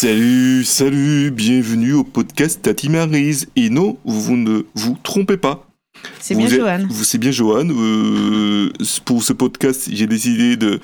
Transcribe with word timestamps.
Salut, 0.00 0.64
salut, 0.64 1.30
bienvenue 1.30 1.92
au 1.92 2.04
podcast 2.04 2.62
Tati 2.62 2.88
Marise. 2.88 3.48
Et 3.54 3.68
non, 3.68 3.98
vous 4.06 4.34
ne 4.34 4.62
vous 4.74 4.96
trompez 5.02 5.36
pas. 5.36 5.66
C'est 6.18 6.34
bien 6.34 6.48
Johan. 6.48 6.86
vous- 6.88 7.04
C'est 7.04 7.18
bien 7.18 7.30
Johan. 7.30 7.68
Euh, 7.68 8.72
pour 9.04 9.22
ce 9.22 9.34
podcast, 9.34 9.90
j'ai 9.92 10.06
décidé 10.06 10.56
de, 10.56 10.80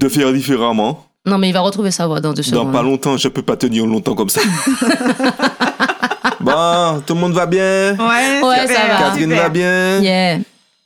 de 0.00 0.08
faire 0.08 0.32
différemment. 0.32 1.06
Non, 1.26 1.36
mais 1.36 1.50
il 1.50 1.52
va 1.52 1.60
retrouver 1.60 1.90
sa 1.90 2.06
voix 2.06 2.22
dans 2.22 2.32
deux 2.32 2.40
Dans 2.44 2.48
secondes. 2.48 2.72
pas 2.72 2.82
longtemps, 2.82 3.18
je 3.18 3.28
peux 3.28 3.42
pas 3.42 3.58
tenir 3.58 3.84
longtemps 3.84 4.14
comme 4.14 4.30
ça. 4.30 4.40
bon, 6.40 7.02
tout 7.06 7.12
le 7.12 7.20
monde 7.20 7.34
va 7.34 7.44
bien? 7.44 7.94
Ouais, 7.98 8.40
Ouais, 8.42 8.60
super, 8.62 8.68
ça 8.74 8.86
va. 8.88 8.98
Catherine 9.00 9.28
super. 9.30 9.42
va 9.42 9.48
bien? 9.50 10.00
Yeah. 10.00 10.38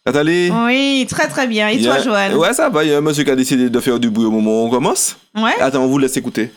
Nathalie? 0.04 0.50
Oui, 0.66 1.06
très 1.08 1.28
très 1.28 1.46
bien. 1.46 1.68
Et 1.68 1.80
toi, 1.80 2.00
Johan? 2.02 2.34
Ouais, 2.36 2.52
ça 2.52 2.68
va. 2.68 2.82
Il 2.82 2.90
y 2.90 2.92
a 2.92 2.98
un 2.98 3.00
monsieur 3.00 3.22
qui 3.22 3.30
a 3.30 3.36
décidé 3.36 3.70
de 3.70 3.78
faire 3.78 4.00
du 4.00 4.10
bruit 4.10 4.26
au 4.26 4.32
moment 4.32 4.64
où 4.64 4.66
on 4.66 4.70
commence. 4.70 5.16
Ouais. 5.36 5.54
Attends, 5.60 5.84
on 5.84 5.86
vous 5.86 5.98
laisse 5.98 6.16
écouter. 6.16 6.50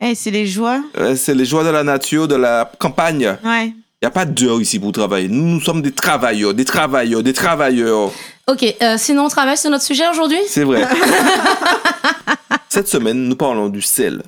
Eh, 0.00 0.14
c'est 0.14 0.30
les 0.30 0.46
joies. 0.46 0.80
Euh, 0.96 1.16
C'est 1.16 1.34
les 1.34 1.44
joies 1.44 1.64
de 1.64 1.70
la 1.70 1.82
nature, 1.82 2.28
de 2.28 2.36
la 2.36 2.70
campagne. 2.78 3.36
Ouais. 3.44 3.66
Il 4.00 4.04
n'y 4.04 4.06
a 4.06 4.10
pas 4.12 4.24
d'heure 4.24 4.60
ici 4.60 4.78
pour 4.78 4.92
travailler. 4.92 5.26
Nous, 5.28 5.42
nous 5.42 5.60
sommes 5.60 5.82
des 5.82 5.90
travailleurs, 5.90 6.54
des 6.54 6.64
travailleurs, 6.64 7.22
des 7.24 7.32
travailleurs. 7.32 8.12
Ok, 8.46 8.76
euh, 8.80 8.94
sinon 8.96 9.24
on 9.24 9.28
travaille 9.28 9.56
sur 9.58 9.70
notre 9.70 9.82
sujet 9.82 10.04
aujourd'hui? 10.08 10.38
C'est 10.46 10.62
vrai. 10.62 10.86
Cette 12.68 12.86
semaine, 12.88 13.24
nous 13.28 13.34
parlons 13.34 13.68
du 13.68 13.82
sel. 13.82 14.22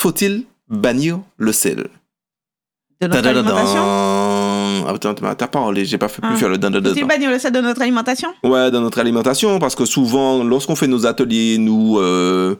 Faut-il 0.00 0.44
bannir 0.68 1.20
le 1.36 1.52
sel? 1.52 1.88
De 3.02 3.06
notre 3.08 3.28
alimentation? 3.28 3.80
Ah, 3.82 4.90
Attends, 4.94 5.14
t'as- 5.14 5.34
t'as 5.34 5.46
parlé, 5.48 5.84
j'ai 5.84 5.98
pas 5.98 6.08
fait 6.08 6.22
plus 6.22 6.30
Ah. 6.32 6.36
faire 6.36 6.48
le 6.48 6.56
dan 6.58 6.72
Faut-il 6.82 7.04
bannir 7.06 7.30
le 7.30 7.38
sel 7.38 7.52
de 7.52 7.60
notre 7.60 7.82
alimentation? 7.82 8.28
Ouais, 8.42 8.70
dans 8.70 8.80
notre 8.80 8.98
alimentation, 9.00 9.58
parce 9.58 9.74
que 9.74 9.84
souvent, 9.84 10.42
lorsqu'on 10.42 10.76
fait 10.76 10.86
nos 10.86 11.04
ateliers, 11.06 11.58
nous, 11.58 11.98
euh, 11.98 12.56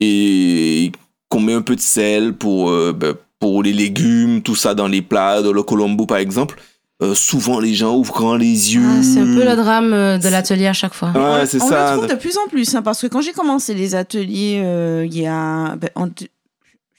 et 0.00 0.92
qu'on 1.34 1.40
met 1.40 1.52
un 1.54 1.62
peu 1.62 1.74
de 1.74 1.80
sel 1.80 2.32
pour, 2.32 2.70
euh, 2.70 2.92
ben, 2.92 3.14
pour 3.40 3.62
les 3.64 3.72
légumes, 3.72 4.40
tout 4.40 4.54
ça 4.54 4.74
dans 4.74 4.86
les 4.86 5.02
plats, 5.02 5.42
dans 5.42 5.52
le 5.52 5.62
colombo 5.64 6.06
par 6.06 6.18
exemple, 6.18 6.56
euh, 7.02 7.12
souvent 7.14 7.58
les 7.58 7.74
gens 7.74 7.96
ouvrent 7.96 8.14
grand 8.14 8.36
les 8.36 8.74
yeux. 8.74 8.82
Ah, 8.86 9.02
C'est 9.02 9.18
un 9.18 9.24
peu 9.34 9.44
le 9.44 9.56
drame 9.56 9.92
euh, 9.92 10.16
de 10.18 10.28
l'atelier 10.28 10.68
à 10.68 10.72
chaque 10.72 10.94
fois. 10.94 11.08
Ouais, 11.14 11.20
On- 11.42 11.46
c'est 11.46 11.60
on 11.60 11.68
ça. 11.68 11.90
le 11.94 11.96
trouve 11.98 12.10
de 12.10 12.14
plus 12.14 12.36
en 12.38 12.48
plus, 12.48 12.72
hein, 12.76 12.82
parce 12.82 13.00
que 13.02 13.08
quand 13.08 13.20
j'ai 13.20 13.32
commencé 13.32 13.74
les 13.74 13.96
ateliers, 13.96 14.60
euh, 14.64 15.04
il 15.04 15.18
y 15.18 15.26
a, 15.26 15.74
ben, 15.76 15.90
en, 15.96 16.06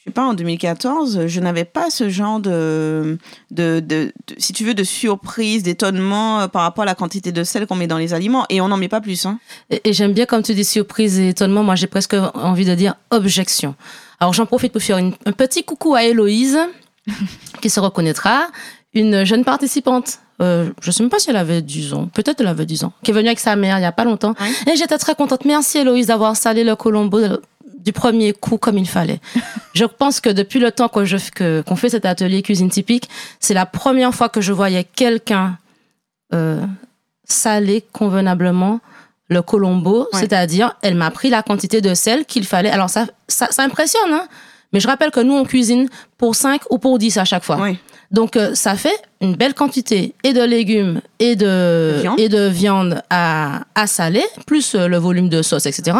je 0.05 0.11
sais 0.11 0.13
pas, 0.13 0.23
en 0.23 0.35
2014, 0.35 1.25
je 1.25 1.39
n'avais 1.39 1.65
pas 1.65 1.89
ce 1.89 2.09
genre 2.09 2.39
de, 2.39 3.17
de, 3.49 3.79
de- 3.79 4.13
de- 4.27 4.35
si 4.37 4.53
tu 4.53 4.63
veux, 4.63 4.75
de 4.75 4.83
surprise, 4.83 5.63
d'étonnement 5.63 6.41
euh, 6.41 6.47
par 6.47 6.61
rapport 6.61 6.83
à 6.83 6.85
la 6.85 6.93
quantité 6.93 7.31
de 7.31 7.43
sel 7.43 7.65
qu'on 7.65 7.75
met 7.75 7.87
dans 7.87 7.97
les 7.97 8.13
aliments, 8.13 8.45
et 8.49 8.61
on 8.61 8.67
n'en 8.67 8.77
met 8.77 8.87
pas 8.87 9.01
plus. 9.01 9.25
Hein. 9.25 9.39
Et, 9.71 9.81
et 9.83 9.93
j'aime 9.93 10.13
bien, 10.13 10.25
comme 10.27 10.43
tu 10.43 10.53
dis, 10.53 10.63
surprise 10.63 11.17
et 11.19 11.29
étonnement. 11.29 11.63
Moi, 11.63 11.73
j'ai 11.75 11.87
presque 11.87 12.15
envie 12.35 12.65
de 12.65 12.75
dire 12.75 12.93
objection. 13.09 13.73
Alors, 14.19 14.33
j'en 14.33 14.45
profite 14.45 14.71
pour 14.73 14.81
faire 14.83 14.99
une- 14.99 15.13
un 15.25 15.31
petit 15.31 15.63
coucou 15.63 15.95
à 15.95 16.03
Héloïse, 16.03 16.59
qui 17.61 17.69
se 17.71 17.79
reconnaîtra, 17.79 18.47
une 18.93 19.23
jeune 19.25 19.43
participante. 19.43 20.19
Euh, 20.41 20.69
je 20.81 20.89
ne 20.89 20.91
sais 20.91 21.01
même 21.03 21.09
pas 21.09 21.17
si 21.19 21.29
elle 21.29 21.37
avait 21.37 21.61
10 21.61 21.93
ans, 21.93 22.07
peut-être 22.13 22.41
elle 22.41 22.47
avait 22.47 22.65
10 22.65 22.83
ans, 22.83 22.93
qui 23.03 23.11
est 23.11 23.13
venue 23.13 23.27
avec 23.27 23.39
sa 23.39 23.55
mère 23.55 23.77
il 23.77 23.81
n'y 23.81 23.85
a 23.87 23.91
pas 23.93 24.03
longtemps. 24.03 24.35
Et 24.71 24.75
j'étais 24.75 24.97
très 24.97 25.15
contente. 25.15 25.45
Merci 25.45 25.77
Héloïse 25.79 26.07
d'avoir 26.07 26.35
salé 26.35 26.63
le 26.65 26.75
colombo 26.75 27.17
du 27.85 27.93
premier 27.93 28.33
coup 28.33 28.57
comme 28.57 28.77
il 28.77 28.87
fallait. 28.87 29.19
je 29.73 29.85
pense 29.85 30.19
que 30.19 30.29
depuis 30.29 30.59
le 30.59 30.71
temps 30.71 30.89
que 30.89 31.05
je- 31.05 31.31
que- 31.33 31.61
qu'on 31.61 31.75
fait 31.75 31.89
cet 31.89 32.05
atelier 32.05 32.41
cuisine 32.41 32.69
typique, 32.69 33.07
c'est 33.39 33.53
la 33.53 33.65
première 33.65 34.13
fois 34.13 34.27
que 34.29 34.41
je 34.41 34.51
voyais 34.51 34.83
quelqu'un 34.83 35.57
euh, 36.33 36.61
saler 37.27 37.83
convenablement 37.93 38.79
le 39.29 39.41
colombo, 39.41 40.07
Ouais. 40.13 40.19
c'est-à-dire 40.19 40.75
elle 40.81 40.95
m'a 40.95 41.09
pris 41.11 41.29
la 41.29 41.41
quantité 41.43 41.81
de 41.81 41.93
sel 41.93 42.25
qu'il 42.25 42.45
fallait. 42.45 42.69
Alors 42.69 42.89
ça, 42.89 43.05
ça, 43.27 43.47
ça 43.51 43.63
impressionne, 43.63 44.11
hein 44.11 44.27
mais 44.73 44.79
je 44.81 44.87
rappelle 44.87 45.09
que 45.11 45.21
nous, 45.21 45.33
on 45.33 45.45
cuisine 45.45 45.87
pour 46.17 46.35
5 46.35 46.61
ou 46.69 46.79
pour 46.79 46.99
10 46.99 47.17
à 47.17 47.23
chaque 47.25 47.43
fois. 47.45 47.57
Donc, 48.11 48.35
euh, 48.35 48.53
ça 48.55 48.75
fait 48.75 48.95
une 49.21 49.35
belle 49.35 49.53
quantité 49.53 50.13
et 50.23 50.33
de 50.33 50.41
légumes 50.43 50.99
et 51.19 51.35
de, 51.37 51.45
De 51.45 51.97
viande. 52.01 52.19
et 52.19 52.27
de 52.29 52.47
viande 52.49 53.01
à, 53.09 53.61
à 53.73 53.87
saler, 53.87 54.23
plus 54.45 54.75
euh, 54.75 54.87
le 54.87 54.97
volume 54.97 55.29
de 55.29 55.41
sauce, 55.41 55.65
etc. 55.65 55.97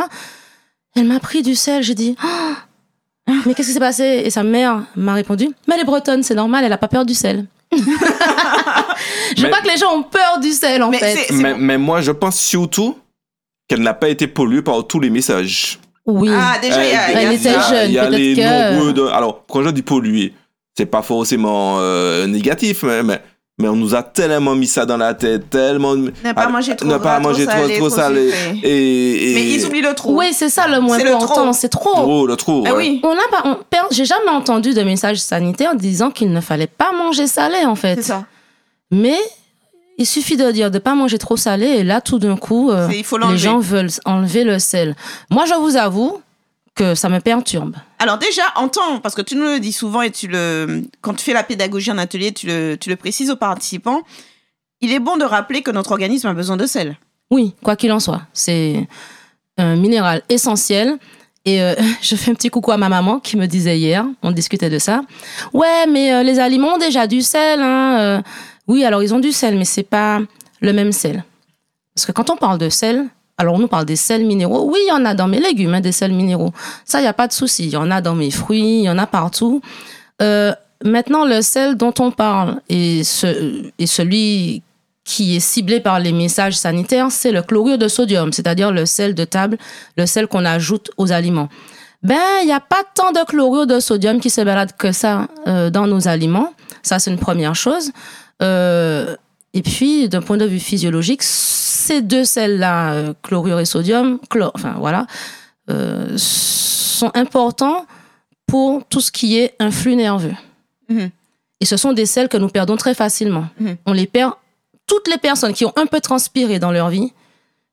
Elle 0.95 1.05
m'a 1.05 1.19
pris 1.19 1.41
du 1.41 1.55
sel. 1.55 1.83
J'ai 1.83 1.95
dit, 1.95 2.15
Ah, 2.21 3.33
mais 3.45 3.53
qu'est-ce 3.53 3.67
qui 3.69 3.73
s'est 3.73 3.79
passé? 3.79 4.21
Et 4.25 4.29
sa 4.29 4.43
mère 4.43 4.83
m'a 4.95 5.13
répondu, 5.13 5.49
mais 5.67 5.75
elle 5.75 5.81
est 5.81 5.85
bretonne, 5.85 6.23
c'est 6.23 6.35
normal, 6.35 6.63
elle 6.63 6.69
n'a 6.69 6.77
pas 6.77 6.87
peur 6.87 7.05
du 7.05 7.13
sel. 7.13 7.45
je 7.75 7.77
Mais- 9.41 9.49
crois 9.49 9.61
que 9.61 9.67
les 9.67 9.77
gens 9.77 9.93
ont 9.97 10.03
peur 10.03 10.39
du 10.41 10.51
sel, 10.51 10.81
en 10.83 10.89
Mais 10.89 10.99
fait. 10.99 11.33
Mais, 11.33 11.55
mais 11.57 11.77
moi, 11.77 12.01
je 12.01 12.11
pense 12.11 12.39
surtout 12.39 12.97
qu'elle 13.67 13.81
n'a 13.81 13.93
pas 13.93 14.09
été 14.09 14.27
polluée 14.27 14.61
par 14.61 14.85
tous 14.87 14.99
les 14.99 15.09
messages. 15.09 15.79
Oui. 16.05 16.29
Ah, 16.31 16.57
déjà, 16.61 16.85
il 16.85 16.91
y 16.91 16.95
a, 16.95 17.09
il 17.09 17.13
y 17.13 17.17
a 17.17 17.21
Elle 17.23 17.33
était 17.33 17.49
jeune, 17.69 17.89
Il 17.89 17.93
y 17.93 17.99
a 17.99 18.05
peut-être 18.07 18.17
les 18.19 18.35
que- 18.35 18.73
nombreux 18.73 18.93
de- 18.93 19.07
Alors, 19.07 19.43
quand 19.49 19.63
je 19.63 19.69
dis 19.71 19.81
pollué, 19.81 20.33
c'est 20.77 20.85
pas 20.85 21.01
forcément 21.01 21.77
euh, 21.79 22.27
négatif, 22.27 22.83
mais, 22.83 23.19
mais, 23.57 23.67
on 23.69 23.75
nous 23.75 23.95
a 23.95 24.03
tellement 24.03 24.53
mis 24.55 24.67
ça 24.67 24.85
dans 24.85 24.97
la 24.97 25.13
tête, 25.13 25.49
tellement. 25.49 25.95
Ne 25.95 26.11
pas 26.33 26.47
manger 26.49 26.75
trop 26.75 26.87
ne 26.89 26.97
pas 26.97 27.19
manger 27.19 27.45
trop 27.45 27.53
trop, 27.55 27.61
salé, 27.63 27.77
trop 27.77 27.89
trop. 27.89 28.01
Et, 28.63 29.31
et- 29.31 29.35
Mais 29.35 29.49
ils 29.53 29.65
oublient 29.65 29.81
le 29.81 29.93
trou. 29.93 30.17
Oui, 30.19 30.27
c'est 30.33 30.49
ça 30.49 30.67
le 30.67 30.79
moins 30.81 30.99
important, 30.99 31.43
trop. 31.45 31.53
c'est 31.53 31.69
trop. 31.69 31.93
Trop, 31.93 32.27
le 32.27 32.35
trop. 32.35 32.63
Ah 32.67 32.71
ouais. 32.73 32.77
oui, 32.77 33.01
On 33.03 33.15
n'a 33.15 33.21
pas, 33.31 33.43
on 33.45 33.57
j'ai 33.91 34.03
jamais 34.05 34.29
entendu 34.31 34.73
de 34.73 34.81
message 34.83 35.17
sanitaire 35.19 35.75
disant 35.75 36.11
qu'il 36.11 36.31
ne 36.31 36.41
fallait 36.41 36.67
pas 36.67 36.91
manger 36.91 37.27
salé, 37.27 37.65
en 37.65 37.75
fait. 37.75 37.95
c'est 37.95 38.01
ça. 38.03 38.25
Mais 38.91 39.15
il 39.97 40.05
suffit 40.05 40.35
de 40.35 40.51
dire 40.51 40.69
de 40.69 40.79
pas 40.79 40.93
manger 40.93 41.17
trop 41.17 41.37
salé 41.37 41.65
et 41.67 41.83
là, 41.83 42.01
tout 42.01 42.19
d'un 42.19 42.35
coup, 42.35 42.71
euh, 42.71 42.87
C'est- 42.89 42.97
Il 42.99 43.03
faut 43.05 43.17
les 43.17 43.37
gens 43.37 43.59
veulent 43.59 43.89
enlever 44.03 44.43
le 44.43 44.59
sel. 44.59 44.95
Moi, 45.29 45.45
je 45.45 45.53
vous 45.53 45.77
avoue 45.77 46.19
que 46.75 46.93
ça 46.93 47.09
me 47.09 47.19
perturbe. 47.19 47.75
Alors 47.99 48.17
déjà, 48.17 48.43
entends, 48.55 48.99
parce 48.99 49.15
que 49.15 49.21
tu 49.21 49.35
nous 49.35 49.45
le 49.45 49.59
dis 49.59 49.71
souvent 49.71 50.01
et 50.01 50.11
tu 50.11 50.27
le, 50.27 50.83
quand 51.01 51.13
tu 51.13 51.23
fais 51.23 51.33
la 51.33 51.43
pédagogie 51.43 51.91
en 51.91 51.97
atelier, 51.97 52.33
tu 52.33 52.47
le, 52.47 52.75
tu 52.79 52.89
le 52.89 52.97
précises 52.97 53.31
aux 53.31 53.37
participants. 53.37 54.01
Il 54.81 54.91
est 54.91 54.99
bon 54.99 55.17
de 55.17 55.23
rappeler 55.23 55.61
que 55.61 55.71
notre 55.71 55.91
organisme 55.91 56.27
a 56.27 56.33
besoin 56.33 56.57
de 56.57 56.65
sel. 56.65 56.97
Oui, 57.31 57.55
quoi 57.63 57.75
qu'il 57.75 57.91
en 57.91 57.99
soit, 57.99 58.21
c'est 58.33 58.87
un 59.57 59.75
minéral 59.77 60.21
essentiel. 60.29 60.99
Et 61.45 61.61
euh, 61.61 61.75
je 62.01 62.15
fais 62.15 62.31
un 62.31 62.35
petit 62.35 62.49
coucou 62.49 62.71
à 62.71 62.77
ma 62.77 62.89
maman 62.89 63.19
qui 63.19 63.37
me 63.37 63.45
disait 63.45 63.77
hier, 63.77 64.05
on 64.21 64.31
discutait 64.31 64.69
de 64.69 64.79
ça. 64.79 65.01
Ouais, 65.53 65.85
mais 65.87 66.13
euh, 66.13 66.23
les 66.23 66.39
aliments 66.39 66.75
ont 66.75 66.77
déjà 66.77 67.07
du 67.07 67.21
sel. 67.21 67.61
Hein, 67.61 67.99
euh. 67.99 68.21
Oui, 68.67 68.83
alors 68.83 69.01
ils 69.03 69.13
ont 69.13 69.19
du 69.19 69.31
sel, 69.31 69.57
mais 69.57 69.65
c'est 69.65 69.83
pas 69.83 70.19
le 70.59 70.73
même 70.73 70.91
sel. 70.91 71.23
Parce 71.93 72.05
que 72.05 72.11
quand 72.11 72.29
on 72.29 72.35
parle 72.35 72.57
de 72.57 72.69
sel, 72.69 73.05
alors 73.37 73.55
on 73.55 73.59
nous 73.59 73.67
parle 73.67 73.85
des 73.85 73.95
sels 73.95 74.25
minéraux. 74.25 74.69
Oui, 74.71 74.79
il 74.85 74.89
y 74.89 74.91
en 74.91 75.05
a 75.05 75.13
dans 75.13 75.27
mes 75.27 75.39
légumes, 75.39 75.73
hein, 75.73 75.81
des 75.81 75.91
sels 75.91 76.13
minéraux. 76.13 76.53
Ça, 76.85 76.99
il 76.99 77.01
n'y 77.03 77.07
a 77.07 77.13
pas 77.13 77.27
de 77.27 77.33
souci. 77.33 77.65
Il 77.65 77.71
y 77.71 77.77
en 77.77 77.91
a 77.91 78.01
dans 78.01 78.15
mes 78.15 78.31
fruits, 78.31 78.79
il 78.79 78.83
y 78.83 78.89
en 78.89 78.97
a 78.97 79.07
partout. 79.07 79.61
Euh, 80.21 80.53
maintenant, 80.83 81.25
le 81.25 81.41
sel 81.41 81.75
dont 81.75 81.93
on 81.99 82.11
parle 82.11 82.61
et, 82.69 83.03
ce, 83.03 83.69
et 83.77 83.87
celui 83.87 84.61
qui 85.03 85.35
est 85.35 85.39
ciblé 85.39 85.79
par 85.79 85.99
les 85.99 86.11
messages 86.11 86.57
sanitaires, 86.57 87.11
c'est 87.11 87.31
le 87.31 87.41
chlorure 87.41 87.77
de 87.77 87.87
sodium, 87.87 88.33
c'est-à-dire 88.33 88.71
le 88.71 88.85
sel 88.85 89.13
de 89.13 89.23
table, 89.23 89.57
le 89.97 90.05
sel 90.05 90.27
qu'on 90.27 90.45
ajoute 90.45 90.89
aux 90.97 91.11
aliments. 91.11 91.49
Ben, 92.01 92.19
il 92.41 92.45
n'y 92.45 92.53
a 92.53 92.59
pas 92.59 92.83
tant 92.93 93.11
de 93.11 93.23
chlorure 93.25 93.67
de 93.67 93.79
sodium 93.79 94.19
qui 94.19 94.29
se 94.29 94.41
balade 94.41 94.71
que 94.77 94.91
ça 94.91 95.27
euh, 95.47 95.69
dans 95.69 95.87
nos 95.87 96.07
aliments. 96.07 96.53
Ça, 96.83 96.99
c'est 96.99 97.11
une 97.11 97.19
première 97.19 97.55
chose. 97.55 97.91
Euh, 98.41 99.15
et 99.53 99.61
puis, 99.61 100.09
d'un 100.09 100.21
point 100.21 100.37
de 100.37 100.45
vue 100.45 100.59
physiologique, 100.59 101.23
ces 101.85 102.01
deux 102.01 102.23
sels-là, 102.25 102.93
euh, 102.93 103.13
chlorure 103.21 103.59
et 103.59 103.65
sodium, 103.65 104.19
chlore, 104.29 104.51
enfin 104.55 104.75
voilà, 104.79 105.05
euh, 105.69 106.13
sont 106.17 107.11
importants 107.13 107.85
pour 108.47 108.83
tout 108.85 109.01
ce 109.01 109.11
qui 109.11 109.37
est 109.37 109.53
influx 109.59 109.95
nerveux. 109.95 110.33
Mhm. 110.89 111.09
Et 111.61 111.65
ce 111.65 111.77
sont 111.77 111.93
des 111.93 112.05
sels 112.05 112.27
que 112.27 112.37
nous 112.37 112.49
perdons 112.49 112.75
très 112.75 112.93
facilement. 112.95 113.45
Mhm. 113.59 113.77
On 113.85 113.93
les 113.93 114.07
perd. 114.07 114.33
Toutes 114.87 115.07
les 115.07 115.17
personnes 115.17 115.53
qui 115.53 115.65
ont 115.65 115.73
un 115.77 115.85
peu 115.85 115.99
transpiré 116.01 116.59
dans 116.59 116.71
leur 116.71 116.89
vie 116.89 117.11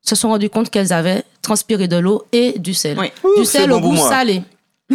se 0.02 0.14
sont 0.14 0.28
rendues 0.28 0.50
compte 0.50 0.70
qu'elles 0.70 0.92
avaient 0.92 1.24
transpiré 1.42 1.88
de 1.88 1.96
l'eau 1.96 2.24
et 2.32 2.58
du 2.58 2.74
sel. 2.74 2.98
Oui. 2.98 3.10
Du 3.36 3.42
Ouh, 3.42 3.44
sel 3.44 3.70
bon 3.70 3.76
au 3.76 3.80
pour 3.80 3.90
goût 3.90 3.96
moi. 3.96 4.08
salé. 4.08 4.42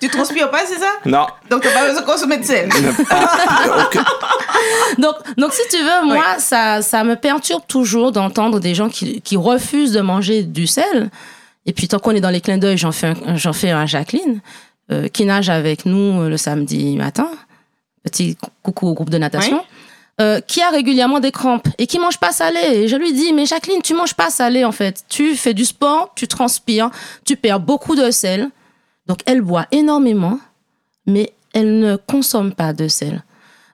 Tu 0.00 0.08
transpires 0.08 0.50
pas, 0.50 0.60
c'est 0.66 0.78
ça? 0.78 0.90
Non. 1.04 1.26
Donc 1.50 1.62
t'as 1.62 1.72
pas 1.72 1.86
besoin 1.86 2.00
de 2.00 2.06
consommer 2.06 2.38
de 2.38 2.44
sel. 2.44 2.68
Ok. 2.70 3.98
Donc, 4.98 5.14
donc, 5.36 5.52
si 5.52 5.62
tu 5.70 5.76
veux, 5.82 6.06
moi, 6.06 6.38
ça, 6.38 6.82
ça 6.82 7.04
me 7.04 7.16
perturbe 7.16 7.62
toujours 7.68 8.12
d'entendre 8.12 8.60
des 8.60 8.74
gens 8.74 8.88
qui, 8.88 9.20
qui 9.20 9.36
refusent 9.36 9.92
de 9.92 10.00
manger 10.00 10.42
du 10.42 10.66
sel. 10.66 11.10
Et 11.66 11.72
puis, 11.72 11.88
tant 11.88 11.98
qu'on 11.98 12.12
est 12.12 12.20
dans 12.20 12.30
les 12.30 12.40
clins 12.40 12.58
d'œil, 12.58 12.76
j'en 12.78 12.92
fais, 12.92 13.08
un- 13.26 13.36
j'en 13.36 13.52
fais 13.52 13.70
un 13.70 13.82
à 13.82 13.86
Jacqueline, 13.86 14.40
euh, 14.90 15.08
qui 15.08 15.24
nage 15.24 15.48
avec 15.50 15.86
nous 15.86 16.22
euh, 16.22 16.28
le 16.28 16.36
samedi 16.36 16.96
matin. 16.96 17.28
Petit 18.02 18.36
coucou 18.62 18.88
au 18.88 18.94
groupe 18.94 19.10
de 19.10 19.18
natation. 19.18 19.58
Oui. 19.58 19.64
euh, 20.22 20.40
qui 20.40 20.60
a 20.62 20.68
régulièrement 20.70 21.20
des 21.20 21.32
crampes 21.32 21.68
et 21.78 21.86
qui 21.86 21.98
mange 21.98 22.18
pas 22.18 22.32
salé. 22.32 22.58
Et 22.72 22.88
je 22.88 22.96
lui 22.96 23.12
dis, 23.12 23.32
mais 23.32 23.46
Jacqueline, 23.46 23.80
tu 23.82 23.94
manges 23.94 24.14
pas 24.14 24.28
salé 24.30 24.64
en 24.64 24.72
fait. 24.72 25.04
Tu 25.08 25.34
fais 25.36 25.54
du 25.54 25.64
sport, 25.64 26.12
tu 26.14 26.28
transpires, 26.28 26.90
tu 27.24 27.36
perds 27.36 27.60
beaucoup 27.60 27.94
de 27.96 28.10
sel. 28.10 28.48
Donc 29.10 29.22
elle 29.26 29.40
boit 29.40 29.66
énormément, 29.72 30.38
mais 31.04 31.32
elle 31.52 31.80
ne 31.80 31.96
consomme 31.96 32.52
pas 32.54 32.72
de 32.72 32.86
sel. 32.86 33.24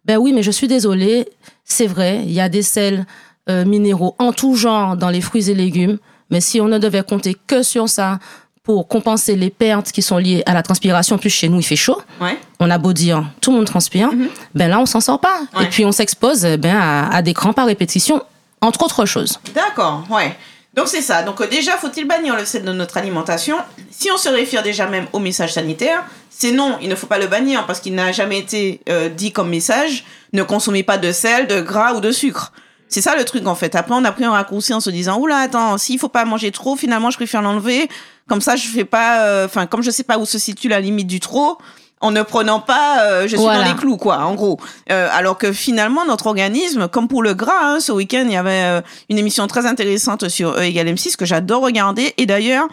Ben 0.07 0.17
oui, 0.17 0.33
mais 0.33 0.43
je 0.43 0.51
suis 0.51 0.67
désolée, 0.67 1.29
c'est 1.63 1.87
vrai, 1.87 2.23
il 2.25 2.33
y 2.33 2.41
a 2.41 2.49
des 2.49 2.63
sels 2.63 3.05
euh, 3.51 3.67
minéraux 3.67 4.15
en 4.19 4.33
tout 4.33 4.55
genre 4.55 4.97
dans 4.97 5.11
les 5.11 5.21
fruits 5.21 5.51
et 5.51 5.55
légumes, 5.55 5.99
mais 6.31 6.41
si 6.41 6.59
on 6.59 6.69
ne 6.69 6.79
devait 6.79 7.03
compter 7.03 7.37
que 7.47 7.63
sur 7.63 7.87
ça 7.87 8.19
pour 8.63 8.89
compenser 8.89 9.37
les 9.37 9.51
pertes 9.51 9.93
qui 9.93 10.01
sont 10.01 10.17
liées 10.17 10.43
à 10.47 10.55
la 10.55 10.63
transpiration. 10.63 11.19
Plus, 11.19 11.29
chez 11.29 11.51
nous, 11.51 11.59
il 11.59 11.65
fait 11.65 11.77
chaud. 11.77 12.01
Ouais. 12.19 12.39
On 12.59 12.71
a 12.71 12.79
beau 12.79 12.95
dire, 12.95 13.23
tout 13.43 13.51
le 13.51 13.59
monde 13.59 13.67
transpire. 13.67 14.09
Ben 14.55 14.69
là, 14.69 14.81
on 14.81 14.87
s'en 14.87 15.03
sort 15.03 15.21
pas. 15.21 15.41
Ouais. 15.55 15.65
Et 15.65 15.67
puis, 15.69 15.85
on 15.85 15.93
s'expose 15.93 16.47
eh 16.47 16.57
ben, 16.57 16.75
à, 16.75 17.15
à 17.15 17.21
des 17.21 17.35
crampes 17.35 17.59
à 17.59 17.65
répétition, 17.65 18.23
entre 18.63 18.83
autres 18.85 19.05
choses. 19.05 19.39
D'accord, 19.55 20.05
ouais. 20.11 20.35
Donc 20.77 20.89
c'est 20.89 21.01
ça. 21.03 21.23
Donc 21.23 21.41
euh, 21.41 21.47
déjà, 21.47 21.73
faut-il 21.79 22.07
bannir 22.07 22.37
le 22.37 22.45
sel 22.45 22.63
de 22.65 22.73
notre 22.73 22.97
alimentation? 22.99 23.57
Si 23.91 24.11
on 24.13 24.19
se 24.19 24.29
réfère 24.29 24.63
déjà 24.63 24.87
même 24.87 25.07
au 25.13 25.19
message 25.19 25.55
sanitaire, 25.55 26.05
c'est 26.29 26.53
non, 26.53 26.77
il 26.83 26.89
ne 26.91 26.95
faut 26.95 27.07
pas 27.07 27.19
le 27.19 27.27
bannir 27.29 27.65
parce 27.67 27.81
qu'il 27.81 27.95
n'a 27.95 28.13
jamais 28.13 28.39
été 28.39 28.81
euh, 28.91 29.09
dit 29.09 29.33
comme 29.33 29.49
message 29.49 30.05
ne 30.35 30.43
consommez 30.43 30.83
pas 30.83 30.99
de 30.99 31.13
sel, 31.13 31.47
de 31.47 31.63
gras 31.63 31.95
ou 31.95 32.01
de 32.01 32.13
sucre. 32.13 32.53
C'est 32.89 33.01
ça 33.01 33.17
le 33.17 33.25
truc 33.25 33.47
en 33.47 33.55
fait. 33.55 33.75
Après, 33.75 33.95
on 33.95 34.05
a 34.05 34.13
pris 34.13 34.25
un 34.25 34.33
raccourci 34.33 34.75
en 34.75 34.81
se 34.81 34.91
disant 34.91 35.19
oula, 35.19 35.39
attends, 35.39 35.79
s'il 35.79 35.99
faut 35.99 36.09
pas 36.09 36.25
manger 36.27 36.51
trop, 36.53 36.77
finalement, 36.77 37.11
je 37.11 37.17
préfère 37.17 37.41
l'enlever. 37.41 37.89
Comme 38.29 38.41
ça, 38.43 38.55
je 38.55 38.69
fais 38.69 38.85
pas. 38.85 39.23
euh, 39.23 39.47
Enfin, 39.47 39.67
comme 39.67 39.83
je 39.83 39.91
sais 39.91 40.05
pas 40.05 40.19
où 40.19 40.27
se 40.27 40.39
situe 40.39 40.69
la 40.69 40.81
limite 40.81 41.07
du 41.07 41.21
trop. 41.21 41.59
En 42.03 42.11
ne 42.11 42.23
prenant 42.23 42.61
pas, 42.61 43.01
euh, 43.05 43.23
je 43.23 43.29
suis 43.29 43.37
Voilà. 43.39 43.63
dans 43.65 43.71
les 43.71 43.75
clous, 43.77 43.97
quoi, 43.97 44.19
en 44.19 44.35
gros. 44.35 44.61
Euh, 44.91 45.09
alors 45.13 45.39
que 45.39 45.51
finalement, 45.53 46.05
notre 46.05 46.27
organisme, 46.27 46.89
comme 46.89 47.09
pour 47.09 47.23
le 47.23 47.33
gras, 47.33 47.53
hein, 47.63 47.81
ce 47.81 47.91
week-end, 47.91 48.25
il 48.27 48.33
y 48.33 48.37
avait 48.37 48.51
euh, 48.65 48.81
une 49.09 49.17
émission 49.19 49.47
très 49.47 49.65
intéressante 49.67 50.29
sur 50.29 50.51
E 50.59 50.63
égale 50.63 50.89
M6 50.89 51.17
que 51.17 51.25
j'adore 51.25 51.63
regarder. 51.63 52.13
Et 52.19 52.27
d'ailleurs, 52.27 52.67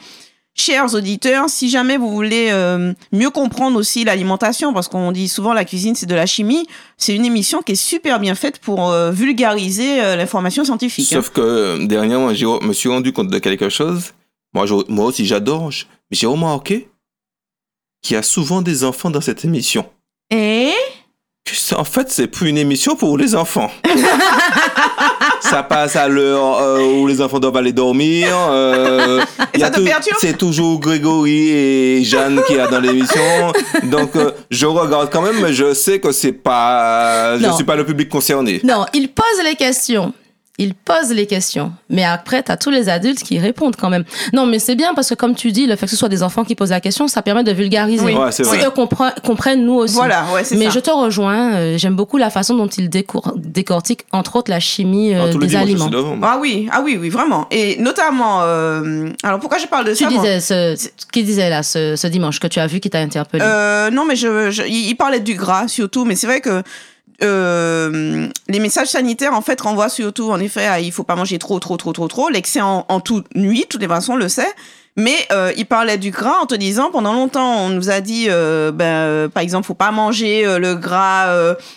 chers 0.55 0.93
auditeurs, 0.93 1.49
si 1.49 1.69
jamais 1.69 1.95
vous 1.97 2.09
voulez 2.11 2.49
euh, 2.51 2.93
mieux 3.13 3.29
comprendre 3.29 3.79
aussi 3.79 4.03
l'alimentation, 4.03 4.73
parce 4.73 4.89
qu'on 4.89 5.11
dit 5.13 5.27
souvent 5.29 5.53
la 5.53 5.63
cuisine 5.65 5.95
c'est 5.95 6.05
de 6.05 6.15
la 6.15 6.25
chimie, 6.25 6.67
c'est 6.97 7.15
une 7.15 7.25
émission 7.25 7.61
qui 7.61 7.71
est 7.71 7.75
super 7.75 8.19
bien 8.19 8.35
faite 8.35 8.59
pour 8.59 8.91
euh, 8.91 9.09
vulgariser 9.11 10.03
euh, 10.03 10.15
l'information 10.17 10.63
scientifique. 10.65 11.11
hein. 11.13 11.15
Sauf 11.15 11.29
que 11.29 11.83
dernièrement, 11.85 12.33
je 12.33 12.45
me 12.67 12.73
suis 12.73 12.89
rendu 12.89 13.13
compte 13.13 13.29
de 13.29 13.39
quelque 13.39 13.69
chose. 13.69 14.11
Moi, 14.53 14.65
je- 14.67 14.75
moi 14.89 15.05
aussi, 15.05 15.25
j'adore. 15.25 15.69
Mais 16.11 16.17
j'ai 16.17 16.27
remarqué 16.27 16.89
qu'il 18.03 18.13
y 18.15 18.17
a 18.17 18.23
souvent 18.23 18.61
des 18.61 18.83
enfants 18.83 19.09
dans 19.09 19.21
cette 19.21 19.43
émission. 19.45 19.85
Et? 20.29 20.71
En 21.75 21.83
fait, 21.83 22.09
c'est 22.11 22.27
plus 22.27 22.49
une 22.49 22.57
émission 22.57 22.95
pour 22.95 23.17
les 23.17 23.35
enfants. 23.35 23.69
Ça 25.41 25.61
passe 25.61 25.95
à 25.95 26.07
l'heure 26.07 26.57
euh, 26.61 26.79
où 26.81 27.05
les 27.07 27.21
enfants 27.21 27.39
doivent 27.39 27.57
aller 27.57 27.73
dormir. 27.73 28.27
euh, 28.31 29.21
C'est 30.19 30.37
toujours 30.37 30.79
Grégory 30.79 31.49
et 31.49 32.03
Jeanne 32.03 32.41
qui 32.47 32.53
est 32.53 32.67
dans 32.69 32.79
l'émission. 32.79 33.21
Donc, 33.83 34.15
euh, 34.15 34.31
je 34.49 34.65
regarde 34.65 35.09
quand 35.11 35.21
même, 35.21 35.39
mais 35.41 35.53
je 35.53 35.73
sais 35.73 35.99
que 35.99 36.11
c'est 36.11 36.31
pas. 36.31 37.37
Je 37.37 37.45
Non. 37.45 37.55
suis 37.55 37.65
pas 37.65 37.75
le 37.75 37.85
public 37.85 38.09
concerné. 38.09 38.61
Non, 38.63 38.85
il 38.93 39.09
pose 39.09 39.25
les 39.43 39.55
questions. 39.55 40.13
Il 40.59 40.75
pose 40.75 41.09
les 41.09 41.25
questions. 41.25 41.73
Mais 41.89 42.03
après, 42.03 42.43
tu 42.43 42.51
as 42.51 42.57
tous 42.57 42.69
les 42.69 42.87
adultes 42.87 43.23
qui 43.23 43.39
répondent 43.39 43.75
quand 43.75 43.89
même. 43.89 44.03
Non, 44.33 44.45
mais 44.45 44.59
c'est 44.59 44.75
bien 44.75 44.93
parce 44.93 45.09
que, 45.09 45.15
comme 45.15 45.33
tu 45.33 45.51
dis, 45.51 45.65
le 45.65 45.75
fait 45.75 45.87
que 45.87 45.89
ce 45.89 45.97
soit 45.97 46.09
des 46.09 46.21
enfants 46.21 46.43
qui 46.43 46.53
posent 46.53 46.69
la 46.69 46.79
question, 46.79 47.07
ça 47.07 47.23
permet 47.23 47.43
de 47.43 47.51
vulgariser. 47.51 48.05
Oui. 48.05 48.13
Ouais, 48.13 48.31
c'est 48.31 48.43
vrai. 48.43 48.59
compre- 48.69 49.19
comprennent 49.25 49.65
nous 49.65 49.73
aussi. 49.73 49.95
voilà, 49.95 50.25
ouais, 50.31 50.43
c'est 50.43 50.55
Mais 50.57 50.65
ça. 50.65 50.71
je 50.71 50.79
te 50.79 50.91
rejoins. 50.91 51.53
euh, 51.55 51.77
J'aime 51.79 51.95
beaucoup 51.95 52.17
la 52.17 52.29
façon 52.29 52.53
dont 52.55 52.67
il 52.67 52.87
décour- 52.87 53.33
décortique, 53.35 54.01
entre 54.11 54.35
autres, 54.35 54.51
la 54.51 54.59
chimie 54.59 55.15
euh, 55.15 55.31
Ah, 55.33 55.37
des 55.37 55.55
aliments. 55.55 55.89
Ah 56.21 56.37
oui, 56.39 56.69
ah 56.71 56.81
oui, 56.85 56.99
oui, 57.01 57.09
vraiment. 57.09 57.47
Et 57.49 57.77
notamment, 57.81 58.41
euh, 58.43 59.09
alors 59.23 59.39
pourquoi 59.39 59.57
je 59.57 59.65
parle 59.65 59.85
de 59.85 59.95
Tu 59.95 60.03
ça 60.03 60.09
disais, 60.11 60.39
ce, 60.39 60.75
qui 61.11 61.23
disait 61.23 61.49
là, 61.49 61.63
ce, 61.63 61.95
ce 61.95 62.05
dimanche, 62.05 62.39
que 62.39 62.45
tu 62.47 62.59
as 62.59 62.67
vu 62.67 62.79
qui 62.79 62.91
t'a 62.91 62.99
interpellé 62.99 63.43
Euh, 63.43 63.89
non, 63.89 64.05
mais 64.05 64.15
je, 64.15 64.51
je- 64.51 64.61
il 64.67 64.93
parlait 64.95 65.19
du 65.19 65.33
gras 65.33 65.67
surtout, 65.67 66.05
mais 66.05 66.15
c'est 66.15 66.27
vrai 66.27 66.41
que 66.41 66.61
euh, 67.21 68.27
les 68.47 68.59
messages 68.59 68.87
sanitaires 68.87 69.33
en 69.33 69.41
fait 69.41 69.59
renvoient 69.61 69.89
surtout 69.89 70.31
en 70.31 70.39
effet 70.39 70.65
à 70.65 70.79
il 70.79 70.91
faut 70.91 71.03
pas 71.03 71.15
manger 71.15 71.37
trop, 71.37 71.59
trop, 71.59 71.77
trop, 71.77 71.93
trop, 71.93 72.07
trop. 72.07 72.29
L'excès 72.29 72.61
en, 72.61 72.99
toute 72.99 73.35
nuit, 73.35 73.65
toutes 73.69 73.81
les 73.81 73.87
façons, 73.87 74.13
on 74.13 74.17
le 74.17 74.29
sait. 74.29 74.47
Mais 74.95 75.15
euh, 75.31 75.51
il 75.57 75.65
parlait 75.65 75.97
du 75.97 76.11
gras 76.11 76.39
en 76.41 76.45
te 76.45 76.53
disant 76.53 76.91
pendant 76.91 77.13
longtemps 77.13 77.65
on 77.65 77.69
nous 77.69 77.89
a 77.89 77.99
dit 77.99 78.27
euh, 78.29 78.71
ben 78.71 78.85
euh, 78.85 79.27
par 79.27 79.41
exemple 79.41 79.65
faut 79.65 79.73
pas 79.73 79.89
manger 79.89 80.45
euh, 80.45 80.59
le 80.59 80.75
gras 80.75 81.35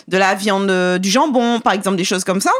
de 0.08 0.18
la 0.18 0.34
viande 0.34 0.98
du 0.98 1.08
jambon 1.08 1.60
par 1.60 1.72
exemple 1.72 1.96
des 1.96 2.04
choses 2.04 2.24
comme 2.24 2.40
ça. 2.40 2.52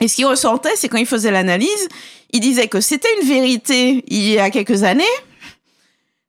Et 0.00 0.08
ce 0.08 0.16
qui 0.16 0.24
ressortait 0.24 0.74
c'est 0.76 0.88
quand 0.88 0.96
il 0.96 1.06
faisait 1.06 1.30
l'analyse, 1.30 1.88
il 2.32 2.40
disait 2.40 2.68
que 2.68 2.80
c'était 2.80 3.08
une 3.20 3.28
vérité 3.28 4.04
il 4.08 4.30
y 4.30 4.38
a 4.38 4.48
quelques 4.48 4.84
années 4.84 5.04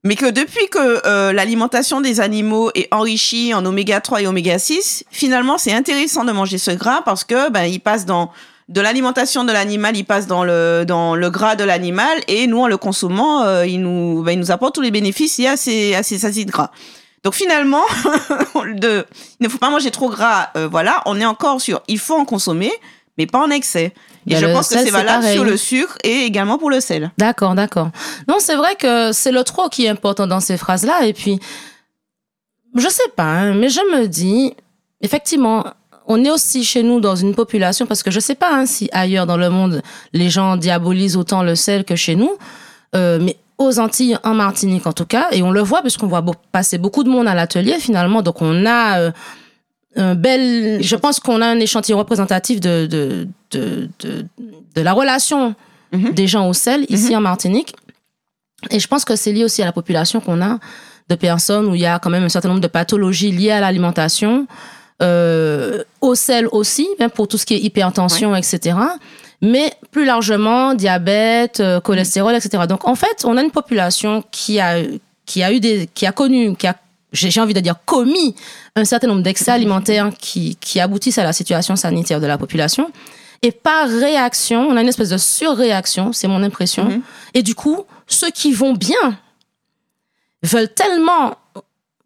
mais 0.03 0.15
que 0.15 0.29
depuis 0.29 0.67
que 0.69 1.05
euh, 1.05 1.33
l'alimentation 1.33 1.99
des 1.99 2.21
animaux 2.21 2.71
est 2.73 2.87
enrichie 2.93 3.53
en 3.53 3.65
oméga 3.65 3.99
3 3.99 4.21
et 4.21 4.27
oméga 4.27 4.57
6, 4.57 5.03
finalement, 5.11 5.57
c'est 5.57 5.73
intéressant 5.73 6.23
de 6.23 6.31
manger 6.31 6.57
ce 6.57 6.71
gras 6.71 7.01
parce 7.03 7.23
que 7.25 7.49
ben, 7.49 7.63
il 7.63 7.79
passe 7.79 8.05
dans 8.05 8.31
de 8.69 8.81
l'alimentation 8.81 9.43
de 9.43 9.51
l'animal, 9.51 9.97
il 9.97 10.05
passe 10.05 10.27
dans 10.27 10.43
le 10.43 10.85
dans 10.87 11.15
le 11.15 11.29
gras 11.29 11.55
de 11.55 11.63
l'animal 11.63 12.19
et 12.27 12.45
nous 12.47 12.59
en 12.59 12.67
le 12.67 12.77
consommant, 12.77 13.43
euh, 13.43 13.65
il 13.65 13.81
nous 13.81 14.23
ben, 14.23 14.33
il 14.33 14.39
nous 14.39 14.51
apporte 14.51 14.75
tous 14.75 14.81
les 14.81 14.91
bénéfices 14.91 15.37
liés 15.37 15.47
à 15.47 15.57
ces 15.57 15.95
à 15.95 16.03
ces 16.03 16.25
acides 16.25 16.51
gras. 16.51 16.71
Donc 17.23 17.33
finalement, 17.33 17.83
de, 18.55 19.05
il 19.39 19.43
ne 19.43 19.49
faut 19.49 19.57
pas 19.57 19.69
manger 19.69 19.91
trop 19.91 20.09
gras. 20.09 20.49
euh, 20.55 20.69
voilà, 20.71 21.01
on 21.05 21.19
est 21.19 21.25
encore 21.25 21.59
sur 21.59 21.81
il 21.87 21.99
faut 21.99 22.15
en 22.15 22.25
consommer, 22.25 22.71
mais 23.17 23.25
pas 23.25 23.39
en 23.39 23.49
excès. 23.49 23.93
Et 24.29 24.35
Ben, 24.35 24.39
je 24.41 24.45
pense 24.53 24.67
que 24.69 24.75
sel, 24.75 24.79
c'est 24.79 24.85
c'est 24.85 24.91
valable 24.91 25.21
pareil. 25.23 25.35
sur 25.35 25.43
le 25.43 25.57
sucre 25.57 25.97
et 26.03 26.21
également 26.25 26.57
pour 26.57 26.69
le 26.69 26.79
sel. 26.79 27.11
D'accord, 27.17 27.55
d'accord. 27.55 27.89
Non, 28.27 28.35
c'est 28.39 28.55
vrai 28.55 28.75
que 28.75 29.11
c'est 29.11 29.31
le 29.31 29.43
trop 29.43 29.69
qui 29.69 29.85
est 29.85 29.89
important 29.89 30.27
dans 30.27 30.39
ces 30.39 30.57
phrases-là. 30.57 31.05
Et 31.05 31.13
puis, 31.13 31.39
je 32.75 32.87
sais 32.87 33.09
pas, 33.15 33.23
hein, 33.23 33.53
mais 33.55 33.69
je 33.69 33.79
me 33.95 34.07
dis, 34.07 34.53
effectivement, 35.01 35.65
on 36.07 36.23
est 36.23 36.29
aussi 36.31 36.63
chez 36.63 36.83
nous 36.83 36.99
dans 36.99 37.15
une 37.15 37.35
population, 37.35 37.85
parce 37.85 38.03
que 38.03 38.11
je 38.11 38.19
sais 38.19 38.35
pas 38.35 38.51
hein, 38.53 38.65
si 38.65 38.89
ailleurs 38.91 39.25
dans 39.25 39.37
le 39.37 39.49
monde, 39.49 39.81
les 40.13 40.29
gens 40.29 40.57
diabolisent 40.57 41.17
autant 41.17 41.43
le 41.43 41.55
sel 41.55 41.83
que 41.85 41.95
chez 41.95 42.15
nous, 42.15 42.31
euh, 42.95 43.19
mais 43.21 43.37
aux 43.57 43.79
Antilles, 43.79 44.17
en 44.23 44.33
Martinique 44.33 44.87
en 44.87 44.93
tout 44.93 45.05
cas, 45.05 45.27
et 45.31 45.43
on 45.43 45.51
le 45.51 45.61
voit 45.61 45.81
puisqu'on 45.81 46.07
voit 46.07 46.23
passer 46.51 46.77
beaucoup 46.77 47.03
de 47.03 47.09
monde 47.09 47.27
à 47.27 47.35
l'atelier 47.35 47.77
finalement, 47.79 48.21
donc 48.21 48.41
on 48.41 48.65
a 48.65 48.99
euh, 48.99 49.11
un 49.95 50.15
bel, 50.15 50.81
je 50.81 50.95
pense 50.95 51.19
qu'on 51.19 51.41
a 51.41 51.47
un 51.47 51.59
échantillon 51.59 51.97
représentatif 51.97 52.59
de, 52.59 52.85
de, 52.85 53.27
de, 53.51 53.89
de, 53.99 54.25
de 54.75 54.81
la 54.81 54.93
relation 54.93 55.55
Mhm. 55.91 56.13
des 56.13 56.27
gens 56.27 56.47
au 56.47 56.53
sel 56.53 56.85
ici 56.89 57.15
en 57.15 57.21
Martinique. 57.21 57.73
Et 58.69 58.79
je 58.79 58.87
pense 58.87 59.05
que 59.05 59.15
c'est 59.15 59.31
lié 59.31 59.43
aussi 59.43 59.61
à 59.61 59.65
la 59.65 59.71
population 59.71 60.19
qu'on 60.19 60.41
a 60.41 60.59
de 61.09 61.15
personnes 61.15 61.65
où 61.67 61.73
il 61.73 61.81
y 61.81 61.85
a 61.87 61.97
quand 61.97 62.11
même 62.11 62.23
un 62.23 62.29
certain 62.29 62.49
nombre 62.49 62.61
de 62.61 62.67
pathologies 62.67 63.31
liées 63.31 63.49
à 63.51 63.59
l'alimentation, 63.59 64.45
euh, 65.01 65.83
au 66.01 66.13
sel 66.13 66.47
aussi, 66.51 66.87
pour 67.15 67.27
tout 67.27 67.37
ce 67.39 67.45
qui 67.47 67.55
est 67.55 67.59
hypertension, 67.59 68.35
etc. 68.35 68.77
Mais 69.41 69.73
plus 69.91 70.05
largement, 70.05 70.75
diabète, 70.75 71.59
euh, 71.61 71.79
cholestérol, 71.79 72.35
etc. 72.35 72.65
Donc 72.69 72.87
en 72.87 72.95
fait, 72.95 73.23
on 73.23 73.35
a 73.37 73.41
une 73.41 73.49
population 73.51 74.23
qui 74.29 74.59
a, 74.59 74.75
qui 75.25 75.41
a 75.41 75.51
eu 75.51 75.59
des, 75.59 75.89
qui 75.91 76.05
a 76.05 76.11
connu, 76.11 76.55
qui 76.55 76.67
a, 76.67 76.75
j'ai 77.11 77.39
envie 77.41 77.53
de 77.53 77.59
dire 77.59 77.75
commis 77.85 78.35
un 78.75 78.85
certain 78.85 79.07
nombre 79.07 79.21
d'excès 79.23 79.51
alimentaires 79.51 80.11
qui, 80.19 80.55
qui 80.57 80.79
aboutissent 80.79 81.17
à 81.17 81.23
la 81.23 81.33
situation 81.33 81.75
sanitaire 81.75 82.19
de 82.21 82.27
la 82.27 82.37
population. 82.37 82.91
Et 83.41 83.51
par 83.51 83.87
réaction, 83.87 84.67
on 84.67 84.75
a 84.75 84.81
une 84.81 84.87
espèce 84.89 85.09
de 85.09 85.17
surréaction, 85.17 86.11
c'est 86.13 86.27
mon 86.27 86.43
impression. 86.43 86.85
Mhm. 86.85 87.01
Et 87.33 87.41
du 87.43 87.55
coup, 87.55 87.83
ceux 88.07 88.29
qui 88.31 88.51
vont 88.51 88.73
bien 88.73 89.17
veulent 90.43 90.69
tellement 90.69 91.35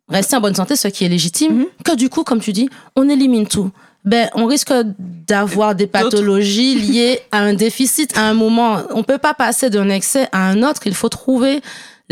rester 0.10 0.36
en 0.36 0.42
bonne 0.42 0.56
santé, 0.56 0.76
ce 0.76 0.88
qui 0.88 1.06
est 1.06 1.10
légitime, 1.10 1.60
Mhm. 1.60 1.66
que 1.84 1.96
du 1.96 2.10
coup, 2.10 2.24
comme 2.24 2.40
tu 2.40 2.52
dis, 2.54 2.70
on 2.96 3.10
élimine 3.10 3.48
tout. 3.48 3.72
Ben, 4.06 4.30
on 4.36 4.46
risque 4.46 4.74
d'avoir 5.00 5.76
des 5.76 5.88
pathologies 5.88 6.76
liées 6.76 7.22
à 7.32 7.40
un 7.40 7.54
déficit 7.54 8.16
à 8.18 8.24
un 8.24 8.34
moment. 8.34 8.82
On 8.92 9.02
peut 9.04 9.18
pas 9.18 9.34
passer 9.34 9.70
d'un 9.70 9.88
excès 9.90 10.28
à 10.34 10.50
un 10.50 10.62
autre. 10.62 10.82
Il 10.86 10.94
faut 10.94 11.08
trouver 11.10 11.62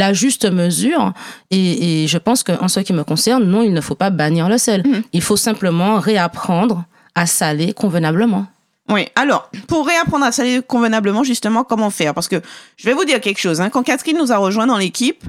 la 0.01 0.13
juste 0.13 0.45
mesure. 0.51 1.13
Et, 1.51 2.03
et 2.03 2.07
je 2.07 2.17
pense 2.17 2.43
qu'en 2.43 2.67
ce 2.67 2.79
qui 2.81 2.93
me 2.93 3.03
concerne, 3.03 3.43
non, 3.53 3.61
il 3.63 3.73
ne 3.73 3.81
faut 3.81 3.95
pas 4.03 4.09
bannir 4.09 4.49
le 4.49 4.57
sel. 4.57 4.81
Mhm. 4.85 5.03
Il 5.13 5.21
faut 5.21 5.37
simplement 5.37 5.99
réapprendre 5.99 6.83
à 7.15 7.25
saler 7.25 7.73
convenablement. 7.73 8.45
Oui, 8.89 9.03
alors, 9.15 9.49
pour 9.67 9.85
réapprendre 9.87 10.25
à 10.25 10.31
saler 10.31 10.61
convenablement, 10.67 11.23
justement, 11.23 11.63
comment 11.63 11.91
faire? 11.91 12.13
Parce 12.13 12.27
que 12.27 12.41
je 12.77 12.85
vais 12.87 12.93
vous 12.93 13.05
dire 13.05 13.19
quelque 13.21 13.39
chose. 13.39 13.61
hein. 13.61 13.69
Quand 13.69 13.83
Catherine 13.83 14.17
nous 14.17 14.31
a 14.31 14.37
rejoint 14.37 14.67
dans 14.67 14.77
l'équipe, 14.77 15.23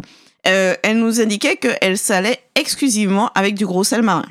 euh, 0.48 0.74
elle 0.82 0.98
nous 0.98 1.20
indiquait 1.20 1.56
qu'elle 1.56 1.96
salait 1.98 2.40
exclusivement 2.54 3.30
avec 3.34 3.54
du 3.54 3.64
gros 3.66 3.84
sel 3.84 4.02
marin. 4.02 4.24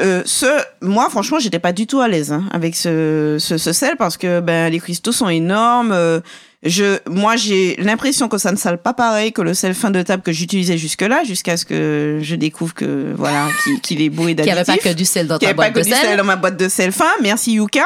Euh, 0.00 0.22
ce, 0.24 0.46
moi, 0.80 1.10
franchement, 1.10 1.40
j'étais 1.40 1.58
pas 1.58 1.72
du 1.72 1.86
tout 1.86 2.00
à 2.00 2.06
l'aise 2.08 2.30
hein, 2.32 2.44
avec 2.52 2.76
ce, 2.76 3.36
ce, 3.40 3.58
ce 3.58 3.72
sel 3.72 3.96
parce 3.96 4.16
que 4.16 4.40
ben, 4.40 4.70
les 4.72 4.78
cristaux 4.78 5.12
sont 5.12 5.28
énormes. 5.28 5.92
euh, 5.92 6.20
je, 6.64 6.98
moi, 7.08 7.36
j'ai 7.36 7.76
l'impression 7.76 8.28
que 8.28 8.36
ça 8.38 8.50
ne 8.50 8.56
sale 8.56 8.78
pas 8.78 8.92
pareil 8.92 9.32
que 9.32 9.42
le 9.42 9.54
sel 9.54 9.74
fin 9.74 9.90
de 9.90 10.02
table 10.02 10.22
que 10.22 10.32
j'utilisais 10.32 10.76
jusque-là, 10.76 11.22
jusqu'à 11.24 11.56
ce 11.56 11.64
que 11.64 12.18
je 12.20 12.34
découvre 12.34 12.74
que 12.74 13.14
voilà 13.16 13.46
qu'il 13.82 14.02
est 14.02 14.10
bourré 14.10 14.34
Qu'il 14.36 14.44
n'y 14.44 14.50
avait 14.50 14.64
pas 14.64 14.76
que 14.76 14.92
du 14.92 15.04
sel 15.04 15.26
dans 15.28 15.38
qu'il 15.38 15.48
n'y 15.48 15.54
ta 15.54 15.62
avait 15.62 15.72
pas 15.72 15.72
boîte 15.72 15.84
que 15.84 15.88
de 15.88 15.94
du 15.94 16.00
sel 16.00 16.08
sel. 16.10 16.16
dans 16.16 16.24
ma 16.24 16.36
boîte 16.36 16.56
de 16.56 16.68
sel 16.68 16.92
fin. 16.92 17.10
Merci 17.22 17.52
Yuka 17.52 17.84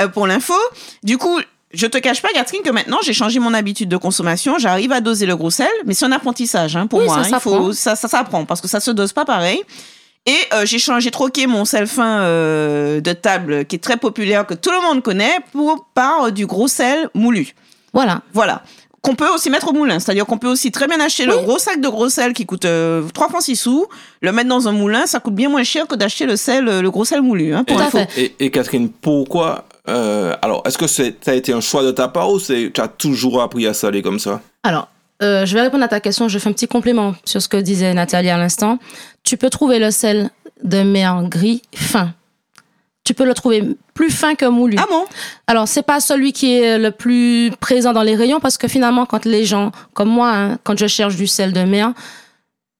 euh, 0.00 0.08
pour 0.08 0.26
l'info. 0.26 0.54
Du 1.02 1.16
coup, 1.18 1.40
je 1.72 1.86
te 1.86 1.98
cache 1.98 2.20
pas, 2.20 2.28
Catherine, 2.34 2.62
que 2.62 2.70
maintenant 2.70 2.98
j'ai 3.02 3.12
changé 3.14 3.38
mon 3.38 3.54
habitude 3.54 3.88
de 3.88 3.96
consommation. 3.96 4.58
J'arrive 4.58 4.92
à 4.92 5.00
doser 5.00 5.24
le 5.24 5.36
gros 5.36 5.50
sel, 5.50 5.68
mais 5.86 5.94
c'est 5.94 6.04
un 6.04 6.12
apprentissage 6.12 6.76
hein, 6.76 6.86
pour 6.86 6.98
Oui, 6.98 7.06
moi. 7.06 7.14
ça 7.14 7.20
hein. 7.20 7.24
Il 7.26 7.30
s'apprend. 7.30 7.58
faut, 7.58 7.72
ça, 7.72 7.96
ça 7.96 8.08
s'apprend 8.08 8.44
parce 8.44 8.60
que 8.60 8.68
ça 8.68 8.80
se 8.80 8.90
dose 8.90 9.12
pas 9.12 9.24
pareil. 9.24 9.62
Et 10.26 10.36
euh, 10.52 10.66
j'ai 10.66 10.78
changé, 10.78 11.04
j'ai 11.04 11.10
troqué 11.10 11.46
mon 11.46 11.64
sel 11.64 11.86
fin 11.86 12.20
euh, 12.20 13.00
de 13.00 13.12
table 13.12 13.64
qui 13.64 13.76
est 13.76 13.80
très 13.80 13.96
populaire, 13.96 14.46
que 14.46 14.54
tout 14.54 14.70
le 14.70 14.80
monde 14.82 15.02
connaît, 15.02 15.38
pour 15.52 15.86
par 15.94 16.24
euh, 16.24 16.30
du 16.30 16.46
gros 16.46 16.68
sel 16.68 17.08
moulu. 17.14 17.54
Voilà. 17.92 18.22
Voilà. 18.32 18.62
qu'on 19.02 19.14
peut 19.14 19.28
aussi 19.34 19.48
mettre 19.48 19.68
au 19.68 19.72
moulin. 19.72 19.98
C'est-à-dire 19.98 20.26
qu'on 20.26 20.36
peut 20.36 20.48
aussi 20.50 20.70
très 20.70 20.86
bien 20.86 21.00
acheter 21.00 21.24
le 21.24 21.34
gros 21.38 21.58
sac 21.58 21.80
de 21.80 21.88
gros 21.88 22.10
sel 22.10 22.34
qui 22.34 22.44
coûte 22.44 22.66
euh, 22.66 23.02
3 23.14 23.30
francs 23.30 23.40
6 23.42 23.56
sous, 23.56 23.86
le 24.20 24.30
mettre 24.30 24.50
dans 24.50 24.68
un 24.68 24.72
moulin, 24.72 25.06
ça 25.06 25.20
coûte 25.20 25.34
bien 25.34 25.48
moins 25.48 25.62
cher 25.64 25.86
que 25.86 25.94
d'acheter 25.94 26.26
le 26.26 26.36
sel, 26.36 26.68
euh, 26.68 26.82
le 26.82 26.90
gros 26.90 27.06
sel 27.06 27.22
moulu. 27.22 27.54
Hein, 27.54 27.64
pour 27.64 27.80
à 27.80 27.84
info. 27.84 27.98
Et, 28.18 28.34
et 28.38 28.50
Catherine, 28.50 28.90
pourquoi 28.90 29.64
euh, 29.88 30.34
Alors, 30.42 30.62
est-ce 30.66 30.76
que 30.76 30.86
c'est- 30.86 31.16
ça 31.24 31.30
a 31.30 31.34
été 31.34 31.52
un 31.54 31.62
choix 31.62 31.82
de 31.82 31.92
ta 31.92 32.08
part 32.08 32.30
ou 32.30 32.38
c'est- 32.38 32.70
tu 32.74 32.80
as 32.82 32.88
toujours 32.88 33.40
appris 33.40 33.66
à 33.66 33.72
saler 33.72 34.02
comme 34.02 34.18
ça? 34.18 34.42
Alors, 34.64 34.88
euh, 35.22 35.46
je 35.46 35.54
vais 35.54 35.62
répondre 35.62 35.82
à 35.84 35.88
ta 35.88 36.00
question. 36.00 36.28
Je 36.28 36.38
fais 36.38 36.50
un 36.50 36.52
petit 36.52 36.68
complément 36.68 37.14
sur 37.24 37.40
ce 37.40 37.48
que 37.48 37.56
disait 37.56 37.94
Nathalie 37.94 38.28
à 38.28 38.36
l'instant. 38.36 38.78
Tu 39.24 39.38
peux 39.38 39.48
trouver 39.48 39.78
le 39.78 39.90
sel 39.90 40.28
de 40.62 40.82
mer 40.82 41.22
gris 41.24 41.62
fin. 41.74 42.12
Tu 43.04 43.14
peux 43.14 43.24
le 43.24 43.34
trouver 43.34 43.64
plus 43.94 44.10
fin 44.10 44.34
que 44.34 44.44
moulu. 44.44 44.76
Ah 44.78 44.86
bon? 44.88 45.04
Alors, 45.46 45.66
c'est 45.66 45.82
pas 45.82 46.00
celui 46.00 46.32
qui 46.32 46.52
est 46.54 46.78
le 46.78 46.90
plus 46.90 47.50
présent 47.58 47.92
dans 47.92 48.02
les 48.02 48.14
rayons 48.14 48.40
parce 48.40 48.58
que 48.58 48.68
finalement, 48.68 49.06
quand 49.06 49.24
les 49.24 49.44
gens, 49.44 49.72
comme 49.94 50.10
moi, 50.10 50.30
hein, 50.32 50.58
quand 50.64 50.78
je 50.78 50.86
cherche 50.86 51.16
du 51.16 51.26
sel 51.26 51.52
de 51.52 51.62
mer, 51.62 51.92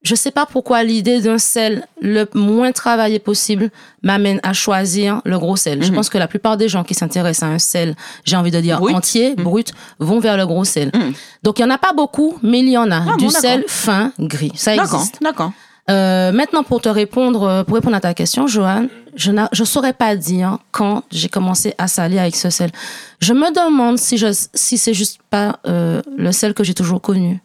je 0.03 0.15
sais 0.15 0.31
pas 0.31 0.45
pourquoi 0.47 0.83
l'idée 0.83 1.21
d'un 1.21 1.37
sel 1.37 1.85
le 2.01 2.27
moins 2.33 2.71
travaillé 2.71 3.19
possible 3.19 3.69
m'amène 4.03 4.39
à 4.43 4.53
choisir 4.53 5.21
le 5.25 5.37
gros 5.37 5.55
sel. 5.55 5.83
Je 5.83 5.89
Mhm. 5.89 5.95
pense 5.95 6.09
que 6.09 6.17
la 6.17 6.27
plupart 6.27 6.55
des 6.57 6.69
gens 6.69 6.83
qui 6.83 6.93
s'intéressent 6.93 7.47
à 7.49 7.51
un 7.53 7.59
sel, 7.59 7.95
j'ai 8.23 8.35
envie 8.35 8.49
de 8.51 8.59
dire 8.61 8.79
Brut. 8.79 8.95
entier, 8.95 9.35
brut, 9.35 9.73
vont 9.99 10.19
vers 10.19 10.37
le 10.37 10.45
gros 10.47 10.63
sel. 10.65 10.91
Mhm. 10.93 11.13
Donc, 11.43 11.59
il 11.59 11.63
y 11.63 11.65
en 11.65 11.69
a 11.71 11.77
pas 11.77 11.93
beaucoup, 11.93 12.37
mais 12.41 12.59
il 12.59 12.69
y 12.69 12.77
en 12.77 12.89
a. 12.91 13.03
Ah 13.13 13.15
du 13.17 13.25
bon, 13.25 13.29
sel 13.31 13.61
d'accord. 13.61 13.69
fin, 13.71 14.11
gris. 14.19 14.51
Ça 14.55 14.75
D'accord, 14.75 14.99
existe. 15.01 15.17
d'accord. 15.21 15.51
Euh, 15.89 16.31
maintenant, 16.31 16.63
pour 16.63 16.79
te 16.81 16.89
répondre, 16.89 17.63
pour 17.65 17.75
répondre 17.75 17.95
à 17.95 17.99
ta 18.01 18.13
question, 18.13 18.47
Joanne, 18.47 18.87
je 19.15 19.31
ne 19.31 19.65
saurais 19.65 19.93
pas 19.93 20.15
dire 20.15 20.57
quand 20.71 21.03
j'ai 21.11 21.29
commencé 21.29 21.73
à 21.77 21.87
saler 21.87 22.19
avec 22.19 22.35
ce 22.35 22.49
sel. 22.49 22.71
Je 23.19 23.33
me 23.33 23.53
demande 23.53 23.97
si, 23.97 24.17
je, 24.17 24.27
si 24.53 24.77
c'est 24.77 24.93
juste 24.93 25.19
pas 25.29 25.59
euh, 25.67 26.01
le 26.17 26.31
sel 26.31 26.53
que 26.53 26.63
j'ai 26.63 26.73
toujours 26.73 27.01
connu. 27.01 27.39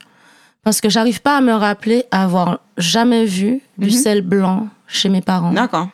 Parce 0.64 0.80
que 0.80 0.88
j'arrive 0.88 1.22
pas 1.22 1.36
à 1.36 1.40
me 1.40 1.52
rappeler 1.52 2.04
avoir 2.10 2.60
jamais 2.76 3.24
vu 3.24 3.60
du 3.78 3.86
Mhm. 3.86 3.92
sel 3.92 4.22
blanc 4.22 4.68
chez 4.88 5.08
mes 5.08 5.20
parents. 5.22 5.52
D'accord. 5.52 5.88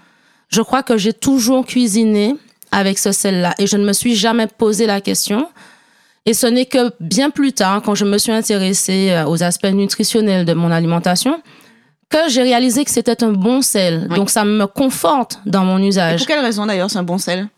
Je 0.49 0.63
crois 0.63 0.83
que 0.83 0.97
j'ai 0.97 1.13
toujours 1.13 1.65
cuisiné 1.67 2.37
avec 2.71 2.99
ce 2.99 3.13
sel-là 3.13 3.55
et 3.59 3.67
je 3.67 3.77
ne 3.77 3.85
me 3.85 3.93
suis 3.93 4.15
jamais 4.15 4.47
posé 4.47 4.87
la 4.87 5.01
question. 5.01 5.47
Et 6.25 6.35
ce 6.35 6.47
n'est 6.47 6.67
que 6.67 6.93
bien 7.01 7.31
plus 7.31 7.53
tard, 7.53 7.83
quand 7.83 7.95
je 7.95 8.05
me 8.05 8.17
suis 8.17 8.33
intéressée 8.33 9.11
euh, 9.11 9.27
aux 9.27 9.43
aspects 9.43 9.67
nutritionnels 9.67 10.45
de 10.47 10.53
mon 10.55 10.71
alimentation, 10.71 11.43
que 12.13 12.29
j'ai 12.29 12.43
réalisé 12.43 12.85
que 12.85 12.91
c'était 12.93 13.25
un 13.25 13.33
bon 13.33 13.63
sel. 13.63 14.07
Oui. 14.11 14.17
Donc 14.17 14.31
ça 14.31 14.45
me 14.45 14.67
conforte 14.67 15.41
dans 15.47 15.65
mon 15.65 15.79
Et 15.83 15.89
usage. 15.89 16.19
pour 16.19 16.27
quelle 16.29 16.45
raison 16.45 16.67
d'ailleurs 16.67 16.91
c'est 16.91 16.99
un 16.99 17.03
bon 17.03 17.19
sel? 17.19 17.49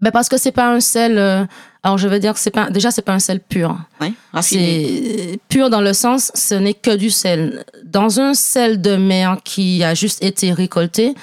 Ben 0.00 0.10
parce 0.10 0.28
que 0.28 0.36
c'est 0.36 0.52
pas 0.52 0.68
un 0.68 0.80
sel. 0.80 1.18
euh, 1.18 1.44
alors 1.82 1.98
je 1.98 2.06
veux 2.08 2.18
dire 2.18 2.34
que 2.34 2.38
c'est 2.40 2.50
pas 2.50 2.68
déjà 2.70 2.90
c'est 2.90 3.02
pas 3.02 3.12
un 3.14 3.18
sel 3.18 3.40
pur. 3.40 3.76
Oui. 4.00 4.12
C'est 4.42 5.38
pur 5.48 5.70
dans 5.70 5.80
le 5.80 5.92
sens, 5.92 6.30
ce 6.34 6.54
n'est 6.54 6.74
que 6.74 6.94
du 6.94 7.10
sel. 7.10 7.64
Dans 7.84 8.20
un 8.20 8.34
sel 8.34 8.80
de 8.80 8.96
mer 8.96 9.38
qui 9.44 9.82
a 9.82 9.94
juste 9.94 10.22
été 10.22 10.52
récolté, 10.52 11.14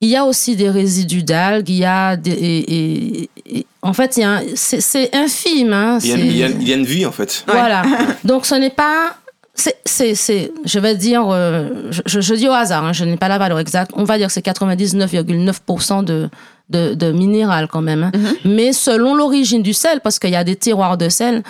il 0.00 0.08
y 0.08 0.16
a 0.16 0.24
aussi 0.24 0.56
des 0.56 0.68
résidus 0.70 1.22
d'algues, 1.22 1.68
il 1.68 1.76
y 1.78 1.84
a 1.84 2.16
des. 2.16 2.30
et- 2.32 2.74
et- 3.22 3.30
et- 3.58 3.66
en 3.82 3.92
fait, 3.92 4.16
il 4.16 4.20
y 4.20 4.24
a 4.24 4.30
un- 4.38 4.42
c'est 4.54 5.14
infime. 5.14 5.72
Hein, 5.72 5.98
il 6.02 6.08
y, 6.08 6.12
a, 6.12 6.16
c'est- 6.16 6.20
il 6.26 6.36
y 6.36 6.44
a- 6.44 6.48
il 6.48 6.68
y 6.68 6.72
a 6.72 6.76
une 6.76 6.84
vie 6.84 7.06
en 7.06 7.12
fait. 7.12 7.44
Voilà. 7.48 7.82
Donc 8.24 8.46
ce 8.46 8.54
n'est 8.54 8.70
pas. 8.70 9.16
C'est, 9.54 9.76
c'est, 9.84 10.14
c'est, 10.14 10.50
je 10.64 10.78
vais 10.78 10.94
dire, 10.96 11.24
euh, 11.28 11.68
je, 12.06 12.20
je- 12.22 12.34
dis 12.34 12.48
au 12.48 12.52
hasard, 12.52 12.84
hein, 12.86 12.92
je 12.94 13.04
n'ai 13.04 13.18
pas 13.18 13.28
la 13.28 13.36
valeur 13.36 13.58
exacte. 13.58 13.90
On 13.94 14.04
va 14.04 14.16
dire 14.16 14.28
que 14.28 14.32
c'est 14.32 14.44
99,9% 14.44 16.04
de, 16.04 16.28
de, 16.70 16.94
de 16.94 17.12
minéral 17.12 17.68
quand 17.68 17.82
même. 17.82 18.04
hein. 18.04 18.12
Mais 18.44 18.72
selon 18.72 19.14
l'origine 19.14 19.62
du 19.62 19.74
sel, 19.74 20.00
parce 20.00 20.18
qu'il 20.18 20.30
y 20.30 20.36
a 20.36 20.44
des 20.44 20.56
terroirs 20.56 20.96
de 20.96 21.08
sel, 21.08 21.42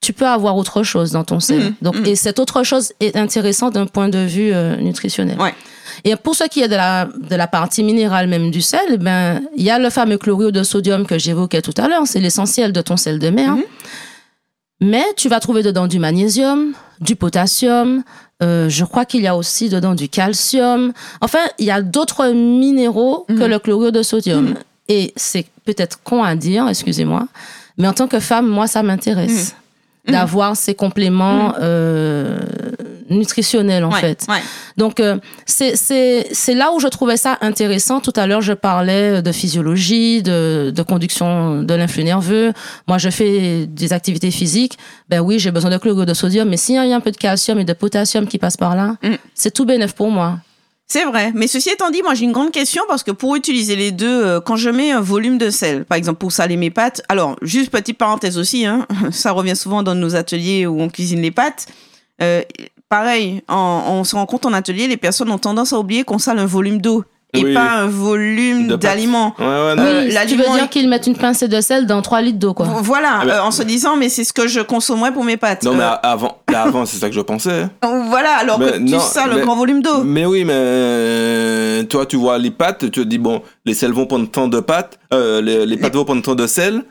tu 0.00 0.14
peux 0.14 0.26
avoir 0.26 0.56
autre 0.56 0.82
chose 0.82 1.12
dans 1.12 1.24
ton 1.24 1.38
sel. 1.40 1.58
Mhm. 1.60 1.74
Donc, 1.82 1.96
Et 2.06 2.16
cette 2.16 2.38
autre 2.38 2.62
chose 2.62 2.92
est 3.00 3.16
intéressante 3.16 3.74
d'un 3.74 3.86
point 3.86 4.08
de 4.08 4.20
vue 4.20 4.52
euh, 4.54 4.76
nutritionnel. 4.76 5.38
Ouais. 5.38 5.52
Et 6.04 6.16
pour 6.16 6.34
ce 6.34 6.44
qui 6.44 6.62
est 6.62 6.68
de 6.68 6.76
la, 6.76 7.04
de 7.28 7.36
la 7.36 7.46
partie 7.46 7.82
minérale 7.84 8.26
même 8.26 8.50
du 8.50 8.62
sel, 8.62 8.96
ben, 8.98 9.42
il 9.54 9.62
y 9.64 9.68
a 9.70 9.78
le 9.78 9.90
fameux 9.90 10.16
chlorure 10.16 10.52
de 10.52 10.62
sodium 10.62 11.04
que 11.06 11.18
j'évoquais 11.18 11.60
tout 11.60 11.74
à 11.76 11.88
l'heure. 11.88 12.04
C'est 12.06 12.20
l'essentiel 12.20 12.72
de 12.72 12.80
ton 12.80 12.96
sel 12.96 13.18
de 13.18 13.28
mer. 13.28 13.56
Mhm. 13.56 13.64
Mais 14.80 15.04
tu 15.18 15.28
vas 15.28 15.40
trouver 15.40 15.62
dedans 15.62 15.86
du 15.86 15.98
magnésium, 15.98 16.72
du 17.00 17.16
potassium. 17.16 18.02
euh, 18.42 18.70
je 18.70 18.84
crois 18.86 19.04
qu'il 19.04 19.20
y 19.20 19.26
a 19.26 19.36
aussi 19.36 19.68
dedans 19.68 19.94
du 19.94 20.08
calcium. 20.08 20.92
Enfin, 21.20 21.40
il 21.58 21.66
y 21.66 21.70
a 21.70 21.82
d'autres 21.82 22.28
minéraux 22.28 23.26
que 23.28 23.34
Mhm. 23.34 23.46
le 23.50 23.58
chlorure 23.58 23.92
de 23.92 24.02
sodium. 24.02 24.54
Et 24.88 25.12
c'est 25.14 25.44
peut-être 25.66 25.98
con 26.02 26.22
à 26.22 26.34
dire, 26.34 26.66
excusez-moi, 26.68 27.26
mais 27.76 27.86
en 27.86 27.92
tant 27.92 28.08
que 28.08 28.18
femme, 28.18 28.46
moi, 28.48 28.66
ça 28.66 28.82
m'intéresse 28.82 29.54
Mhm. 30.06 30.12
d'avoir 30.14 30.56
ces 30.56 30.74
compléments 30.74 31.52
euh, 31.60 32.38
nutritionnels, 33.10 33.84
en 33.84 33.92
Ouais, 33.92 34.00
fait. 34.00 34.24
ouais. 34.28 34.38
Donc, 34.76 35.00
euh, 35.00 35.18
c'est- 35.46 35.76
c'est 35.76 36.28
c'est 36.32 36.54
là 36.54 36.72
où 36.72 36.80
je 36.80 36.88
trouvais 36.88 37.16
ça 37.16 37.36
intéressant. 37.40 38.00
Tout 38.00 38.12
à 38.16 38.26
l'heure, 38.26 38.40
je 38.40 38.52
parlais 38.52 39.20
de 39.22 39.32
physiologie, 39.32 40.22
de, 40.22 40.72
de 40.74 40.82
conduction 40.82 41.62
de 41.62 41.74
l'influx 41.74 42.04
nerveux. 42.04 42.52
Moi, 42.88 42.98
je 42.98 43.10
fais 43.10 43.66
des 43.66 43.92
activités 43.92 44.30
physiques. 44.30 44.78
Ben 45.08 45.20
oui, 45.20 45.38
j'ai 45.38 45.50
besoin 45.50 45.70
de 45.70 45.76
chlorure 45.78 46.06
de 46.06 46.14
sodium, 46.14 46.48
mais 46.48 46.56
s'il 46.56 46.74
y 46.76 46.78
a 46.78 46.96
un 46.96 47.00
peu 47.00 47.10
de 47.10 47.16
calcium 47.16 47.58
et 47.58 47.64
de 47.64 47.72
potassium 47.72 48.26
qui 48.26 48.38
passe 48.38 48.56
par 48.56 48.74
là, 48.76 48.96
Mm. 49.02 49.14
c'est 49.34 49.50
tout 49.52 49.64
bénef 49.66 49.92
pour 49.94 50.10
moi. 50.10 50.38
C'est 50.92 51.04
vrai, 51.04 51.30
mais 51.36 51.46
ceci 51.46 51.70
étant 51.70 51.90
dit, 51.90 52.02
moi 52.02 52.14
j'ai 52.14 52.24
une 52.24 52.32
grande 52.32 52.50
question 52.50 52.82
parce 52.88 53.04
que 53.04 53.12
pour 53.12 53.36
utiliser 53.36 53.76
les 53.76 53.92
deux, 53.92 54.24
euh, 54.26 54.40
quand 54.40 54.56
je 54.56 54.70
mets 54.70 54.90
un 54.90 55.00
volume 55.00 55.38
de 55.38 55.48
sel, 55.48 55.84
par 55.84 55.96
exemple 55.96 56.18
pour 56.18 56.32
saler 56.32 56.56
mes 56.56 56.70
pâtes, 56.70 57.00
alors 57.08 57.36
juste 57.42 57.70
petite 57.70 57.96
parenthèse 57.96 58.36
aussi, 58.36 58.66
hein, 58.66 58.88
ça 59.12 59.30
revient 59.30 59.54
souvent 59.54 59.84
dans 59.84 59.94
nos 59.94 60.16
ateliers 60.16 60.66
où 60.66 60.80
on 60.80 60.88
cuisine 60.88 61.20
les 61.22 61.30
pâtes. 61.30 61.66
Euh, 62.22 62.42
pareil, 62.90 63.42
en- 63.48 63.84
on 63.88 64.04
se 64.04 64.14
rend 64.14 64.26
compte 64.26 64.44
en 64.44 64.52
atelier, 64.52 64.86
les 64.88 64.98
personnes 64.98 65.30
ont 65.30 65.38
tendance 65.38 65.72
à 65.72 65.78
oublier 65.78 66.04
qu'on 66.04 66.18
sale 66.18 66.38
un 66.38 66.44
volume 66.46 66.80
d'eau 66.82 67.04
et 67.32 67.44
Oui. 67.44 67.54
pas 67.54 67.70
un 67.78 67.86
volume 67.86 68.76
d'aliments. 68.76 69.36
Ouais. 69.38 69.44
Euh, 69.46 70.02
oui, 70.08 70.14
tu 70.26 70.34
veux 70.34 70.42
dire 70.42 70.64
est- 70.64 70.68
qu'ils 70.68 70.88
mettent 70.88 71.06
une 71.06 71.16
pincée 71.16 71.46
de 71.46 71.60
sel 71.60 71.86
dans 71.86 72.02
3 72.02 72.20
litres 72.22 72.40
d'eau, 72.40 72.54
quoi. 72.54 72.66
Voilà, 72.82 73.20
Ah 73.22 73.24
bah- 73.24 73.34
euh, 73.36 73.42
en 73.42 73.52
se 73.52 73.62
disant, 73.62 73.94
mais 73.96 74.08
c'est 74.08 74.24
ce 74.24 74.32
que 74.32 74.48
je 74.48 74.58
consommerais 74.58 75.12
pour 75.12 75.22
mes 75.22 75.36
pâtes. 75.36 75.62
Non, 75.62 75.74
mais 75.74 75.84
Euh, 75.84 75.94
avant, 76.02 76.38
là, 76.50 76.62
avant 76.62 76.84
c'est 76.86 76.96
ça 76.98 77.08
que 77.08 77.14
je 77.14 77.20
pensais. 77.20 77.66
hein. 77.82 78.02
voilà, 78.08 78.34
alors 78.34 78.58
Mais 78.58 78.72
que 78.72 78.76
tu 78.78 78.82
non, 78.82 78.98
sales 78.98 79.30
un 79.30 79.36
mais- 79.36 79.42
grand 79.42 79.54
volume 79.54 79.80
d'eau. 79.80 80.02
Mais 80.02 80.26
oui, 80.26 80.44
mais 80.44 81.84
toi, 81.88 82.04
tu 82.06 82.16
vois 82.16 82.36
les 82.38 82.50
pâtes, 82.50 82.80
tu 82.80 82.90
te 82.90 83.00
dis, 83.02 83.18
bon, 83.18 83.42
les 83.64 83.74
sels 83.74 83.92
vont 83.92 84.06
prendre 84.06 84.28
tant 84.28 84.48
de 84.48 84.58
pâtes, 84.58 84.98
euh, 85.14 85.40
les, 85.40 85.64
les 85.66 85.76
pâtes 85.76 85.94
vont 85.94 86.04
prendre 86.04 86.22
tant 86.22 86.34
de 86.34 86.48
sel, 86.48 86.82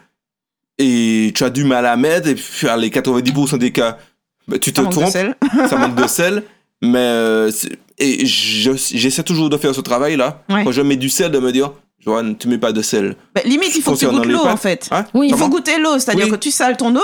et 0.78 1.34
tu 1.36 1.44
as 1.44 1.50
du 1.50 1.66
mal 1.66 1.86
à 1.86 1.98
mettre, 1.98 2.30
et 2.30 2.36
puis 2.36 2.70
à 2.70 2.78
les 2.78 2.90
90% 2.90 3.58
des 3.58 3.72
cas, 3.72 3.98
bah, 4.50 4.58
tu 4.60 4.74
te 4.74 4.82
Ça 4.82 4.88
trompes, 4.90 5.10
ça 5.70 5.78
manque 5.78 5.96
de 5.96 6.08
sel, 6.08 6.44
mais 6.82 6.98
euh, 6.98 7.52
et 7.98 8.26
je- 8.26 8.72
j'essaie 8.96 9.24
toujours 9.24 9.50
de 9.50 9.58
faire 9.58 9.74
ce 9.76 9.82
travail-là. 9.82 10.44
Ouais. 10.50 10.64
Quand 10.64 10.72
je 10.72 10.82
mets 10.82 10.96
du 10.96 11.10
sel, 11.10 11.32
de 11.32 11.40
me 11.40 11.52
dire, 11.52 11.72
Joanne, 12.04 12.38
tu 12.38 12.48
mets 12.48 12.58
pas 12.58 12.72
de 12.72 12.82
sel. 12.82 13.16
Bah, 13.36 13.42
limite, 13.46 13.76
il 13.76 13.82
faut 13.82 13.92
que 13.94 13.98
tu 14.00 14.06
Concernant 14.06 14.22
goûtes 14.24 14.32
l'eau 14.32 14.46
en 14.46 14.58
fait. 14.58 14.88
Hein 14.92 15.06
Oui, 15.14 15.28
Il 15.32 15.36
faut 15.38 15.50
goûter 15.50 15.78
l'eau, 15.80 16.00
c'est-à-dire 16.00 16.26
Oui. 16.26 16.32
que 16.32 16.38
tu 16.38 16.52
sales 16.52 16.78
ton 16.78 16.96
eau. 16.96 17.00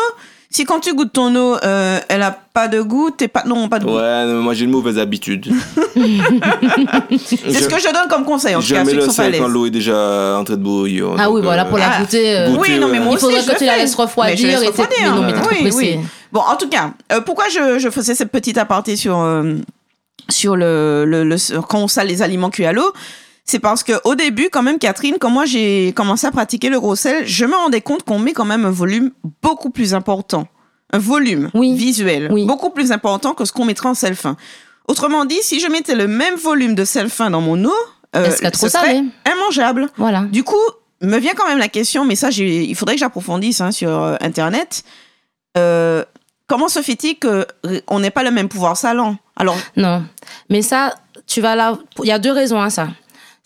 Si 0.56 0.64
quand 0.64 0.80
tu 0.80 0.94
goûtes 0.96 1.12
ton 1.12 1.36
eau, 1.36 1.58
euh, 1.66 2.00
elle 2.08 2.22
a 2.22 2.32
pas 2.32 2.70
de 2.70 2.80
goût, 2.82 3.10
tes 3.12 3.28
pâtes 3.28 3.46
n'auront 3.46 3.68
pas 3.68 3.80
de 3.80 3.84
goût. 3.84 3.98
Ouais, 3.98 4.26
moi 4.26 4.54
j'ai 4.54 4.64
une 4.64 4.72
mauvaise 4.72 4.98
habitude. 4.98 5.52
C'est 5.94 7.60
ce 7.62 7.68
que 7.68 7.78
je 7.78 7.92
donne 7.94 8.08
comme 8.10 8.24
conseil 8.24 8.56
en 8.56 8.60
tout 8.62 8.66
Je 8.68 8.74
cas 8.74 8.80
à 8.80 8.84
mets 8.86 8.92
ceux 8.92 8.98
qui 9.00 9.04
le 9.06 9.10
sont 9.10 9.16
pas 9.18 9.24
à 9.28 9.32
sel 9.32 9.42
quand 9.42 9.50
l'eau 9.50 9.66
est 9.66 9.70
déjà 9.70 10.38
en 10.40 10.46
train 10.46 10.56
de 10.56 10.62
bouillir. 10.62 11.10
Ah 11.18 11.26
donc, 11.26 11.36
oui, 11.36 11.42
voilà, 11.44 11.66
pour 11.66 11.76
euh, 11.76 11.80
la 11.82 11.92
Ah, 11.98 12.00
goûter. 12.00 12.38
euh, 12.38 12.48
goûter, 12.52 12.60
Oui, 12.74 12.80
non, 12.80 12.88
mais 12.88 13.00
euh, 13.00 13.04
moi 13.04 13.14
il 13.16 13.20
faudrait 13.20 13.42
je 13.42 13.52
que 13.52 13.58
tu 13.58 13.66
la 13.66 13.78
laisses 13.80 13.96
refroidir 13.96 14.34
Mais 14.34 14.38
je 14.42 14.48
laisse 14.48 14.62
et 14.64 14.72
mais 15.04 15.10
non, 15.10 15.22
mais 15.24 15.34
Oui, 15.34 15.62
pressé. 15.64 15.76
oui. 15.76 16.00
Bon, 16.32 16.40
en 16.40 16.56
tout 16.56 16.70
cas, 16.70 16.92
euh, 17.12 17.20
pourquoi 17.20 17.50
je, 17.50 17.78
je 17.78 17.90
faisais 17.90 18.16
cette 18.16 18.32
petite 18.32 18.58
aparté 18.58 18.96
sur, 18.96 19.20
euh, 19.20 19.56
sur 20.30 20.56
le, 20.56 21.04
le, 21.06 21.26
le- 21.26 21.38
sur 21.38 21.68
quand 21.68 21.80
on 21.80 21.88
sale 21.90 22.08
les 22.08 22.22
aliments 22.22 22.50
cuits 22.50 22.66
à 22.66 22.72
l'eau? 22.72 22.94
C'est 23.46 23.60
parce 23.60 23.84
que 23.84 23.94
au 24.04 24.16
début, 24.16 24.50
quand 24.52 24.64
même, 24.64 24.80
Catherine, 24.80 25.16
quand 25.20 25.30
moi 25.30 25.46
j'ai 25.46 25.94
commencé 25.94 26.26
à 26.28 26.32
pratiquer 26.32 26.70
le 26.70 26.80
gros 26.80 26.96
sel, 26.96 27.26
je 27.28 27.46
me 27.46 27.56
rendais 27.56 27.82
compte 27.82 28.04
qu'on 28.04 28.20
met 28.20 28.34
quand 28.34 28.46
même 28.46 28.66
un 28.66 28.72
volume 28.72 29.12
beaucoup 29.42 29.70
plus 29.70 29.94
important. 29.94 30.48
Un 30.92 31.00
volume 31.00 31.50
Oui. 31.54 31.76
visuel 31.76 32.30
Oui. 32.32 32.46
beaucoup 32.46 32.70
plus 32.72 32.92
important 32.92 33.34
que 33.34 33.46
ce 33.46 33.52
qu'on 33.52 33.66
mettrait 33.66 33.90
en 33.90 33.94
sel 33.94 34.16
fin. 34.16 34.36
Autrement 34.88 35.26
dit, 35.26 35.40
si 35.42 35.60
je 35.60 35.68
mettais 35.68 35.96
le 35.96 36.08
même 36.08 36.36
volume 36.36 36.76
de 36.76 36.86
sel 36.86 37.10
fin 37.10 37.30
dans 37.30 37.42
mon 37.42 37.64
eau, 37.66 37.74
euh, 38.16 38.30
trop 38.52 38.68
ce 38.68 38.70
serait 38.70 38.86
salé 38.88 39.04
immangeable. 39.32 39.90
Voilà. 39.98 40.22
Du 40.32 40.44
coup, 40.44 40.56
me 41.02 41.18
vient 41.18 41.34
quand 41.36 41.48
même 41.48 41.58
la 41.58 41.68
question, 41.68 42.06
mais 42.06 42.16
ça, 42.16 42.30
il 42.30 42.76
faudrait 42.76 42.96
que 42.96 43.00
j'approfondisse 43.00 43.62
hein, 43.62 43.72
sur 43.72 43.90
euh, 43.90 44.16
Internet. 44.22 44.84
Euh, 45.58 46.04
comment 46.48 46.68
se 46.68 46.82
fait-il 46.82 47.18
qu'on 47.20 48.00
n'ait 48.00 48.12
pas 48.12 48.24
le 48.24 48.32
même 48.32 48.48
pouvoir 48.48 48.78
salant? 48.78 49.18
Alors, 49.36 49.58
Non. 49.76 50.04
Mais 50.50 50.62
ça, 50.62 50.96
tu 51.28 51.42
vas 51.42 51.56
là. 51.56 51.78
Il 52.04 52.08
y 52.08 52.12
a 52.12 52.20
deux 52.20 52.32
raisons 52.32 52.62
à 52.62 52.70
ça. 52.70 52.88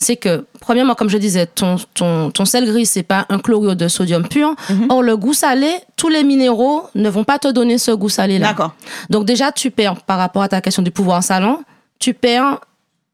C'est 0.02 0.16
que, 0.16 0.46
premièrement, 0.62 0.96
comme 0.96 1.10
je 1.10 1.18
disais, 1.18 1.46
ton, 1.46 1.76
ton, 1.94 2.32
ton 2.32 2.46
sel 2.46 2.66
gris, 2.66 2.86
c'est 2.86 3.04
pas 3.04 3.26
un 3.28 3.38
chlorure 3.38 3.76
de 3.76 3.90
sodium 3.90 4.26
pur. 4.28 4.56
Mhm. 4.70 4.86
Or, 4.90 5.04
le 5.04 5.18
goût 5.18 5.34
salé, 5.34 5.70
tous 5.98 6.08
les 6.08 6.24
minéraux 6.24 6.84
ne 6.96 7.10
vont 7.10 7.26
pas 7.26 7.38
te 7.38 7.50
donner 7.50 7.78
ce 7.78 7.92
goût 7.92 8.08
salé-là. 8.08 8.48
d'accord. 8.48 8.74
Donc, 9.10 9.26
déjà, 9.26 9.52
tu 9.52 9.72
perds, 9.72 9.98
par 10.04 10.18
rapport 10.18 10.42
à 10.42 10.48
ta 10.48 10.62
question 10.62 10.84
du 10.84 10.92
pouvoir 10.92 11.22
salant, 11.22 11.60
tu 12.00 12.14
perds 12.14 12.60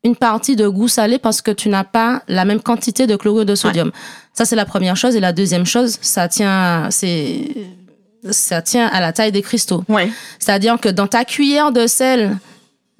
une 0.04 0.16
partie 0.16 0.56
de 0.56 0.68
goût 0.68 0.88
salé 0.88 1.18
parce 1.18 1.42
que 1.42 1.50
tu 1.50 1.70
n'as 1.70 1.84
pas 1.86 2.22
la 2.28 2.46
même 2.46 2.62
quantité 2.62 3.08
de 3.08 3.16
chlorure 3.16 3.46
de 3.46 3.56
sodium. 3.56 3.92
Ça, 4.34 4.46
c'est 4.46 4.56
la 4.56 4.66
première 4.66 4.96
chose. 4.96 5.16
Et 5.16 5.20
la 5.20 5.34
deuxième 5.34 5.66
chose, 5.66 5.98
ça 6.02 6.28
tient, 6.28 6.52
à- 6.86 6.92
c'est 6.92 7.48
ça 8.30 8.62
tient 8.62 8.86
à 8.88 9.00
la 9.02 9.12
taille 9.12 9.32
des 9.32 9.42
cristaux. 9.42 9.84
Ouais. 9.90 10.12
C'est-à-dire 10.38 10.80
que 10.80 10.90
dans 10.90 11.08
ta 11.08 11.26
cuillère 11.26 11.72
de 11.72 11.88
sel, 11.88 12.38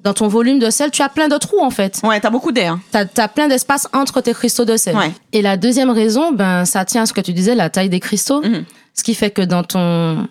dans 0.00 0.14
ton 0.14 0.28
volume 0.28 0.58
de 0.58 0.70
sel, 0.70 0.90
tu 0.90 1.02
as 1.02 1.08
plein 1.08 1.28
de 1.28 1.36
trous 1.36 1.60
en 1.60 1.70
fait. 1.70 2.00
Ouais, 2.04 2.20
t'as 2.20 2.30
beaucoup 2.30 2.52
d'air. 2.52 2.78
Tu 2.92 3.20
as, 3.20 3.28
plein 3.28 3.48
d'espace 3.48 3.88
entre 3.92 4.20
tes 4.20 4.32
cristaux 4.32 4.64
de 4.64 4.76
sel. 4.76 4.96
Ouais. 4.96 5.12
Et 5.32 5.42
la 5.42 5.56
deuxième 5.56 5.90
raison, 5.90 6.32
ben, 6.32 6.64
ça 6.64 6.84
tient 6.84 7.02
à 7.02 7.06
ce 7.06 7.12
que 7.12 7.20
tu 7.20 7.32
disais, 7.32 7.54
la 7.54 7.70
taille 7.70 7.88
des 7.88 8.00
cristaux. 8.00 8.42
Mhm. 8.42 8.64
Ce 8.94 9.02
qui 9.02 9.14
fait 9.14 9.30
que 9.30 9.42
dans 9.42 9.62
ton... 9.62 10.28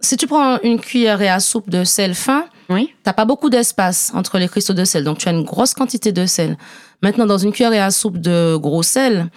Si 0.00 0.16
tu 0.16 0.26
prends 0.26 0.58
une 0.62 0.80
cuillère 0.80 1.20
à 1.20 1.40
soupe 1.40 1.68
de 1.68 1.84
sel 1.84 2.14
fin, 2.14 2.46
Oui. 2.70 2.94
T'as 3.02 3.12
pas 3.12 3.24
beaucoup 3.24 3.50
d'espace 3.50 4.12
entre 4.14 4.38
les 4.38 4.48
cristaux 4.48 4.72
de 4.72 4.84
sel, 4.84 5.04
donc 5.04 5.18
tu 5.18 5.28
as 5.28 5.32
une 5.32 5.44
grosse 5.44 5.74
quantité 5.74 6.12
de 6.12 6.24
sel. 6.24 6.56
Maintenant, 7.02 7.26
dans 7.26 7.38
une 7.38 7.52
cuillère 7.52 7.84
à 7.84 7.90
soupe 7.90 8.18
de 8.18 8.56
gros 8.56 8.82
sel, 8.82 9.28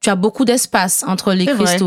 tu 0.00 0.08
as 0.08 0.14
beaucoup 0.14 0.44
d'espace 0.44 1.04
entre 1.06 1.32
les 1.32 1.52
vrai. 1.52 1.78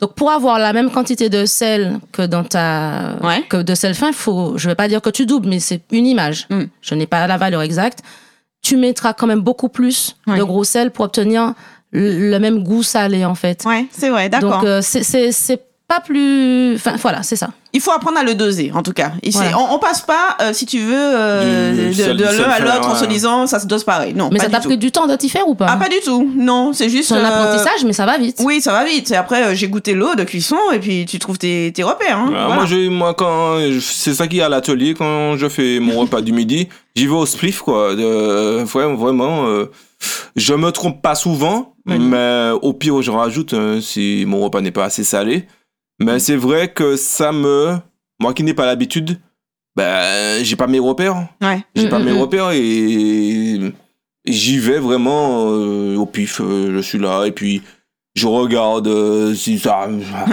Donc, 0.00 0.14
pour 0.14 0.30
avoir 0.30 0.58
la 0.58 0.72
même 0.72 0.90
quantité 0.90 1.28
de 1.28 1.46
sel 1.46 1.98
que 2.12 2.22
dans 2.22 2.44
ta 2.44 3.16
Ouais. 3.22 3.42
que 3.48 3.58
de 3.62 3.74
sel 3.74 3.94
fin, 3.94 4.12
faut, 4.12 4.58
je 4.58 4.68
vais 4.68 4.74
pas 4.74 4.88
dire 4.88 5.00
que 5.00 5.10
tu 5.10 5.26
doubles, 5.26 5.48
mais 5.48 5.60
c'est 5.60 5.82
une 5.92 6.06
image. 6.06 6.46
Mm. 6.50 6.62
Je 6.80 6.94
n'ai 6.94 7.06
pas 7.06 7.26
la 7.26 7.36
valeur 7.36 7.62
exacte. 7.62 8.00
Tu 8.62 8.76
mettras 8.76 9.12
quand 9.12 9.26
même 9.26 9.40
beaucoup 9.40 9.68
plus 9.68 10.16
Ouais. 10.26 10.38
de 10.38 10.42
gros 10.44 10.64
sel 10.64 10.90
pour 10.90 11.04
obtenir 11.04 11.54
le 11.92 12.30
le 12.30 12.38
même 12.38 12.62
goût 12.64 12.82
salé 12.82 13.24
en 13.24 13.34
fait. 13.34 13.64
Ouais, 13.66 13.86
c'est 13.92 14.08
vrai, 14.08 14.28
d'accord. 14.28 14.60
Donc, 14.60 14.64
euh, 14.64 14.80
c'est 14.82 15.60
pas 15.94 16.00
plus. 16.00 16.74
Enfin, 16.76 16.94
voilà, 17.00 17.22
c'est 17.22 17.36
ça. 17.36 17.50
Il 17.74 17.80
faut 17.80 17.90
apprendre 17.90 18.18
à 18.18 18.22
le 18.22 18.34
doser, 18.34 18.70
en 18.74 18.82
tout 18.82 18.92
cas. 18.92 19.12
Et 19.22 19.32
c'est- 19.32 19.38
Voilà. 19.38 19.58
on, 19.58 19.74
on 19.74 19.78
passe 19.78 20.00
pas, 20.02 20.36
euh, 20.42 20.52
si 20.52 20.66
tu 20.66 20.78
veux, 20.78 20.92
euh, 20.94 21.90
Du 21.90 21.94
de, 22.02 22.22
l'un 22.22 22.50
à 22.50 22.60
l'autre 22.60 22.88
en 22.90 22.94
se 22.94 23.04
disant 23.06 23.46
ça 23.46 23.58
se 23.60 23.66
dose 23.66 23.82
pareil. 23.84 24.12
Non, 24.14 24.28
Mais 24.30 24.38
pas 24.38 24.44
ça 24.44 24.50
t'a 24.50 24.60
pris 24.60 24.76
du 24.76 24.90
temps 24.92 25.06
de 25.06 25.16
t'y 25.16 25.28
faire 25.28 25.48
ou 25.48 25.54
pas 25.54 25.66
Ah, 25.68 25.76
pas 25.76 25.88
du 25.88 26.00
tout. 26.04 26.30
Non, 26.36 26.72
c'est 26.74 26.88
juste. 26.88 27.08
C'est 27.08 27.14
un 27.14 27.24
euh, 27.24 27.26
apprentissage, 27.26 27.84
mais 27.86 27.92
ça 27.94 28.04
va 28.06 28.18
vite. 28.18 28.38
Oui, 28.44 28.60
ça 28.60 28.72
va 28.72 28.84
vite. 28.84 29.10
Et 29.10 29.16
après, 29.16 29.54
j'ai 29.56 29.68
goûté 29.68 29.94
l'eau 29.94 30.14
de 30.14 30.24
cuisson 30.24 30.56
et 30.74 30.78
puis 30.80 31.06
tu 31.06 31.18
trouves 31.18 31.38
tes, 31.38 31.72
tes 31.74 31.82
repères. 31.82 32.18
Hein. 32.18 32.26
Voilà. 32.30 32.54
Moi, 32.54 32.66
je, 32.66 32.88
moi, 32.88 33.14
quand 33.14 33.56
c'est 33.80 34.14
ça 34.14 34.26
qui 34.28 34.38
est 34.40 34.42
à 34.42 34.48
l'atelier 34.50 34.94
quand 34.94 35.36
je 35.36 35.48
fais 35.48 35.78
mon 35.80 36.00
repas 36.00 36.20
du 36.20 36.32
midi, 36.32 36.68
j'y 36.94 37.06
vais 37.06 37.12
au 37.14 37.26
spliff 37.26 37.60
quoi. 37.60 37.94
Vraiment, 37.94 38.94
vraiment, 38.96 39.46
euh, 39.46 39.70
je 40.36 40.54
me 40.54 40.70
trompe 40.72 41.00
pas 41.02 41.14
souvent, 41.14 41.74
Ouais. 41.86 41.98
mais 41.98 42.50
au 42.62 42.72
pire 42.74 43.00
je 43.02 43.10
rajoute 43.10 43.54
euh, 43.54 43.80
si 43.80 44.24
mon 44.26 44.40
repas 44.40 44.60
n'est 44.60 44.70
pas 44.70 44.84
assez 44.84 45.04
salé. 45.04 45.46
Mais 46.02 46.18
c'est 46.18 46.36
vrai 46.36 46.68
que 46.72 46.96
ça 46.96 47.32
me, 47.32 47.76
moi 48.20 48.34
qui 48.34 48.42
n'ai 48.42 48.54
pas 48.54 48.66
l'habitude, 48.66 49.18
ben 49.76 50.42
j'ai 50.44 50.56
pas 50.56 50.66
mes 50.66 50.78
repères, 50.78 51.28
Ouais. 51.40 51.64
j'ai 51.74 51.86
Mm, 51.86 51.90
pas 51.90 51.98
mm, 51.98 52.04
mes 52.04 52.12
mm. 52.12 52.18
repères 52.20 52.50
et 52.52 53.72
j'y 54.26 54.58
vais 54.58 54.78
vraiment 54.78 55.46
euh, 55.50 55.96
au 55.96 56.06
pif. 56.06 56.40
euh, 56.40 56.72
je 56.76 56.80
suis 56.80 56.98
là 56.98 57.24
et 57.24 57.32
puis 57.32 57.62
je 58.14 58.26
regarde 58.26 58.86
euh, 58.88 59.34
si 59.34 59.58
ça, 59.58 59.88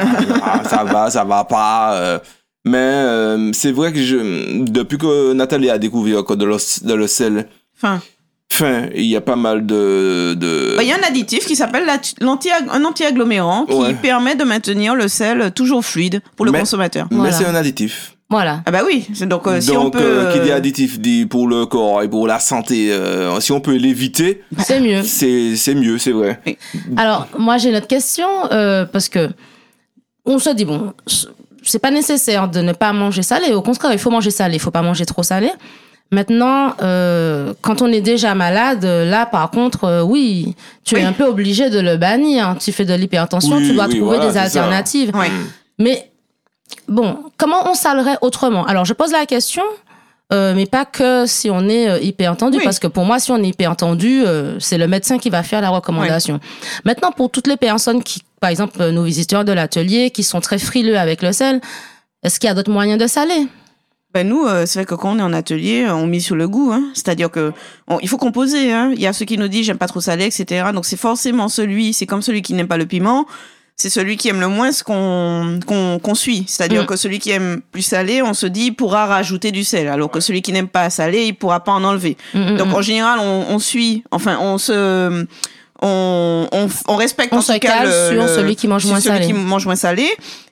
ça 0.65 0.83
va, 0.83 1.09
ça 1.09 1.23
va 1.23 1.43
pas. 1.45 2.21
mais 2.65 3.51
c'est 3.53 3.71
vrai 3.71 3.93
que 3.93 3.99
je, 4.01 4.63
depuis 4.63 4.97
que 4.97 5.33
Nathalie 5.33 5.69
a 5.69 5.77
découvert 5.77 6.23
que 6.25 6.33
de 6.33 6.45
le, 6.45 6.57
de 6.87 6.93
le 6.93 7.07
sel 7.07 7.47
Enfin, 7.77 8.01
fin, 8.51 8.87
il 8.95 9.05
y 9.05 9.15
a 9.15 9.21
pas 9.21 9.35
mal 9.35 9.65
de. 9.65 10.33
de... 10.35 10.73
bah, 10.75 10.83
il 10.83 10.89
y 10.89 10.91
a 10.91 10.95
un 10.97 11.07
additif 11.07 11.45
qui 11.45 11.55
s'appelle 11.55 11.83
un 11.89 12.83
anti-agglomérant 12.83 13.65
qui 13.65 13.73
Ouais. 13.75 13.93
permet 13.93 14.35
de 14.35 14.43
maintenir 14.43 14.95
le 14.95 15.07
sel 15.07 15.51
toujours 15.53 15.83
fluide 15.85 16.21
pour 16.35 16.45
le 16.45 16.51
Mais- 16.51 16.59
consommateur. 16.59 17.07
mais 17.11 17.17
Voilà. 17.17 17.33
c'est 17.33 17.45
un 17.45 17.55
additif. 17.55 18.15
Voilà. 18.31 18.61
Ah 18.67 18.71
bah 18.71 18.81
oui, 18.85 19.07
c'est 19.15 19.27
donc 19.27 19.47
euh, 19.47 19.59
si 19.59 19.71
Donc, 19.71 19.85
on 19.87 19.89
peut. 19.89 19.99
euh, 20.01 20.33
qui 20.33 20.39
dit 20.41 20.51
euh, 20.51 20.55
additif 20.55 20.99
dit 20.99 21.25
pour 21.25 21.47
le 21.47 21.65
corps 21.65 22.03
et 22.03 22.07
pour 22.07 22.27
la 22.27 22.39
santé, 22.39 22.91
euh, 22.91 23.39
si 23.39 23.51
on 23.51 23.59
peut 23.59 23.73
l'éviter, 23.75 24.43
C'est 24.59 24.79
mieux. 24.79 25.01
c'est 25.01 25.55
c'est 25.55 25.73
mieux, 25.73 25.97
c'est 25.97 26.11
vrai. 26.11 26.39
Alors, 26.95 27.27
moi, 27.39 27.57
j'ai 27.57 27.69
une 27.69 27.75
autre 27.75 27.87
question, 27.87 28.27
euh, 28.51 28.85
parce 28.85 29.09
que 29.09 29.29
on 30.25 30.37
se 30.37 30.51
dit, 30.51 30.65
bon, 30.65 30.93
c'est 31.63 31.79
pas 31.79 31.89
nécessaire 31.89 32.47
de 32.47 32.61
ne 32.61 32.71
pas 32.73 32.93
manger 32.93 33.23
salé. 33.23 33.51
Au 33.53 33.63
contraire, 33.63 33.93
il 33.93 33.99
faut 33.99 34.11
manger 34.11 34.29
salé. 34.29 34.55
Il 34.57 34.59
faut 34.59 34.69
pas 34.69 34.83
manger 34.83 35.05
trop 35.07 35.23
salé. 35.23 35.49
Maintenant, 36.11 36.73
euh, 36.81 37.53
quand 37.61 37.81
on 37.83 37.87
est 37.91 38.01
déjà 38.01 38.33
malade, 38.33 38.83
là, 38.83 39.25
par 39.27 39.51
contre, 39.51 39.83
euh, 39.83 40.01
oui, 40.01 40.55
tu 40.83 40.95
Oui. 40.95 41.01
es 41.01 41.05
un 41.05 41.13
peu 41.13 41.25
obligé 41.25 41.69
de 41.69 41.79
le 41.79 41.97
bannir. 41.97 42.55
Tu 42.59 42.71
fais 42.71 42.85
de 42.85 42.93
l'hypertension, 42.95 43.57
Oui, 43.57 43.67
tu 43.67 43.73
dois 43.75 43.85
oui, 43.87 43.97
trouver 43.99 44.17
voilà, 44.17 44.31
des 44.31 44.37
alternatives. 44.37 45.15
Ouais. 45.15 45.29
Mais 45.77 46.09
bon, 46.87 47.19
comment 47.37 47.69
on 47.69 47.75
salerait 47.75 48.17
autrement? 48.21 48.65
Alors, 48.65 48.85
je 48.85 48.93
pose 48.93 49.11
la 49.11 49.27
question, 49.27 49.61
euh, 50.33 50.53
mais 50.55 50.65
pas 50.65 50.85
que 50.85 51.25
si 51.27 51.51
on 51.51 51.69
est 51.69 51.87
euh, 51.87 51.99
hyper 51.99 52.31
entendu, 52.31 52.57
Oui. 52.57 52.63
parce 52.63 52.79
que 52.79 52.87
pour 52.87 53.05
moi, 53.05 53.19
si 53.19 53.31
on 53.31 53.37
est 53.37 53.47
hyper 53.49 53.69
entendu, 53.71 54.23
euh, 54.25 54.59
c'est 54.59 54.79
le 54.79 54.87
médecin 54.87 55.19
qui 55.19 55.29
va 55.29 55.43
faire 55.43 55.61
la 55.61 55.69
recommandation. 55.69 56.39
Maintenant, 56.85 57.11
pour 57.11 57.29
toutes 57.29 57.47
les 57.47 57.57
personnes 57.57 58.01
qui, 58.01 58.23
par 58.41 58.49
exemple, 58.49 58.81
euh, 58.81 58.91
nos 58.91 59.03
visiteurs 59.03 59.45
de 59.45 59.51
l'atelier, 59.51 60.09
qui 60.09 60.23
sont 60.23 60.39
très 60.41 60.57
frileux 60.57 60.97
avec 60.97 61.21
le 61.21 61.31
sel, 61.33 61.61
est-ce 62.23 62.39
qu'il 62.39 62.47
y 62.47 62.51
a 62.51 62.55
d'autres 62.55 62.71
moyens 62.71 62.99
de 62.99 63.05
saler? 63.07 63.47
Ben 64.13 64.27
nous, 64.27 64.43
euh, 64.45 64.65
c'est 64.65 64.79
vrai 64.79 64.85
que 64.85 64.95
quand 64.95 65.11
on 65.15 65.19
est 65.19 65.21
en 65.21 65.33
atelier, 65.33 65.85
on 65.87 66.07
mise 66.07 66.25
sur 66.25 66.35
le 66.35 66.47
goût. 66.47 66.71
Hein. 66.73 66.83
C'est-à-dire 66.95 67.29
que 67.29 67.53
on- 67.87 67.99
il 67.99 68.07
faut 68.09 68.17
composer. 68.17 68.73
Hein. 68.73 68.91
Il 68.95 69.01
y 69.01 69.05
a 69.07 69.13
ceux 69.13 69.25
qui 69.25 69.37
nous 69.37 69.47
disent 69.47 69.65
j'aime 69.67 69.77
pas 69.77 69.87
trop 69.87 70.01
salé, 70.01 70.25
etc. 70.25 70.69
Donc 70.73 70.85
c'est 70.85 70.97
forcément 70.97 71.47
celui, 71.47 71.93
c'est 71.93 72.07
comme 72.07 72.23
celui 72.23 72.41
qui 72.41 72.53
n'aime 72.55 72.67
pas 72.67 72.77
le 72.77 72.87
piment. 72.87 73.25
C'est 73.75 73.89
celui 73.89 74.17
qui 74.17 74.27
aime 74.27 74.41
le 74.41 74.47
moins 74.49 74.71
ce 74.71 74.83
qu'on 74.83 75.59
qu'on 75.65 75.99
qu'on 75.99 76.15
suit. 76.15 76.43
C'est-à-dire 76.47 76.83
Mm. 76.83 76.87
que 76.87 76.95
celui 76.95 77.19
qui 77.19 77.29
aime 77.31 77.61
plus 77.71 77.83
salé, 77.83 78.21
on 78.23 78.33
se 78.33 78.47
dit 78.47 78.65
il 78.65 78.71
pourra 78.71 79.05
rajouter 79.05 79.51
du 79.51 79.63
sel. 79.63 79.87
Alors 79.87 80.09
que 80.09 80.19
celui 80.19 80.41
qui 80.41 80.51
n'aime 80.53 80.67
pas 80.67 80.89
salé, 80.89 81.25
il 81.27 81.33
pourra 81.33 81.63
pas 81.63 81.71
en 81.73 81.83
enlever. 81.83 82.17
Mm, 82.33 82.39
mm, 82.53 82.57
Donc 82.57 82.73
en 82.73 82.81
général, 82.81 83.19
on, 83.21 83.45
on 83.49 83.59
suit, 83.59 84.03
enfin 84.11 84.37
on 84.41 84.57
se, 84.57 85.25
on, 85.81 86.47
on, 86.51 86.67
on 86.87 86.95
respecte 86.95 87.33
On 87.33 87.37
en 87.37 87.41
se 87.41 87.53
tout 87.53 87.59
cas 87.59 87.85
le- 87.85 87.91
sur 88.15 88.21
le- 88.23 88.27
celui 88.27 88.55
qui 88.55 88.67
mange 88.67 88.85
moins 88.85 88.99
celui 88.99 89.15
salé. 89.17 89.27
qui 89.27 89.33
mange 89.33 89.65
moins 89.65 89.75
salé. 89.75 90.07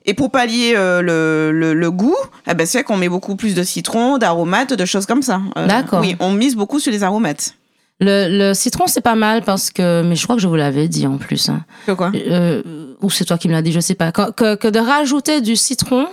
Et 0.06 0.14
pour 0.14 0.30
pallier 0.30 0.74
euh, 0.76 1.02
le, 1.02 1.50
le, 1.52 1.74
le 1.74 1.90
goût, 1.90 2.16
eh 2.50 2.54
ben 2.54 2.66
c'est 2.66 2.78
vrai 2.78 2.84
qu'on 2.84 2.96
met 2.96 3.08
beaucoup 3.08 3.36
plus 3.36 3.54
de 3.54 3.62
citron, 3.62 4.18
d'aromates, 4.18 4.72
de 4.72 4.84
choses 4.86 5.06
comme 5.06 5.22
ça. 5.22 5.40
Euh, 5.58 5.66
D'accord. 5.66 6.00
Oui, 6.00 6.16
on 6.20 6.30
mise 6.32 6.56
beaucoup 6.56 6.80
sur 6.80 6.90
les 6.92 7.02
aromates. 7.02 7.54
Le, 8.00 8.28
le 8.48 8.54
citron, 8.54 8.86
c'est 8.86 9.00
pas 9.00 9.16
mal 9.16 9.42
parce 9.42 9.70
que, 9.70 10.02
mais 10.02 10.14
je 10.14 10.22
crois 10.22 10.36
que 10.36 10.42
je 10.42 10.46
vous 10.46 10.54
l'avais 10.54 10.86
dit 10.88 11.06
en 11.06 11.16
plus. 11.18 11.48
hein. 11.48 11.64
Que 11.84 11.92
quoi? 11.92 12.12
Euh, 12.14 12.62
ou 13.02 13.10
c'est 13.10 13.24
toi 13.24 13.36
qui 13.38 13.48
me 13.48 13.52
l'as 13.52 13.60
dit, 13.62 13.72
je 13.72 13.80
sais 13.80 13.96
pas. 13.96 14.12
Que, 14.12 14.30
que, 14.30 14.54
que 14.54 14.68
de 14.68 14.78
rajouter 14.78 15.40
du 15.40 15.56
citron 15.56 16.06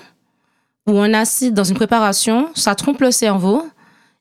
ou 0.87 0.99
un 0.99 1.13
acide 1.13 1.53
dans 1.53 1.63
une 1.63 1.75
préparation, 1.75 2.47
ça 2.55 2.75
trompe 2.75 3.01
le 3.01 3.11
cerveau 3.11 3.67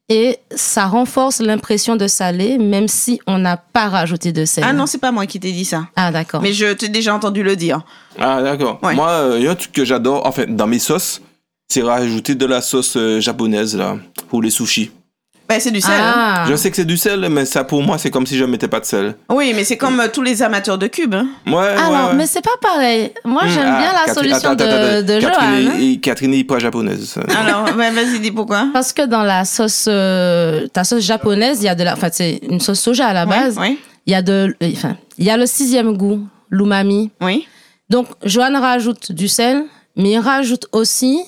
et 0.08 0.38
ça 0.54 0.86
renforce 0.86 1.40
l'impression 1.40 1.96
de 1.96 2.06
salé, 2.06 2.58
même 2.58 2.88
si 2.88 3.20
on 3.26 3.38
n'a 3.38 3.56
pas 3.56 3.88
rajouté 3.88 4.32
de 4.32 4.44
sel. 4.44 4.64
Ah 4.66 4.72
non, 4.72 4.86
c'est 4.86 4.98
pas 4.98 5.12
moi 5.12 5.26
qui 5.26 5.40
t'ai 5.40 5.52
dit 5.52 5.64
ça. 5.64 5.88
Ah 5.96 6.12
d'accord. 6.12 6.42
Mais 6.42 6.52
je 6.52 6.72
t'ai 6.72 6.88
déjà 6.88 7.14
entendu 7.14 7.42
le 7.42 7.56
dire. 7.56 7.80
Ah, 8.18 8.42
d'accord. 8.42 8.78
Ouais. 8.82 8.94
Moi, 8.94 9.08
euh, 9.08 9.36
il 9.38 9.44
y 9.44 9.48
a 9.48 9.52
un 9.52 9.54
truc 9.54 9.72
que 9.72 9.84
j'adore, 9.84 10.26
en 10.26 10.32
fait, 10.32 10.54
dans 10.54 10.66
mes 10.66 10.78
sauces, 10.78 11.22
c'est 11.68 11.82
rajouter 11.82 12.34
de 12.34 12.46
la 12.46 12.60
sauce 12.60 12.96
euh, 12.96 13.20
japonaise, 13.20 13.76
là, 13.76 13.96
pour 14.28 14.42
les 14.42 14.50
sushis. 14.50 14.90
Ben, 15.48 15.60
c'est 15.60 15.70
du 15.70 15.80
sel. 15.80 15.92
hein. 16.00 16.14
Ah. 16.16 16.44
Je 16.48 16.54
sais 16.56 16.70
que 16.70 16.76
c'est 16.76 16.86
du 16.86 16.96
sel, 16.96 17.28
mais 17.30 17.44
ça, 17.44 17.64
pour 17.64 17.82
moi, 17.82 17.98
c'est 17.98 18.10
comme 18.10 18.26
si 18.26 18.36
je 18.38 18.44
mettais 18.44 18.66
pas 18.68 18.80
de 18.80 18.86
sel. 18.86 19.14
Oui, 19.28 19.52
mais 19.54 19.64
c'est 19.64 19.76
comme 19.76 20.00
euh, 20.00 20.08
tous 20.12 20.22
les 20.22 20.42
amateurs 20.42 20.78
de 20.78 20.86
cubes. 20.86 21.14
hein. 21.14 21.26
Ouais, 21.46 21.52
ouais, 21.52 21.66
Alors, 21.68 22.08
ouais. 22.10 22.14
mais 22.16 22.26
c'est 22.26 22.40
pas 22.42 22.56
pareil. 22.62 23.12
Moi, 23.26 23.42
Hmm, 23.44 23.48
j'aime 23.48 23.66
ah, 23.68 23.78
bien 23.78 23.92
la 23.92 23.98
Catherine- 24.06 24.14
solution 24.14 24.50
attends, 24.50 24.54
de, 24.54 24.70
attends, 24.70 25.06
de 25.06 25.20
Catherine 25.20 25.62
Johan. 25.66 25.72
hein. 25.74 25.78
est- 25.80 26.00
Catherine 26.00 26.30
n'est 26.30 26.44
pas 26.44 26.58
japonaise. 26.58 27.14
Alors, 27.38 27.64
ben, 27.76 27.92
vas-y, 27.94 28.20
dis 28.20 28.30
pourquoi. 28.30 28.68
Parce 28.72 28.92
que 28.94 29.02
dans 29.06 29.22
la 29.22 29.44
sauce, 29.44 29.84
euh, 29.86 30.66
ta 30.68 30.82
sauce 30.84 31.02
japonaise, 31.04 31.58
il 31.60 31.64
y 31.66 31.68
a 31.68 31.74
de 31.74 31.84
la, 31.84 31.92
enfin, 31.92 32.08
c'est 32.10 32.40
une 32.48 32.60
sauce 32.60 32.80
soja 32.80 33.08
à 33.08 33.12
la 33.12 33.26
base. 33.26 33.56
Oui, 33.60 33.78
Il 34.06 34.12
y 34.12 34.16
a 34.16 34.22
de, 34.22 34.56
euh, 34.62 34.70
enfin, 34.72 34.96
il 35.18 35.24
y 35.26 35.30
a 35.30 35.36
le 35.36 35.44
sixième 35.46 35.94
goût, 35.96 36.20
l'umami. 36.50 37.10
oui. 37.20 37.46
Donc, 37.90 38.06
Joanne 38.24 38.56
rajoute 38.56 39.12
du 39.12 39.28
sel, 39.28 39.64
mais 39.94 40.12
il 40.12 40.18
rajoute 40.18 40.66
aussi 40.72 41.20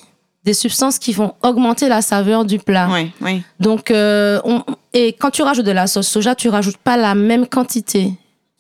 des 0.47 0.55
substances 0.55 0.99
qui 0.99 1.13
vont 1.13 1.35
augmenter 1.43 1.89
la 1.89 2.01
saveur 2.01 2.45
du 2.45 2.59
plat. 2.59 2.89
Oui, 2.91 3.11
oui. 3.21 3.43
Donc, 3.61 3.91
euh, 3.91 4.41
on- 4.45 4.63
et 4.95 5.09
quand 5.13 5.31
tu 5.31 5.43
rajoutes 5.43 5.67
de 5.67 5.73
la 5.73 5.87
sauce 5.89 6.07
soja, 6.09 6.35
tu 6.35 6.49
rajoutes 6.49 6.77
pas 6.79 6.97
la 6.97 7.15
même 7.15 7.47
quantité 7.47 8.13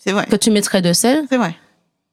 vrai. 0.06 0.26
que 0.26 0.36
tu 0.36 0.50
mettrais 0.50 0.82
de 0.82 0.92
sel, 0.92 1.22
C'est 1.30 1.36
vrai. 1.36 1.54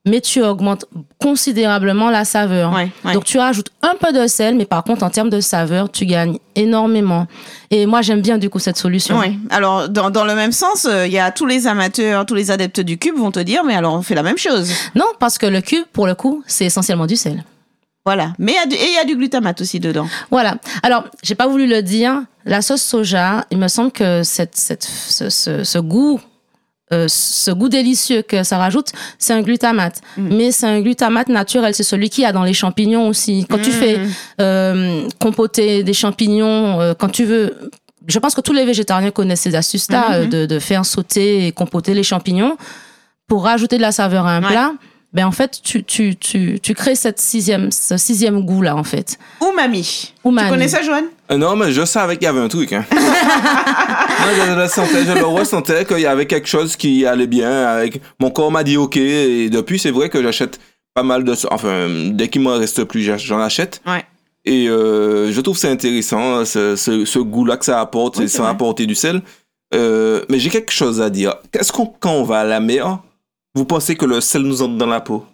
mais 0.05 0.21
tu 0.21 0.43
augmentes 0.43 0.85
considérablement 1.19 2.11
la 2.11 2.23
saveur. 2.23 2.71
Ouais, 2.71 2.89
ouais. 3.03 3.13
Donc, 3.13 3.23
tu 3.23 3.39
rajoutes 3.39 3.69
un 3.81 3.95
peu 3.99 4.13
de 4.13 4.27
sel, 4.27 4.55
mais 4.55 4.65
par 4.65 4.83
contre, 4.83 5.03
en 5.03 5.09
termes 5.09 5.29
de 5.31 5.39
saveur, 5.41 5.91
tu 5.91 6.05
gagnes 6.05 6.37
énormément. 6.55 7.25
Et 7.71 7.85
moi, 7.87 8.01
j'aime 8.03 8.21
bien, 8.21 8.37
du 8.37 8.49
coup, 8.51 8.59
cette 8.59 8.77
solution. 8.77 9.17
Oui. 9.19 9.39
Alors, 9.49 9.89
dans, 9.89 10.11
dans 10.11 10.23
le 10.25 10.35
même 10.35 10.51
sens, 10.51 10.85
euh, 10.85 11.07
il 11.07 11.13
y 11.13 11.19
a 11.19 11.31
tous 11.31 11.47
les 11.47 11.65
amateurs, 11.65 12.25
tous 12.27 12.35
les 12.35 12.51
adeptes 12.51 12.79
du 12.81 12.97
cube 12.99 13.15
vont 13.17 13.31
te 13.31 13.39
dire, 13.39 13.63
mais 13.63 13.75
alors 13.75 13.95
on 13.95 14.03
fait 14.03 14.15
la 14.15 14.23
même 14.23 14.37
chose. 14.37 14.71
Non, 14.95 15.05
parce 15.19 15.37
que 15.39 15.47
le 15.47 15.61
cube, 15.61 15.85
pour 15.91 16.05
le 16.05 16.13
coup, 16.13 16.43
c'est 16.45 16.65
essentiellement 16.65 17.07
du 17.07 17.15
sel. 17.15 17.43
Voilà. 18.05 18.33
Mais 18.37 18.53
il 18.69 18.93
y 18.93 18.97
a 18.97 19.05
du- 19.05 19.15
glutamate 19.15 19.61
aussi 19.61 19.79
dedans. 19.79 20.07
Voilà. 20.29 20.57
Alors, 20.83 21.05
j'ai 21.23 21.35
pas 21.35 21.47
voulu 21.47 21.67
le 21.67 21.81
dire. 21.81 22.23
La 22.45 22.61
sauce 22.61 22.81
soja, 22.81 23.45
il 23.51 23.57
me 23.57 23.67
semble 23.69 23.91
que 23.91 24.23
cette, 24.23 24.55
cette, 24.55 24.83
ce, 24.83 25.29
ce- 25.29 25.63
ce 25.63 25.77
goût, 25.79 26.19
euh, 26.91 27.05
ce 27.07 27.51
goût 27.51 27.69
délicieux 27.69 28.21
que 28.21 28.43
ça 28.43 28.57
rajoute, 28.57 28.89
c'est 29.17 29.31
un 29.33 29.41
glutamate. 29.41 30.01
Mais 30.17 30.51
c'est 30.51 30.65
un 30.67 30.81
glutamate 30.81 31.29
naturel. 31.29 31.73
C'est 31.73 31.83
celui 31.83 32.09
qu'il 32.09 32.23
y 32.23 32.27
a 32.27 32.33
dans 32.33 32.43
les 32.43 32.53
champignons 32.53 33.07
aussi. 33.07 33.45
Quand 33.49 33.61
tu 33.61 33.71
fais 33.71 33.99
euh, 34.41 35.07
compoter 35.19 35.83
des 35.83 35.93
champignons, 35.93 36.81
euh, 36.81 36.93
quand 36.93 37.09
tu 37.09 37.23
veux. 37.23 37.57
Je 38.05 38.19
pense 38.19 38.35
que 38.35 38.41
tous 38.41 38.51
les 38.51 38.65
végétariens 38.65 39.11
connaissent 39.11 39.41
ces 39.41 39.55
astuces-là, 39.55 40.15
euh, 40.15 40.25
de, 40.25 40.45
de 40.45 40.59
faire 40.59 40.85
sauter 40.85 41.47
et 41.47 41.51
compoter 41.53 41.93
les 41.93 42.03
champignons 42.03 42.57
pour 43.29 43.45
rajouter 43.45 43.77
de 43.77 43.81
la 43.81 43.93
saveur 43.93 44.27
à 44.27 44.35
un 44.35 44.41
Ouais. 44.43 44.49
plat. 44.49 44.73
Ben 45.13 45.27
en 45.27 45.31
fait, 45.31 45.59
tu, 45.63 45.83
tu, 45.83 46.15
tu, 46.15 46.59
tu 46.61 46.73
crées 46.73 46.95
cette 46.95 47.19
sixième, 47.19 47.71
ce 47.71 47.97
sixième 47.97 48.41
goût-là, 48.45 48.75
en 48.75 48.83
fait. 48.83 49.19
Umami. 49.41 50.13
Umami. 50.25 50.47
Tu 50.47 50.51
connais 50.53 50.67
ça, 50.67 50.81
Joanne? 50.81 51.05
Euh, 51.31 51.37
Non, 51.37 51.55
mais 51.55 51.71
je 51.71 51.85
savais 51.85 52.15
qu'il 52.17 52.25
y 52.25 52.27
avait 52.27 52.39
un 52.39 52.47
truc. 52.47 52.73
Hein. 52.73 52.83
Moi, 52.91 54.29
je 54.47 54.53
le 54.59 54.67
sentais, 54.67 55.05
je 55.05 55.11
le 55.13 55.25
ressentais 55.25 55.85
qu'il 55.85 55.99
y 55.99 56.05
avait 56.05 56.25
quelque 56.25 56.47
chose 56.47 56.75
qui 56.75 57.05
allait 57.05 57.27
bien. 57.27 57.65
Avec... 57.67 58.01
Mon 58.19 58.31
corps 58.31 58.51
m'a 58.51 58.63
dit 58.63 58.77
OK. 58.77 58.97
Et 58.97 59.49
depuis, 59.49 59.77
c'est 59.79 59.91
vrai 59.91 60.09
que 60.09 60.21
j'achète 60.23 60.59
pas 60.93 61.03
mal 61.03 61.23
de... 61.23 61.33
Enfin, 61.51 61.87
dès 62.11 62.27
qu'il 62.29 62.41
m'en 62.41 62.57
reste 62.57 62.83
plus, 62.85 63.01
j'en 63.17 63.39
achète. 63.39 63.81
Ouais. 63.85 64.03
Et 64.45 64.67
euh, 64.67 65.31
je 65.31 65.41
trouve 65.41 65.57
c'est 65.57 65.69
intéressant, 65.69 66.43
ce, 66.43 66.75
ce, 66.75 67.05
ce 67.05 67.19
goût-là 67.19 67.57
que 67.57 67.65
ça 67.65 67.79
apporte, 67.79 68.17
Oui, 68.17 68.27
sans 68.27 68.45
apporter 68.45 68.85
du 68.85 68.95
sel. 68.95 69.21
Euh, 69.73 70.23
mais 70.29 70.37
j'ai 70.39 70.49
quelque 70.49 70.71
chose 70.71 71.01
à 71.01 71.09
dire. 71.09 71.35
Qu'est-ce 71.51 71.71
qu'on, 71.71 71.85
quand 71.99 72.11
on 72.13 72.23
va 72.23 72.39
à 72.39 72.43
la 72.43 72.59
mer, 72.59 72.99
vous 73.55 73.65
pensez 73.65 73.95
que 73.95 74.05
le 74.05 74.21
sel 74.21 74.41
nous 74.43 74.61
entre 74.61 74.75
dans 74.75 74.85
la 74.87 75.01
peau? 75.01 75.25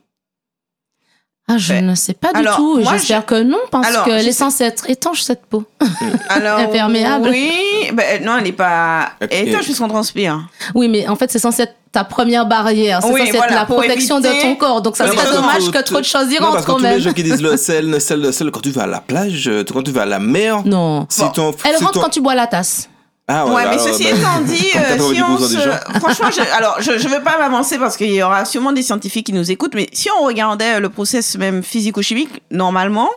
Ah, 1.51 1.57
je 1.57 1.73
Ben, 1.73 1.83
ne 1.87 1.95
sais 1.95 2.13
pas 2.13 2.31
du 2.31 2.39
alors, 2.41 2.57
tout. 2.57 2.79
J'espère 2.91 3.25
que 3.25 3.41
non, 3.41 3.57
parce 3.71 3.87
Alors, 3.87 4.05
qu'elle 4.05 4.21
je 4.21 4.27
est 4.27 4.31
sais- 4.31 4.37
censée 4.37 4.65
être 4.65 4.87
étanche, 4.87 5.21
cette 5.23 5.47
peau. 5.47 5.63
Alors, 6.29 6.59
Imperméable. 6.59 7.29
Oui. 7.31 7.51
Ben, 7.91 8.23
non, 8.23 8.37
elle 8.37 8.43
n'est 8.43 8.51
pas. 8.51 9.13
Et- 9.21 9.25
Elle 9.31 9.31
est 9.31 9.45
et- 9.45 9.49
étanche 9.49 9.63
puisqu'on 9.63 9.87
transpire? 9.87 10.47
Oui, 10.75 10.87
mais 10.89 11.07
en 11.07 11.15
fait, 11.15 11.31
c'est 11.31 11.39
censé 11.39 11.63
être 11.63 11.73
ta 11.91 12.03
première 12.03 12.45
barrière. 12.45 12.99
C'est 13.01 13.11
Oui, 13.11 13.21
censé 13.21 13.31
voilà, 13.31 13.47
être 13.47 13.55
la 13.55 13.65
protection 13.65 14.19
éviter- 14.19 14.37
de 14.37 14.41
ton 14.43 14.55
corps. 14.57 14.81
Donc, 14.83 14.95
ça 14.95 15.07
serait 15.07 15.25
que 15.25 15.33
dommage 15.33 15.71
que 15.71 15.81
trop 15.81 15.99
de 15.99 16.05
choses 16.05 16.31
y 16.31 16.37
rentrent 16.37 16.61
que 16.61 16.65
quand 16.67 16.75
tous 16.75 16.83
même. 16.83 16.97
les 16.97 17.01
gens 17.01 17.13
qui 17.13 17.23
disent 17.23 17.41
le 17.41 17.57
sel, 17.57 17.89
le 17.89 17.99
sel, 17.99 18.21
le 18.21 18.31
sel, 18.31 18.51
quand 18.51 18.61
tu 18.61 18.69
vas 18.69 18.83
à 18.83 18.87
la 18.87 18.99
plage, 18.99 19.47
euh, 19.47 19.63
quand 19.63 19.81
tu 19.81 19.89
vas 19.91 20.03
à 20.03 20.05
la 20.05 20.19
mer, 20.19 20.61
Non. 20.65 21.07
si 21.09 21.21
Bon. 21.21 21.29
ton... 21.29 21.51
Elle 21.65 21.77
si 21.77 21.83
rentre 21.83 21.93
ton- 21.93 22.01
quand 22.01 22.09
tu 22.09 22.21
bois 22.21 22.35
la 22.35 22.45
tasse. 22.45 22.89
Ah 23.31 23.45
Ouais, 23.45 23.53
mais 23.65 23.79
alors, 23.79 23.79
ceci 23.87 24.03
ben, 24.05 24.17
étant 24.17 24.41
dit, 24.45 24.65
euh, 24.75 24.97
si 25.13 25.21
on 25.21 25.37
90% 25.37 25.47
se... 25.47 25.99
franchement, 25.99 26.31
je, 26.31 26.41
alors 26.57 26.77
je 26.81 26.97
je 26.97 27.07
veux 27.07 27.21
pas 27.21 27.37
m'avancer 27.37 27.77
parce 27.77 27.95
qu'il 27.95 28.11
y 28.11 28.23
aura 28.23 28.43
sûrement 28.43 28.71
des 28.71 28.81
scientifiques 28.81 29.27
qui 29.27 29.33
nous 29.33 29.51
écoutent, 29.51 29.75
mais 29.75 29.87
si 29.93 30.09
on 30.19 30.25
regardait 30.25 30.79
le 30.79 30.89
process 30.89 31.37
même 31.37 31.61
physico-chimique, 31.61 32.41
normalement, 32.49 33.09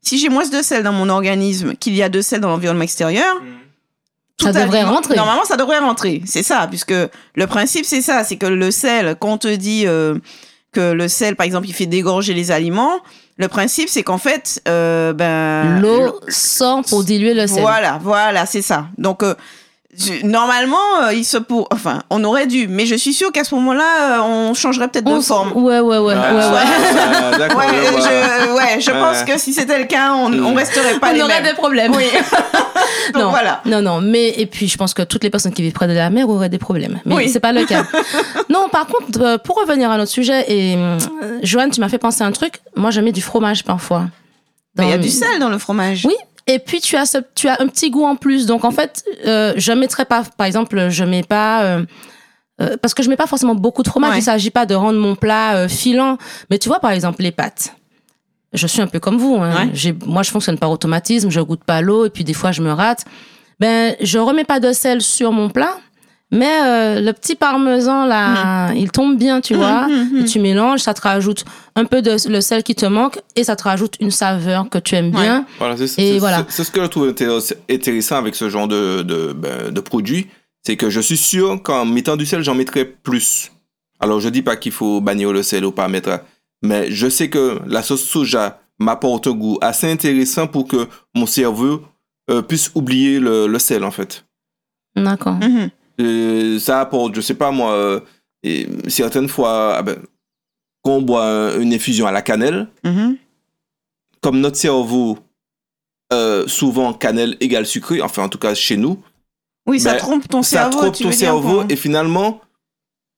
si 0.00 0.18
j'ai 0.18 0.30
moins 0.30 0.48
de 0.48 0.62
sel 0.62 0.82
dans 0.82 0.92
mon 0.94 1.10
organisme 1.10 1.74
qu'il 1.76 1.94
y 1.94 2.02
a 2.02 2.08
de 2.08 2.22
sel 2.22 2.40
dans 2.40 2.48
l'environnement 2.48 2.84
extérieur, 2.84 3.36
tout 4.38 4.46
Ça 4.46 4.52
devrait 4.54 4.78
aliment- 4.78 4.94
rentrer. 4.94 5.16
Normalement, 5.16 5.44
ça 5.44 5.58
devrait 5.58 5.78
rentrer. 5.80 6.22
C'est 6.24 6.42
ça, 6.42 6.66
puisque 6.66 6.94
le 7.34 7.46
principe 7.46 7.84
c'est 7.84 8.00
ça, 8.00 8.24
c'est 8.24 8.36
que 8.36 8.46
le 8.46 8.70
sel, 8.70 9.14
quand 9.20 9.28
on 9.32 9.36
te 9.38 9.54
dit 9.54 9.84
euh, 9.86 10.14
que 10.72 10.92
le 10.92 11.08
sel, 11.08 11.36
par 11.36 11.46
exemple, 11.46 11.68
il 11.68 11.74
fait 11.74 11.86
dégorger 11.86 12.34
les 12.34 12.50
aliments, 12.50 13.00
le 13.36 13.48
principe 13.48 13.88
c'est 13.88 14.02
qu'en 14.02 14.18
fait, 14.18 14.62
euh, 14.68 15.12
ben 15.12 15.80
L'eau 15.80 16.20
sort 16.28 16.82
pour 16.82 17.04
diluer 17.04 17.34
le 17.34 17.46
sel. 17.46 17.60
voilà, 17.60 17.98
voilà, 18.02 18.46
c'est 18.46 18.62
ça. 18.62 18.88
Donc, 18.98 19.22
euh, 19.22 19.34
normalement, 20.24 20.76
euh, 21.02 21.12
il 21.12 21.24
se 21.24 21.36
pour... 21.36 21.68
Enfin, 21.72 22.02
on 22.10 22.22
aurait 22.24 22.46
dû, 22.46 22.68
mais 22.68 22.86
je 22.86 22.94
suis 22.94 23.12
sûre 23.12 23.32
qu'à 23.32 23.44
ce 23.44 23.54
moment-là, 23.56 24.18
euh, 24.18 24.22
on 24.22 24.54
changerait 24.54 24.88
peut-être 24.88 25.04
de 25.12 25.20
forme. 25.20 25.52
Ouais, 25.54 25.80
ouais, 25.80 25.98
ouais. 25.98 26.14
Ah, 26.16 26.34
ouais, 26.34 26.40
ouais. 26.40 26.60
ah, 27.32 27.38
d'accord, 27.38 27.58
Ouais, 27.58 27.64
je 27.84 27.90
vois. 27.90 28.00
je, 28.00 28.52
ouais, 28.54 28.80
je 28.80 28.90
Ouais. 28.90 28.98
pense 29.00 29.22
que 29.24 29.38
si 29.38 29.52
c'était 29.52 29.78
le 29.78 29.84
cas, 29.86 30.12
on, 30.14 30.32
on 30.32 30.54
resterait 30.54 30.98
pas 30.98 31.10
On 31.10 31.12
les 31.14 31.22
aurait 31.22 31.40
mêmes. 31.42 31.50
des 31.52 31.54
problèmes. 31.56 31.94
Oui. 31.94 32.04
Donc 33.14 33.22
non, 33.22 33.30
voilà. 33.30 33.60
non, 33.66 33.82
non, 33.82 34.00
mais 34.00 34.28
et 34.36 34.46
puis 34.46 34.68
je 34.68 34.76
pense 34.76 34.94
que 34.94 35.02
toutes 35.02 35.24
les 35.24 35.30
personnes 35.30 35.52
qui 35.52 35.62
vivent 35.62 35.72
près 35.72 35.88
de 35.88 35.92
la 35.92 36.10
mer 36.10 36.28
auraient 36.28 36.48
des 36.48 36.58
problèmes. 36.58 37.00
Mais 37.04 37.14
Oui. 37.16 37.28
c'est 37.28 37.40
pas 37.40 37.52
le 37.52 37.64
cas. 37.64 37.84
non, 38.48 38.68
par 38.70 38.86
contre, 38.86 39.20
euh, 39.20 39.38
pour 39.38 39.56
revenir 39.60 39.90
à 39.90 39.96
notre 39.96 40.10
sujet, 40.12 40.44
et 40.48 40.76
euh, 40.76 40.98
Joanne, 41.42 41.70
tu 41.70 41.80
m'as 41.80 41.88
fait 41.88 41.98
penser 41.98 42.22
à 42.22 42.26
un 42.26 42.32
truc. 42.32 42.60
Moi, 42.76 42.90
je 42.90 43.00
mets 43.00 43.12
du 43.12 43.22
fromage 43.22 43.64
parfois. 43.64 44.06
Mais 44.78 44.84
il 44.86 44.90
y 44.90 44.92
a 44.94 44.98
du 44.98 45.08
sel 45.10 45.40
dans 45.40 45.48
le 45.48 45.58
fromage. 45.58 46.06
Oui. 46.06 46.14
Et 46.52 46.58
puis 46.58 46.80
tu 46.80 46.96
as 46.96 47.06
ce, 47.06 47.18
tu 47.34 47.48
as 47.48 47.60
un 47.62 47.66
petit 47.68 47.90
goût 47.90 48.04
en 48.04 48.16
plus. 48.16 48.46
Donc 48.46 48.64
en 48.64 48.70
fait, 48.72 49.04
euh, 49.26 49.52
je 49.56 49.72
mettrais 49.72 50.04
pas, 50.04 50.24
par 50.36 50.46
exemple, 50.46 50.88
je 50.90 51.04
mets 51.04 51.22
pas. 51.22 51.62
euh, 51.62 51.84
euh, 52.60 52.76
parce 52.82 52.92
que 52.92 53.02
je 53.02 53.08
mets 53.08 53.16
pas 53.16 53.26
forcément 53.26 53.54
beaucoup 53.54 53.82
de 53.82 53.88
fromage. 53.88 54.10
Ouais. 54.12 54.18
Il 54.18 54.22
s'agit 54.22 54.50
pas 54.50 54.66
de 54.66 54.74
rendre 54.74 54.98
mon 54.98 55.14
plat 55.14 55.54
euh, 55.56 55.68
filant. 55.68 56.18
Mais 56.50 56.58
tu 56.58 56.68
vois, 56.68 56.80
par 56.80 56.90
exemple, 56.90 57.22
les 57.22 57.30
pâtes. 57.32 57.74
Je 58.52 58.66
suis 58.66 58.82
un 58.82 58.88
peu 58.88 58.98
comme 58.98 59.16
vous. 59.16 59.36
Hein. 59.36 59.54
Ouais. 59.66 59.70
J'ai- 59.74 59.94
Moi, 60.06 60.22
je 60.24 60.30
fonctionne 60.30 60.58
par 60.58 60.70
automatisme. 60.72 61.30
Je 61.30 61.40
goûte 61.40 61.62
pas 61.64 61.80
l'eau 61.82 62.04
et 62.06 62.10
puis 62.10 62.24
des 62.24 62.34
fois, 62.34 62.50
je 62.52 62.62
me 62.62 62.72
rate. 62.72 63.04
Ben, 63.60 63.94
je 64.00 64.18
remets 64.18 64.44
pas 64.44 64.58
de 64.60 64.72
sel 64.72 65.00
sur 65.02 65.30
mon 65.32 65.48
plat. 65.50 65.76
Mais 66.32 66.60
euh, 66.62 67.00
le 67.00 67.12
petit 67.12 67.34
parmesan 67.34 68.06
là, 68.06 68.72
il 68.74 68.90
tombe 68.92 69.18
bien, 69.18 69.40
tu 69.40 69.54
vois. 69.54 69.88
Mhm, 69.88 70.10
mhm. 70.12 70.20
Et 70.20 70.24
tu 70.26 70.38
mélanges, 70.38 70.80
ça 70.80 70.94
te 70.94 71.00
rajoute 71.02 71.44
un 71.74 71.84
peu 71.84 72.02
de 72.02 72.16
le 72.28 72.40
sel 72.40 72.62
qui 72.62 72.74
te 72.76 72.86
manque 72.86 73.18
et 73.34 73.42
ça 73.42 73.56
te 73.56 73.64
rajoute 73.64 73.96
une 74.00 74.12
saveur 74.12 74.68
que 74.70 74.78
tu 74.78 74.94
aimes 74.94 75.12
Ouais. 75.14 75.22
bien. 75.22 75.44
Voilà, 75.58 75.76
c'est, 75.76 75.84
Et 75.84 75.88
c'est- 75.88 76.18
voilà. 76.18 76.44
c'est- 76.48 76.56
c'est 76.58 76.64
ce 76.64 76.70
que 76.70 76.80
je 76.82 76.86
trouve 76.86 77.08
intéress- 77.08 77.54
intéressant 77.68 78.16
avec 78.16 78.36
ce 78.36 78.48
genre 78.48 78.68
de, 78.68 79.02
de, 79.02 79.32
ben, 79.32 79.72
de 79.72 79.80
produit. 79.80 80.28
C'est 80.64 80.76
que 80.76 80.88
je 80.90 81.00
suis 81.00 81.16
sûr 81.16 81.60
qu'en 81.62 81.84
mettant 81.84 82.16
du 82.16 82.26
sel, 82.26 82.42
j'en 82.42 82.54
mettrai 82.54 82.84
plus. 82.84 83.50
Alors, 83.98 84.20
je 84.20 84.28
dis 84.28 84.42
pas 84.42 84.56
qu'il 84.56 84.72
faut 84.72 85.00
bannir 85.00 85.32
le 85.32 85.42
sel 85.42 85.64
ou 85.64 85.72
pas 85.72 85.88
mettre. 85.88 86.20
Mais 86.62 86.90
je 86.90 87.08
sais 87.08 87.28
que 87.30 87.58
la 87.66 87.82
sauce 87.82 88.04
soja 88.04 88.60
m'apporte 88.78 89.26
un 89.26 89.32
goût 89.32 89.58
assez 89.62 89.90
intéressant 89.90 90.46
pour 90.46 90.68
que 90.68 90.86
mon 91.14 91.26
cerveau 91.26 91.82
euh, 92.30 92.40
puisse 92.42 92.70
oublier 92.76 93.18
le, 93.18 93.46
le 93.48 93.58
sel, 93.58 93.82
en 93.84 93.90
fait. 93.90 94.24
D'accord. 94.94 95.36
Euh, 96.00 96.58
ça 96.58 96.80
apporte, 96.80 97.14
je 97.14 97.20
sais 97.20 97.34
pas 97.34 97.50
moi, 97.50 97.72
euh, 97.72 98.00
et 98.42 98.66
certaines 98.88 99.28
fois, 99.28 99.74
ah 99.76 99.82
ben, 99.82 99.96
quand 100.82 100.92
on 100.92 101.02
boit 101.02 101.24
un- 101.26 101.60
une 101.60 101.74
infusion 101.74 102.06
à 102.06 102.12
la 102.12 102.22
cannelle, 102.22 102.68
Mhm. 102.84 103.16
comme 104.22 104.40
notre 104.40 104.56
cerveau, 104.56 105.18
euh, 106.12 106.46
souvent 106.48 106.92
cannelle 106.92 107.36
égale 107.40 107.66
sucré, 107.66 108.00
enfin 108.02 108.22
en 108.24 108.28
tout 108.28 108.38
cas 108.38 108.54
chez 108.54 108.76
nous, 108.76 108.98
Oui, 109.66 109.78
ça 109.78 109.92
Ben, 109.92 109.98
trompe 109.98 110.26
ton 110.26 110.42
ça 110.42 110.62
cerveau. 110.62 110.78
trompe 110.80 110.94
tu 110.94 111.02
ton 111.04 111.12
cerveau 111.12 111.62
et 111.68 111.76
finalement, 111.76 112.40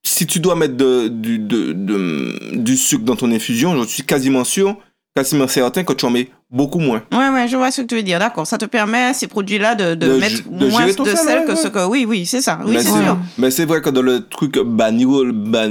si 0.04 0.26
tu 0.26 0.40
dois 0.40 0.56
mettre 0.56 0.76
de, 0.76 1.06
du, 1.08 1.38
de- 1.38 1.72
de- 1.72 2.56
du 2.56 2.76
sucre 2.76 3.04
dans 3.04 3.14
ton 3.16 3.30
infusion, 3.30 3.80
je 3.80 3.88
suis 3.88 4.02
quasiment 4.02 4.42
sûr, 4.44 4.76
quasiment 5.14 5.46
certain 5.46 5.84
que 5.84 5.92
tu 5.92 6.04
en 6.04 6.10
mets 6.10 6.28
beaucoup 6.52 6.78
moins. 6.78 7.02
Ouais, 7.12 7.28
ouais, 7.30 7.48
je 7.48 7.56
vois 7.56 7.70
ce 7.70 7.80
que 7.80 7.86
tu 7.86 7.96
veux 7.96 8.02
dire. 8.02 8.18
D'accord. 8.18 8.46
Ça 8.46 8.58
te 8.58 8.66
permet, 8.66 9.14
ces 9.14 9.26
produits-là, 9.26 9.74
de, 9.74 9.94
de 9.94 10.06
De 10.06 10.12
mettre 10.18 10.48
de 10.48 10.66
moins 10.68 10.86
de 10.86 10.92
sel, 10.92 11.38
ouais, 11.40 11.44
que 11.46 11.50
ouais. 11.50 11.56
ce 11.56 11.68
que. 11.68 11.86
Oui, 11.88 12.04
oui, 12.06 12.26
c'est 12.26 12.40
ça. 12.42 12.60
Oui, 12.64 12.72
mais 12.74 12.82
c'est 12.82 12.90
c'est 12.90 13.02
sûr. 13.02 13.18
mais 13.38 13.50
c'est 13.50 13.64
vrai 13.64 13.80
que 13.80 13.90
dans 13.90 14.02
le 14.02 14.20
truc 14.28 14.58
bannir, 14.58 15.08
ban- 15.34 15.68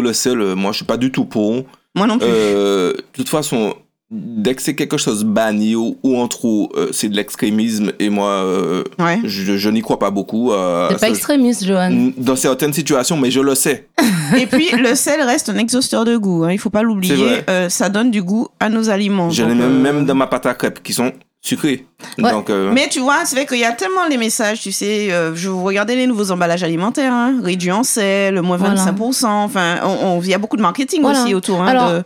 le 0.00 0.12
sel, 0.12 0.40
euh, 0.40 0.54
moi 0.54 0.70
je 0.72 0.76
suis 0.76 0.86
pas 0.86 0.96
du 0.96 1.10
tout 1.12 1.24
pour. 1.24 1.64
Moi 1.94 2.06
non 2.06 2.18
plus. 2.18 2.26
Euh, 2.30 2.92
de 2.94 3.02
toute 3.12 3.28
façon, 3.28 3.74
dès 4.14 4.54
que 4.54 4.60
c'est 4.60 4.74
quelque 4.74 4.98
chose 4.98 5.24
banni 5.24 5.74
ou, 5.74 5.96
ou 6.02 6.18
en 6.18 6.28
trop, 6.28 6.70
euh, 6.76 6.88
c'est 6.92 7.08
de 7.08 7.16
l'extrémisme 7.16 7.92
et 7.98 8.10
moi, 8.10 8.28
euh, 8.28 8.84
ouais. 8.98 9.20
je, 9.24 9.56
je 9.56 9.70
n'y 9.70 9.80
crois 9.80 9.98
pas 9.98 10.10
beaucoup. 10.10 10.52
euh, 10.52 10.88
T'es 10.88 10.94
à 10.96 10.98
pas 10.98 11.08
extrémiste, 11.08 11.64
Johan. 11.64 12.10
dans 12.18 12.36
certaines 12.36 12.74
situations, 12.74 13.16
mais 13.16 13.30
je 13.30 13.40
le 13.40 13.54
sais. 13.54 13.88
Et 14.38 14.46
puis, 14.46 14.68
le 14.76 14.94
sel 14.94 15.20
reste 15.22 15.48
un 15.48 15.56
exhausteur 15.56 16.04
de 16.04 16.16
goût. 16.16 16.44
Hein, 16.44 16.52
il 16.52 16.58
faut 16.58 16.70
pas 16.70 16.80
C'est 16.80 16.84
l'oublier. 16.84 17.16
Euh, 17.48 17.68
ça 17.70 17.88
donne 17.88 18.10
du 18.10 18.22
goût 18.22 18.48
à 18.60 18.68
nos 18.68 18.90
aliments. 18.90 19.30
J'en 19.30 19.46
ai 19.46 19.48
Donc, 19.48 19.58
même, 19.58 19.72
euh, 19.86 19.92
même 19.92 20.06
dans 20.06 20.14
ma 20.14 20.26
pâte 20.26 20.46
à 20.46 20.54
crêpes 20.54 20.82
qui 20.82 20.92
sont 20.92 21.12
sucrées. 21.40 21.86
Ouais. 22.18 22.30
Donc, 22.30 22.50
euh, 22.50 22.70
Mais 22.72 22.88
tu 22.90 23.00
vois, 23.00 23.24
c'est 23.24 23.34
vrai 23.34 23.46
qu'il 23.46 23.58
y 23.58 23.64
a 23.64 23.72
tellement 23.72 24.06
les 24.08 24.16
messages, 24.18 24.60
tu 24.60 24.72
sais, 24.72 25.10
euh, 25.12 25.34
je 25.34 25.48
vous 25.48 25.64
regardez 25.64 25.96
les 25.96 26.06
nouveaux 26.06 26.30
emballages 26.30 26.62
alimentaires, 26.62 27.12
hein, 27.12 27.34
réduit 27.42 27.72
en 27.72 27.82
sel, 27.82 28.40
moins 28.42 28.56
Voilà. 28.58 28.74
25%, 28.76 29.26
enfin, 29.26 29.76
on- 29.84 30.06
on- 30.18 30.22
il 30.22 30.28
y 30.28 30.34
a 30.34 30.38
beaucoup 30.38 30.56
de 30.56 30.62
marketing 30.62 31.00
Voilà. 31.02 31.22
aussi 31.24 31.34
autour. 31.34 31.60
hein, 31.60 31.66
Alors, 31.66 31.90
de- 31.92 32.02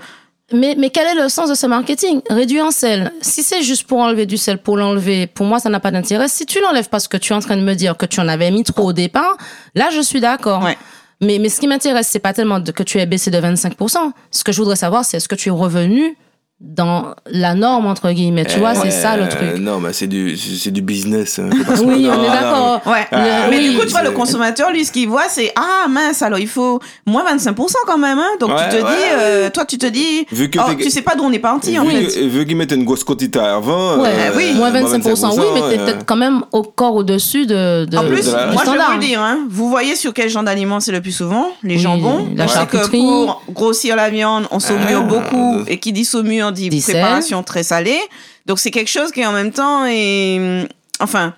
Mais, 0.52 0.76
mais 0.78 0.90
quel 0.90 1.06
est 1.08 1.20
le 1.20 1.28
sens 1.28 1.50
de 1.50 1.54
ce 1.54 1.66
marketing? 1.66 2.20
Réduire 2.30 2.66
en 2.66 2.70
sel. 2.70 3.12
Si 3.20 3.42
c'est 3.42 3.62
juste 3.62 3.84
pour 3.84 3.98
enlever 3.98 4.26
du 4.26 4.36
sel, 4.36 4.58
pour 4.58 4.76
l'enlever, 4.76 5.26
pour 5.26 5.44
moi, 5.44 5.58
ça 5.58 5.70
n'a 5.70 5.80
pas 5.80 5.90
d'intérêt. 5.90 6.28
Si 6.28 6.46
tu 6.46 6.60
l'enlèves 6.60 6.88
parce 6.88 7.08
que 7.08 7.16
tu 7.16 7.32
es 7.32 7.36
en 7.36 7.40
train 7.40 7.56
de 7.56 7.62
me 7.62 7.74
dire 7.74 7.96
que 7.96 8.06
tu 8.06 8.20
en 8.20 8.28
avais 8.28 8.50
mis 8.52 8.62
trop 8.62 8.84
au 8.84 8.92
départ, 8.92 9.36
là, 9.74 9.88
je 9.92 10.00
suis 10.00 10.20
d'accord. 10.20 10.62
Ouais. 10.62 10.78
Mais, 11.20 11.38
mais 11.38 11.48
ce 11.48 11.58
qui 11.58 11.66
m'intéresse, 11.66 12.08
c'est 12.08 12.20
pas 12.20 12.32
tellement 12.32 12.62
que 12.62 12.82
tu 12.84 12.98
aies 12.98 13.06
baissé 13.06 13.30
de 13.30 13.38
25%. 13.38 14.12
Ce 14.30 14.44
que 14.44 14.52
je 14.52 14.58
voudrais 14.58 14.76
savoir, 14.76 15.04
c'est 15.04 15.16
est-ce 15.16 15.28
que 15.28 15.34
tu 15.34 15.48
es 15.48 15.52
revenu 15.52 16.16
dans 16.58 17.14
la 17.30 17.54
norme, 17.54 17.86
entre 17.86 18.10
guillemets. 18.12 18.46
Tu 18.46 18.58
vois, 18.58 18.74
c'est 18.74 18.90
ça 18.90 19.16
le 19.18 19.24
euh, 19.24 19.28
truc. 19.28 19.58
Non, 19.60 19.78
mais 19.78 19.92
c'est 19.92 20.06
du, 20.06 20.38
c'est 20.38 20.70
du 20.70 20.80
business. 20.80 21.38
hein. 21.38 21.50
Oui, 21.84 22.04
non, 22.04 22.12
on 22.12 22.24
est 22.24 22.26
non, 22.28 22.32
d'accord. 22.32 22.80
Ouais. 22.86 23.06
Ah, 23.12 23.46
mais 23.50 23.58
oui, 23.58 23.68
du 23.72 23.76
coup, 23.78 23.84
tu 23.84 23.90
vois, 23.90 24.02
le 24.02 24.12
consommateur, 24.12 24.70
lui, 24.72 24.84
ce 24.86 24.90
qu'il 24.90 25.06
voit, 25.06 25.28
c'est 25.28 25.52
Ah 25.54 25.86
mince, 25.88 26.22
alors 26.22 26.38
il 26.38 26.48
faut 26.48 26.80
moins 27.06 27.24
25% 27.36 27.54
quand 27.86 27.98
même. 27.98 28.18
Hein? 28.18 28.30
Donc 28.40 28.48
Ouais, 28.50 28.56
tu 28.70 28.76
te 28.78 28.82
ouais, 28.82 28.88
dis, 28.88 29.04
euh, 29.18 29.50
toi, 29.50 29.66
tu 29.66 29.76
te 29.76 29.84
dis, 29.86 30.24
Vu 30.32 30.48
que 30.48 30.58
oh, 30.58 30.72
tu 30.80 30.88
sais 30.90 31.02
pas 31.02 31.14
d'où 31.14 31.24
on 31.24 31.32
est 31.32 31.38
parti 31.38 31.78
en 31.78 31.84
fait. 31.84 32.06
que- 32.06 32.26
vu 32.26 32.46
qu'ils 32.46 32.56
mettaient 32.56 32.74
une 32.74 32.84
grosse 32.84 33.04
quantité 33.04 33.38
avant. 33.38 33.98
Ouais, 33.98 34.08
euh, 34.08 34.32
oui. 34.36 34.54
Moins 34.54 34.70
25%, 34.72 35.38
oui, 35.38 35.44
mais 35.54 35.60
t'es 35.76 35.78
euh, 35.80 35.84
peut-être 35.84 36.06
quand 36.06 36.16
même 36.16 36.42
encore 36.52 36.94
au-dessus 36.94 37.44
de, 37.44 37.84
de, 37.84 37.96
En 37.98 38.04
plus, 38.04 38.26
de 38.26 38.32
la- 38.32 38.46
moi 38.52 38.62
je 38.64 38.70
vais 38.70 38.78
vous 38.78 38.92
le 38.94 38.98
dire, 39.00 39.20
hein, 39.20 39.40
vous 39.50 39.68
voyez 39.68 39.94
sur 39.94 40.14
quel 40.14 40.30
genre 40.30 40.42
d'aliments 40.42 40.80
c'est 40.80 40.92
le 40.92 41.02
plus 41.02 41.12
souvent? 41.12 41.48
Les 41.62 41.74
Oui, 41.74 41.80
jambons. 41.82 42.28
la 42.34 42.46
charcuterie. 42.46 42.98
pour 42.98 43.42
grossir 43.50 43.94
la 43.94 44.08
viande, 44.08 44.46
on 44.50 44.58
saumure 44.58 45.02
Ah. 45.02 45.06
beaucoup. 45.06 45.56
Et 45.66 45.78
qui 45.78 45.92
dit 45.92 46.06
saumure 46.06 46.45
dit 46.50 46.68
Dit 46.68 46.80
préparation 46.82 47.42
très 47.42 47.62
salée. 47.62 48.00
Donc 48.46 48.58
c'est 48.58 48.70
quelque 48.70 48.90
chose 48.90 49.12
qui 49.12 49.24
en 49.26 49.32
même 49.32 49.52
temps 49.52 49.84
est. 49.86 50.66
Enfin, 51.00 51.34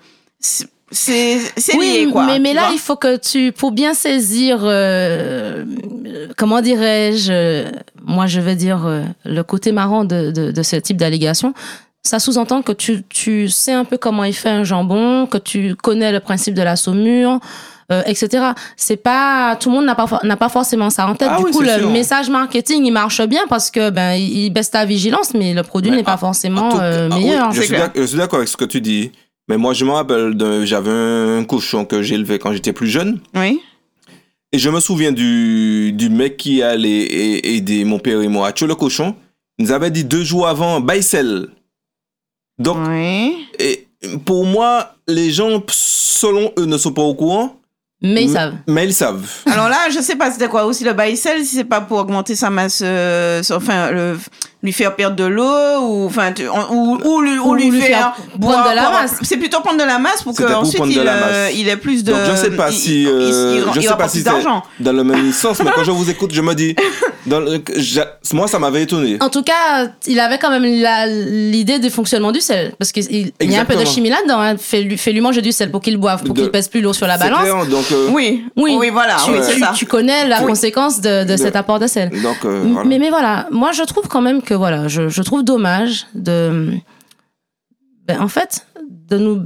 c'est 0.91 1.49
oui, 1.77 2.05
lié 2.05 2.11
quoi. 2.11 2.39
mais, 2.39 2.53
là, 2.53 2.69
il 2.71 2.79
faut 2.79 2.95
que 2.95 3.17
tu, 3.17 3.51
pour 3.51 3.71
bien 3.71 3.93
saisir, 3.93 4.59
euh, 4.63 5.63
euh, 6.05 6.27
comment 6.37 6.61
dirais-je, 6.61 7.31
euh, 7.31 7.71
moi 8.03 8.25
je 8.27 8.39
vais 8.39 8.55
dire 8.55 8.85
euh, 8.85 9.03
le 9.25 9.43
côté 9.43 9.71
marrant 9.71 10.03
de, 10.03 10.31
de, 10.31 10.51
de 10.51 10.63
ce 10.63 10.75
type 10.77 10.97
d'allégation, 10.97 11.53
ça 12.03 12.19
sous-entend 12.19 12.61
que 12.61 12.71
tu, 12.71 13.03
tu 13.07 13.49
sais 13.49 13.73
un 13.73 13.85
peu 13.85 13.97
comment 13.97 14.23
il 14.23 14.33
fait 14.33 14.49
un 14.49 14.63
jambon, 14.63 15.27
que 15.27 15.37
tu 15.37 15.75
connais 15.75 16.11
le 16.11 16.19
principe 16.19 16.55
de 16.55 16.63
la 16.63 16.75
saumure, 16.75 17.39
euh, 17.91 18.01
etc. 18.05 18.51
C'est 18.77 18.97
pas 18.97 19.55
tout 19.59 19.69
le 19.69 19.75
monde 19.75 19.85
n'a 19.85 19.95
pas 19.95 20.07
for- 20.07 20.23
n'a 20.25 20.37
pas 20.37 20.49
forcément 20.49 20.89
ça 20.89 21.07
en 21.07 21.15
tête. 21.15 21.29
Ah 21.31 21.37
du 21.37 21.45
oui, 21.45 21.51
coup, 21.51 21.61
le 21.61 21.69
sûr. 21.79 21.89
message 21.89 22.29
marketing 22.29 22.85
il 22.85 22.91
marche 22.91 23.21
bien 23.27 23.43
parce 23.49 23.71
que 23.71 23.89
ben 23.89 24.13
il 24.13 24.49
baisse 24.51 24.71
ta 24.71 24.85
vigilance, 24.85 25.33
mais 25.33 25.53
le 25.53 25.63
produit 25.63 25.91
n'est 25.91 26.03
pas 26.03 26.13
en- 26.15 26.17
forcément 26.17 26.69
tout 26.69 26.77
cas, 26.77 26.83
euh, 26.83 27.09
ah 27.11 27.15
oui, 27.17 27.23
meilleur. 27.25 27.51
je, 27.51 27.61
suis 27.61 27.75
je 27.75 28.17
d'accord 28.17 28.37
avec 28.39 28.49
ce 28.49 28.57
que 28.57 28.65
tu 28.65 28.81
dis. 28.81 29.11
Mais 29.47 29.57
moi, 29.57 29.73
je 29.73 29.83
me 29.83 29.89
rappelle, 29.91 30.35
j'avais 30.65 30.91
un 30.91 31.43
cochon 31.43 31.83
que 31.83 32.03
j'élevais 32.03 32.37
quand 32.37 32.53
j'étais 32.53 32.71
plus 32.73 32.87
jeune. 32.87 33.19
Oui. 33.33 33.59
Et 34.51 34.59
je 34.59 34.69
me 34.69 34.79
souviens 34.79 35.11
du, 35.11 35.91
du 35.93 36.09
mec 36.09 36.37
qui 36.37 36.61
allait 36.61 37.47
aider 37.55 37.83
mon 37.83 37.97
père 37.99 38.21
et 38.21 38.27
moi 38.27 38.47
à 38.47 38.51
tuer 38.51 38.67
le 38.67 38.75
cochon. 38.75 39.15
Il 39.57 39.65
nous 39.65 39.71
avait 39.71 39.89
dit 39.91 40.03
deux 40.03 40.23
jours 40.23 40.47
avant, 40.47 40.79
Baïsel. 40.81 41.47
Donc, 42.59 42.77
Oui. 42.87 43.47
et 43.57 43.87
pour 44.25 44.45
moi, 44.45 44.95
les 45.07 45.31
gens, 45.31 45.63
selon 45.71 46.51
eux, 46.57 46.65
ne 46.65 46.77
sont 46.77 46.91
pas 46.93 47.01
au 47.01 47.13
courant, 47.15 47.55
Mais 48.01 48.23
ils 48.23 48.29
savent. 48.31 48.53
mais 48.65 48.85
ils 48.85 48.93
savent. 48.93 49.25
Alors 49.51 49.67
là, 49.67 49.89
je 49.93 49.99
sais 49.99 50.15
pas 50.15 50.31
c'était 50.31 50.47
quoi 50.47 50.63
aussi 50.65 50.85
le 50.85 50.93
buy 50.93 51.17
sell, 51.17 51.43
si 51.43 51.57
c'est 51.57 51.63
pas 51.65 51.81
pour 51.81 51.97
augmenter 51.97 52.33
sa 52.33 52.49
masse, 52.49 52.81
euh, 52.81 53.41
enfin 53.51 53.91
le- 53.91 54.17
lui 54.63 54.71
faire 54.73 54.95
perdre 54.95 55.15
de 55.17 55.23
l'eau 55.25 55.79
ou 55.81 56.05
enfin 56.05 56.31
tu- 56.31 56.47
ou, 56.47 56.97
ou 57.03 57.21
lui, 57.21 57.37
ou 57.39 57.49
Ou 57.49 57.55
lui 57.55 57.69
lui 57.71 57.81
faire, 57.81 58.15
faire 58.15 58.15
boire- 58.37 58.53
prendre 58.63 58.69
de 58.71 58.75
la 58.75 58.81
boire- 58.89 59.01
masse. 59.01 59.15
C'est 59.21 59.35
plutôt 59.37 59.59
prendre 59.59 59.79
de 59.79 59.83
la 59.85 59.99
masse 59.99 60.21
pour 60.23 60.33
il, 60.33 60.95
de 60.97 61.01
la 61.01 61.13
euh, 61.13 61.49
il 61.53 61.67
ait 61.67 61.75
plus 61.77 62.03
de. 62.05 62.11
Donc, 62.13 62.21
je 62.31 62.35
sais 62.35 62.51
pas 62.51 62.69
il- 62.71 62.77
si, 62.77 63.01
il- 63.03 63.07
euh, 63.07 63.19
il- 63.21 63.27
il- 63.67 63.73
je 63.73 63.79
il 63.81 63.87
sais 63.87 63.95
pas 63.97 64.07
si 64.07 64.17
plus 64.17 64.19
c'est 64.19 64.23
d'argent. 64.31 64.63
dans 64.79 64.93
le 64.93 65.03
même 65.03 65.31
sens, 65.33 65.59
mais 65.63 65.71
quand 65.75 65.83
je 65.83 65.91
vous 65.91 66.09
écoute, 66.09 66.33
je 66.33 66.41
me 66.41 66.53
dis, 66.55 66.75
dans 67.29 67.39
le- 67.39 67.61
j'a- 67.77 68.17
moi, 68.33 68.47
ça 68.47 68.59
m'avait 68.59 68.83
étonné. 68.83 69.17
En 69.21 69.29
tout 69.29 69.43
cas, 69.43 69.87
il 70.07 70.19
avait 70.19 70.37
quand 70.37 70.49
même 70.49 70.63
l'idée 70.65 71.79
du 71.79 71.89
fonctionnement 71.89 72.31
du 72.31 72.41
sel. 72.41 72.73
Parce 72.77 72.91
qu'il 72.91 73.31
il 73.39 73.51
y 73.51 73.55
a 73.55 73.61
un 73.61 73.65
peu 73.65 73.75
de 73.75 73.85
chimie 73.85 74.09
là-dedans. 74.09 74.39
Hein. 74.41 74.55
Fais-lui 74.57 75.21
manger 75.21 75.41
du 75.41 75.51
sel 75.51 75.71
pour 75.71 75.81
qu'il 75.81 75.97
boive, 75.97 76.23
pour 76.23 76.35
qu'il 76.35 76.49
pèse 76.51 76.67
plus 76.67 76.81
lourd 76.81 76.95
sur 76.95 77.07
la 77.07 77.17
balance. 77.17 77.41
clair, 77.41 77.65
donc, 77.67 77.85
euh, 77.91 78.09
Oui. 78.11 78.43
Oui, 78.57 78.75
Oui, 78.77 78.89
voilà. 78.91 79.17
tu, 79.23 79.31
oui, 79.31 79.37
tu- 79.37 79.53
c'est 79.53 79.59
ça. 79.59 79.71
tu 79.75 79.85
connais 79.85 80.27
la 80.27 80.41
Oui. 80.41 80.47
conséquence 80.47 80.99
de, 81.01 81.23
de 81.23 81.37
cet 81.37 81.55
apport 81.55 81.79
de 81.79 81.87
sel. 81.87 82.09
donc 82.21 82.37
euh, 82.45 82.63
voilà. 82.65 82.87
Mais, 82.89 82.99
mais 82.99 83.09
voilà, 83.09 83.47
moi 83.51 83.71
je 83.71 83.83
trouve 83.83 84.07
quand 84.07 84.21
même 84.21 84.41
que 84.41 84.53
voilà, 84.53 84.87
je, 84.87 85.07
je 85.09 85.21
trouve 85.21 85.43
dommage 85.43 86.07
de. 86.15 86.71
ben, 88.07 88.19
en 88.21 88.27
fait, 88.27 88.65
de 89.09 89.17
nous 89.17 89.39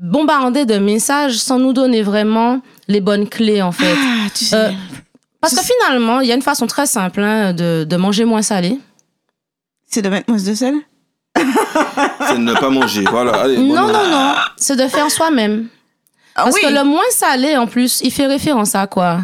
bombarder 0.00 0.64
de 0.64 0.78
messages 0.78 1.38
sans 1.38 1.58
nous 1.58 1.72
donner 1.72 2.02
vraiment 2.02 2.60
les 2.86 3.00
bonnes 3.00 3.28
clés 3.28 3.62
en 3.62 3.72
fait. 3.72 3.94
Ah, 3.96 4.28
tu 4.34 4.44
sais. 4.44 4.56
Euh, 4.56 4.70
Parce 5.50 5.66
que 5.66 5.74
finalement, 5.74 6.20
il 6.20 6.28
y 6.28 6.32
a 6.32 6.34
une 6.34 6.42
façon 6.42 6.66
très 6.66 6.86
simple 6.86 7.20
hein, 7.22 7.52
de, 7.52 7.84
de 7.88 7.96
manger 7.96 8.24
moins 8.24 8.42
salé. 8.42 8.78
C'est 9.86 10.02
de 10.02 10.08
mettre 10.08 10.30
moins 10.30 10.40
de 10.42 10.54
sel? 10.54 10.74
C'est 11.36 12.34
de 12.34 12.38
ne 12.42 12.54
pas 12.54 12.70
manger. 12.70 13.04
Voilà, 13.10 13.32
allez, 13.42 13.56
bonne 13.56 13.68
Non, 13.68 13.86
nuit. 13.86 13.92
non, 13.92 14.10
non, 14.10 14.34
c'est 14.56 14.76
de 14.76 14.86
faire 14.88 15.10
soi-même. 15.10 15.68
Ah 16.34 16.44
Parce 16.44 16.56
oui. 16.56 16.60
que 16.62 16.68
le 16.72 16.84
moins 16.84 17.02
salé, 17.10 17.56
en 17.56 17.66
plus, 17.66 18.00
il 18.02 18.12
fait 18.12 18.26
référence 18.26 18.74
à 18.74 18.86
quoi? 18.86 19.20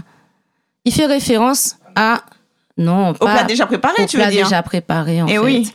Il 0.84 0.92
fait 0.92 1.06
référence 1.06 1.76
à. 1.94 2.22
Non, 2.76 3.10
Au 3.10 3.14
pas 3.14 3.34
plat 3.34 3.44
déjà 3.44 3.66
préparé, 3.66 4.02
au 4.02 4.06
tu 4.06 4.16
veux 4.16 4.22
plat 4.22 4.30
dire. 4.32 4.44
déjà 4.44 4.62
préparé, 4.62 5.22
en 5.22 5.26
Eh 5.26 5.32
fait. 5.32 5.38
oui. 5.38 5.72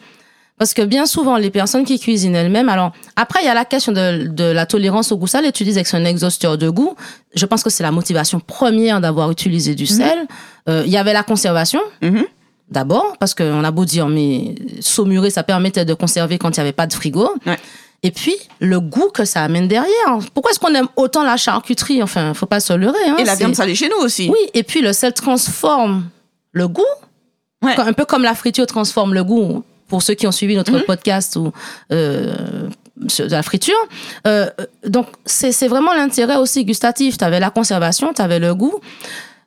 Parce 0.59 0.73
que 0.75 0.81
bien 0.83 1.05
souvent, 1.07 1.37
les 1.37 1.49
personnes 1.49 1.85
qui 1.85 1.99
cuisinent 1.99 2.35
elles-mêmes, 2.35 2.69
alors 2.69 2.91
après, 3.15 3.39
il 3.41 3.45
y 3.45 3.49
a 3.49 3.53
la 3.55 3.65
question 3.65 3.91
de, 3.93 4.27
de 4.27 4.43
la 4.43 4.65
tolérance 4.65 5.11
au 5.11 5.17
goût 5.17 5.25
salé. 5.25 5.51
Tu 5.51 5.63
disais 5.63 5.81
que 5.81 5.89
c'est 5.89 5.97
un 5.97 6.05
exhausteur 6.05 6.57
de 6.57 6.69
goût. 6.69 6.95
Je 7.33 7.45
pense 7.45 7.63
que 7.63 7.69
c'est 7.69 7.81
la 7.83 7.91
motivation 7.91 8.39
première 8.39 8.99
d'avoir 9.01 9.31
utilisé 9.31 9.73
du 9.73 9.87
sel. 9.87 10.27
Euh, 10.67 10.83
Il 10.85 10.91
y 10.91 10.97
avait 10.97 11.13
la 11.13 11.23
conservation. 11.23 11.79
Mhm. 12.01 12.25
D'abord, 12.69 13.15
parce 13.19 13.33
qu'on 13.33 13.63
a 13.63 13.71
beau 13.71 13.83
dire, 13.85 14.07
mais 14.07 14.53
saumurer, 14.79 15.31
ça 15.31 15.41
permettait 15.41 15.85
de 15.85 15.93
conserver 15.95 16.37
quand 16.37 16.49
il 16.55 16.59
n'y 16.59 16.61
avait 16.61 16.71
pas 16.71 16.85
de 16.85 16.93
frigo. 16.93 17.27
Ouais. 17.47 17.57
Et 18.03 18.11
puis, 18.11 18.35
le 18.59 18.79
goût 18.79 19.09
que 19.13 19.25
ça 19.25 19.43
amène 19.43 19.67
derrière. 19.67 20.19
Pourquoi 20.33 20.51
est-ce 20.51 20.59
qu'on 20.59 20.73
aime 20.75 20.87
autant 20.95 21.23
la 21.23 21.35
charcuterie? 21.37 22.03
Enfin, 22.03 22.33
faut 22.33 22.45
pas 22.45 22.59
se 22.59 22.73
leurrer. 22.73 22.97
hein, 23.07 23.15
Et 23.17 23.23
la 23.23 23.35
viande 23.35 23.55
salée 23.55 23.75
chez 23.75 23.89
nous 23.89 24.05
aussi. 24.05 24.29
Oui, 24.29 24.37
et 24.53 24.63
puis 24.63 24.81
le 24.81 24.93
sel 24.93 25.13
transforme 25.13 26.05
le 26.51 26.67
goût. 26.67 26.83
Ouais. 27.63 27.77
Un 27.79 27.93
peu 27.93 28.05
comme 28.05 28.23
la 28.23 28.35
friture 28.35 28.67
transforme 28.67 29.13
le 29.13 29.23
goût. 29.23 29.63
Pour 29.89 30.01
ceux 30.01 30.13
qui 30.13 30.27
ont 30.27 30.31
suivi 30.31 30.55
notre 30.55 30.79
podcast 30.85 31.35
ou 31.35 31.51
euh, 31.91 32.69
de 32.95 33.31
la 33.31 33.43
friture. 33.43 33.75
Euh, 34.27 34.49
donc, 34.85 35.07
c'est 35.25 35.67
vraiment 35.67 35.93
l'intérêt 35.93 36.37
aussi 36.37 36.63
gustatif. 36.63 37.17
Tu 37.17 37.23
avais 37.23 37.39
la 37.39 37.49
conservation, 37.49 38.13
tu 38.13 38.21
avais 38.21 38.39
le 38.39 38.55
goût. 38.55 38.79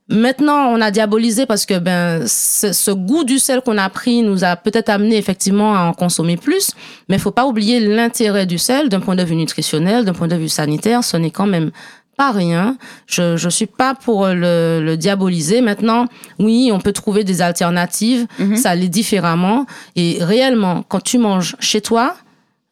Maintenant, 0.09 0.67
on 0.69 0.81
a 0.81 0.91
diabolisé 0.91 1.47
parce 1.47 1.65
que 1.65 1.79
ben, 1.79 2.27
ce, 2.27 2.73
ce 2.73 2.91
goût 2.91 3.25
du 3.25 3.39
sel 3.39 3.61
qu'on 3.63 3.79
a 3.79 3.89
pris 3.89 4.23
nous 4.23 4.45
a 4.45 4.57
peut-être 4.57 4.89
amené 4.91 5.17
effectivement 5.17 5.75
à 5.75 5.83
en 5.85 5.93
consommer 5.93 6.37
plus. 6.37 6.73
Mais 7.09 7.17
il 7.17 7.21
faut 7.21 7.31
pas 7.31 7.47
oublier 7.47 7.81
l'intérêt 7.81 8.45
du 8.45 8.59
sel 8.59 8.89
d'un 8.89 9.01
point 9.01 9.15
de 9.17 9.23
vue 9.23 9.37
nutritionnel, 9.37 10.05
d'un 10.05 10.13
point 10.13 10.29
de 10.29 10.37
vue 10.37 10.49
sanitaire. 10.49 11.05
Ce 11.05 11.17
n'est 11.17 11.31
quand 11.31 11.47
même 11.47 11.71
pas 12.17 12.31
rien. 12.31 12.77
Je 13.07 13.37
je 13.37 13.49
suis 13.49 13.67
pas 13.67 13.95
pour 13.95 14.27
le, 14.27 14.81
le 14.83 14.97
diaboliser. 14.97 15.61
Maintenant, 15.61 16.07
oui, 16.39 16.71
on 16.73 16.81
peut 16.81 16.93
trouver 16.93 17.25
des 17.25 17.43
alternatives. 17.43 18.27
Mhm. 18.39 18.57
Ça 18.57 18.75
l'est 18.75 18.89
différemment. 18.89 19.67
Et 19.97 20.19
réellement, 20.21 20.85
quand 20.89 21.03
tu 21.03 21.19
manges 21.19 21.57
chez 21.59 21.81
toi, 21.81 22.15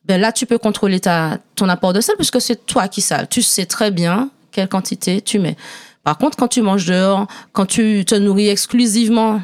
ben 0.04 0.20
là, 0.20 0.32
tu 0.32 0.46
peux 0.46 0.58
contrôler 0.58 1.00
ta, 1.00 1.38
ton 1.54 1.68
apport 1.68 1.92
de 1.92 2.00
sel 2.00 2.16
puisque 2.16 2.40
c'est 2.40 2.66
toi 2.66 2.88
qui 2.88 3.00
sale. 3.00 3.28
Tu 3.28 3.42
sais 3.42 3.66
très 3.66 3.90
bien 3.90 4.30
quelle 4.50 4.68
quantité 4.68 5.20
tu 5.20 5.38
mets. 5.38 5.56
Par 6.02 6.18
contre, 6.18 6.36
quand 6.36 6.48
tu 6.48 6.62
manges 6.62 6.86
dehors, 6.86 7.26
quand 7.52 7.66
tu 7.66 8.04
te 8.04 8.14
nourris 8.14 8.48
exclusivement, 8.48 9.40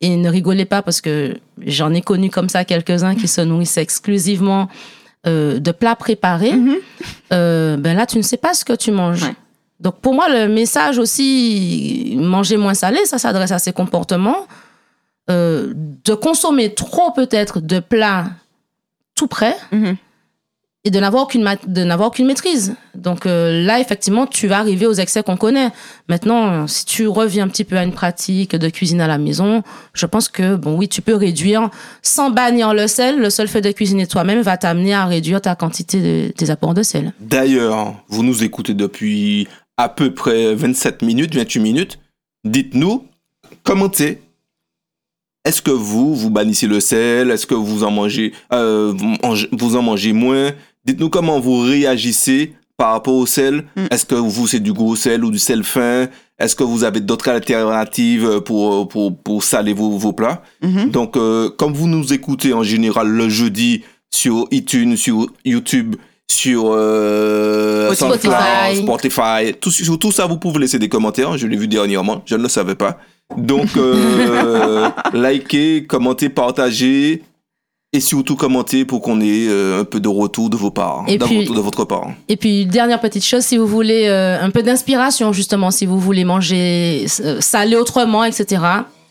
et 0.00 0.16
ne 0.16 0.28
rigolez 0.28 0.64
pas 0.64 0.82
parce 0.82 1.00
que 1.00 1.36
j'en 1.64 1.92
ai 1.94 2.02
connu 2.02 2.28
comme 2.28 2.48
ça 2.48 2.64
quelques-uns 2.64 3.14
qui 3.14 3.28
se 3.28 3.40
nourrissent 3.40 3.78
exclusivement 3.78 4.68
euh, 5.26 5.58
de 5.58 5.70
plats 5.72 5.96
préparés, 5.96 6.52
Mhm. 6.52 6.76
euh, 7.32 7.76
ben 7.76 7.96
là, 7.96 8.06
tu 8.06 8.18
ne 8.18 8.22
sais 8.22 8.36
pas 8.36 8.54
ce 8.54 8.64
que 8.64 8.72
tu 8.74 8.90
manges. 8.90 9.22
Ouais. 9.22 9.34
Donc, 9.80 10.00
pour 10.00 10.14
moi, 10.14 10.28
le 10.28 10.48
message 10.48 10.98
aussi, 10.98 12.14
manger 12.18 12.56
moins 12.56 12.74
salé, 12.74 13.04
ça 13.06 13.18
s'adresse 13.18 13.52
à 13.52 13.58
ces 13.58 13.72
comportements. 13.72 14.46
Euh, 15.30 15.72
de 16.04 16.12
consommer 16.14 16.74
trop 16.74 17.10
peut-être 17.12 17.60
de 17.60 17.80
plats 17.80 18.26
tout 19.14 19.26
prêts 19.26 19.56
Mhm. 19.72 19.96
Et 20.86 20.90
de 20.90 21.00
n'avoir 21.00 21.24
aucune, 21.24 21.48
de 21.66 21.82
n'avoir 21.82 22.08
aucune 22.08 22.26
maîtrise. 22.26 22.74
Donc 22.94 23.24
euh, 23.24 23.64
là, 23.64 23.80
effectivement, 23.80 24.26
tu 24.26 24.46
vas 24.46 24.58
arriver 24.58 24.86
aux 24.86 24.92
excès 24.92 25.22
qu'on 25.22 25.38
connaît. 25.38 25.70
Maintenant, 26.08 26.66
si 26.66 26.84
tu 26.84 27.08
reviens 27.08 27.44
un 27.44 27.48
petit 27.48 27.64
peu 27.64 27.78
à 27.78 27.84
une 27.84 27.92
pratique 27.92 28.54
de 28.54 28.68
cuisine 28.68 29.00
à 29.00 29.06
la 29.06 29.16
maison, 29.16 29.62
je 29.94 30.04
pense 30.04 30.28
que, 30.28 30.56
bon, 30.56 30.76
oui, 30.76 30.88
tu 30.88 31.00
peux 31.00 31.14
réduire 31.14 31.70
sans 32.02 32.30
bannir 32.30 32.74
le 32.74 32.86
sel. 32.86 33.18
Le 33.18 33.30
seul 33.30 33.48
fait 33.48 33.62
de 33.62 33.72
cuisiner 33.72 34.06
toi-même 34.06 34.42
va 34.42 34.58
t'amener 34.58 34.92
à 34.92 35.06
réduire 35.06 35.40
ta 35.40 35.54
quantité 35.54 36.00
de, 36.00 36.32
des 36.36 36.50
apports 36.50 36.74
de 36.74 36.82
sel. 36.82 37.14
D'ailleurs, 37.18 37.94
vous 38.08 38.22
nous 38.22 38.44
écoutez 38.44 38.74
depuis 38.74 39.48
à 39.78 39.88
peu 39.88 40.12
près 40.12 40.54
27 40.54 41.00
minutes, 41.02 41.34
28 41.34 41.60
minutes. 41.60 41.98
Dites-nous, 42.44 43.06
commentez. 43.62 44.20
Est-ce 45.46 45.60
que 45.60 45.70
vous, 45.70 46.14
vous 46.14 46.30
bannissez 46.30 46.66
le 46.66 46.80
sel? 46.80 47.30
Est-ce 47.30 47.46
que 47.46 47.54
vous 47.54 47.84
en 47.84 47.90
mangez, 47.90 48.32
euh, 48.52 48.94
vous 49.52 49.76
en 49.76 49.82
mangez 49.82 50.12
moins? 50.12 50.52
Dites-nous 50.84 51.10
comment 51.10 51.40
vous 51.40 51.60
réagissez 51.60 52.54
par 52.76 52.92
rapport 52.92 53.14
au 53.14 53.26
sel. 53.26 53.64
Mm. 53.76 53.86
Est-ce 53.90 54.04
que 54.04 54.14
vous, 54.14 54.46
c'est 54.46 54.60
du 54.60 54.72
gros 54.72 54.96
sel 54.96 55.24
ou 55.24 55.30
du 55.30 55.38
sel 55.38 55.64
fin? 55.64 56.08
Est-ce 56.38 56.56
que 56.56 56.64
vous 56.64 56.82
avez 56.82 57.00
d'autres 57.00 57.28
alternatives 57.28 58.40
pour, 58.40 58.88
pour, 58.88 59.16
pour 59.16 59.44
saler 59.44 59.72
vos, 59.72 59.90
vos 59.90 60.12
plats? 60.12 60.42
Mhm. 60.62 60.90
donc, 60.90 61.16
euh, 61.16 61.48
comme 61.50 61.72
vous 61.72 61.86
nous 61.86 62.12
écoutez 62.12 62.52
en 62.52 62.64
général 62.64 63.08
le 63.08 63.28
jeudi 63.28 63.84
sur 64.12 64.46
iTunes, 64.50 64.96
sur 64.96 65.26
YouTube, 65.44 65.96
sur 66.30 66.72
euh, 66.72 67.94
Spotify. 67.94 68.28
SoundCloud, 68.28 68.82
Spotify, 68.82 69.54
tout, 69.60 69.70
sur 69.70 69.98
tout 69.98 70.10
ça, 70.10 70.26
vous 70.26 70.38
pouvez 70.38 70.58
laisser 70.58 70.78
des 70.78 70.88
commentaires. 70.88 71.38
Je 71.38 71.46
l'ai 71.46 71.56
vu 71.56 71.68
dernièrement, 71.68 72.22
je 72.26 72.34
ne 72.34 72.42
le 72.42 72.48
savais 72.48 72.74
pas. 72.74 72.98
Donc, 73.36 73.76
euh, 73.76 74.90
likez, 75.12 75.86
commentez, 75.86 76.28
partagez. 76.28 77.22
Et 77.94 78.00
surtout 78.00 78.34
commentez 78.34 78.84
pour 78.84 79.00
qu'on 79.00 79.20
ait 79.20 79.46
euh, 79.48 79.80
un 79.80 79.84
peu 79.84 80.00
de 80.00 80.08
retour 80.08 80.50
de 80.50 80.56
vos 80.56 80.72
parts, 80.72 81.04
Et 81.06 81.16
de, 81.16 81.24
puis- 81.24 81.36
votre, 81.44 81.54
de 81.54 81.60
votre 81.60 81.84
part. 81.84 82.10
Et 82.28 82.36
puis, 82.36 82.66
dernière 82.66 83.00
petite 83.00 83.24
chose, 83.24 83.42
si 83.44 83.56
vous 83.56 83.68
voulez 83.68 84.08
euh, 84.08 84.42
un 84.42 84.50
peu 84.50 84.62
d'inspiration, 84.64 85.32
justement, 85.32 85.70
si 85.70 85.86
vous 85.86 86.00
voulez 86.00 86.24
manger 86.24 87.06
euh, 87.20 87.40
salé 87.40 87.76
autrement, 87.76 88.24
etc., 88.24 88.62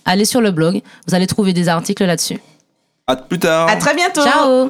allez 0.04 0.26
sur 0.26 0.41
le 0.41 0.52
blog. 0.52 0.82
Vous 1.08 1.15
allez 1.15 1.28
trouver 1.28 1.54
des 1.54 1.69
articles 1.69 2.04
là-dessus. 2.06 2.39
À 3.08 3.15
plus 3.15 3.39
tard. 3.39 3.69
À 3.69 3.78
très 3.78 3.96
bientôt. 3.96 4.22
Ciao 4.22 4.69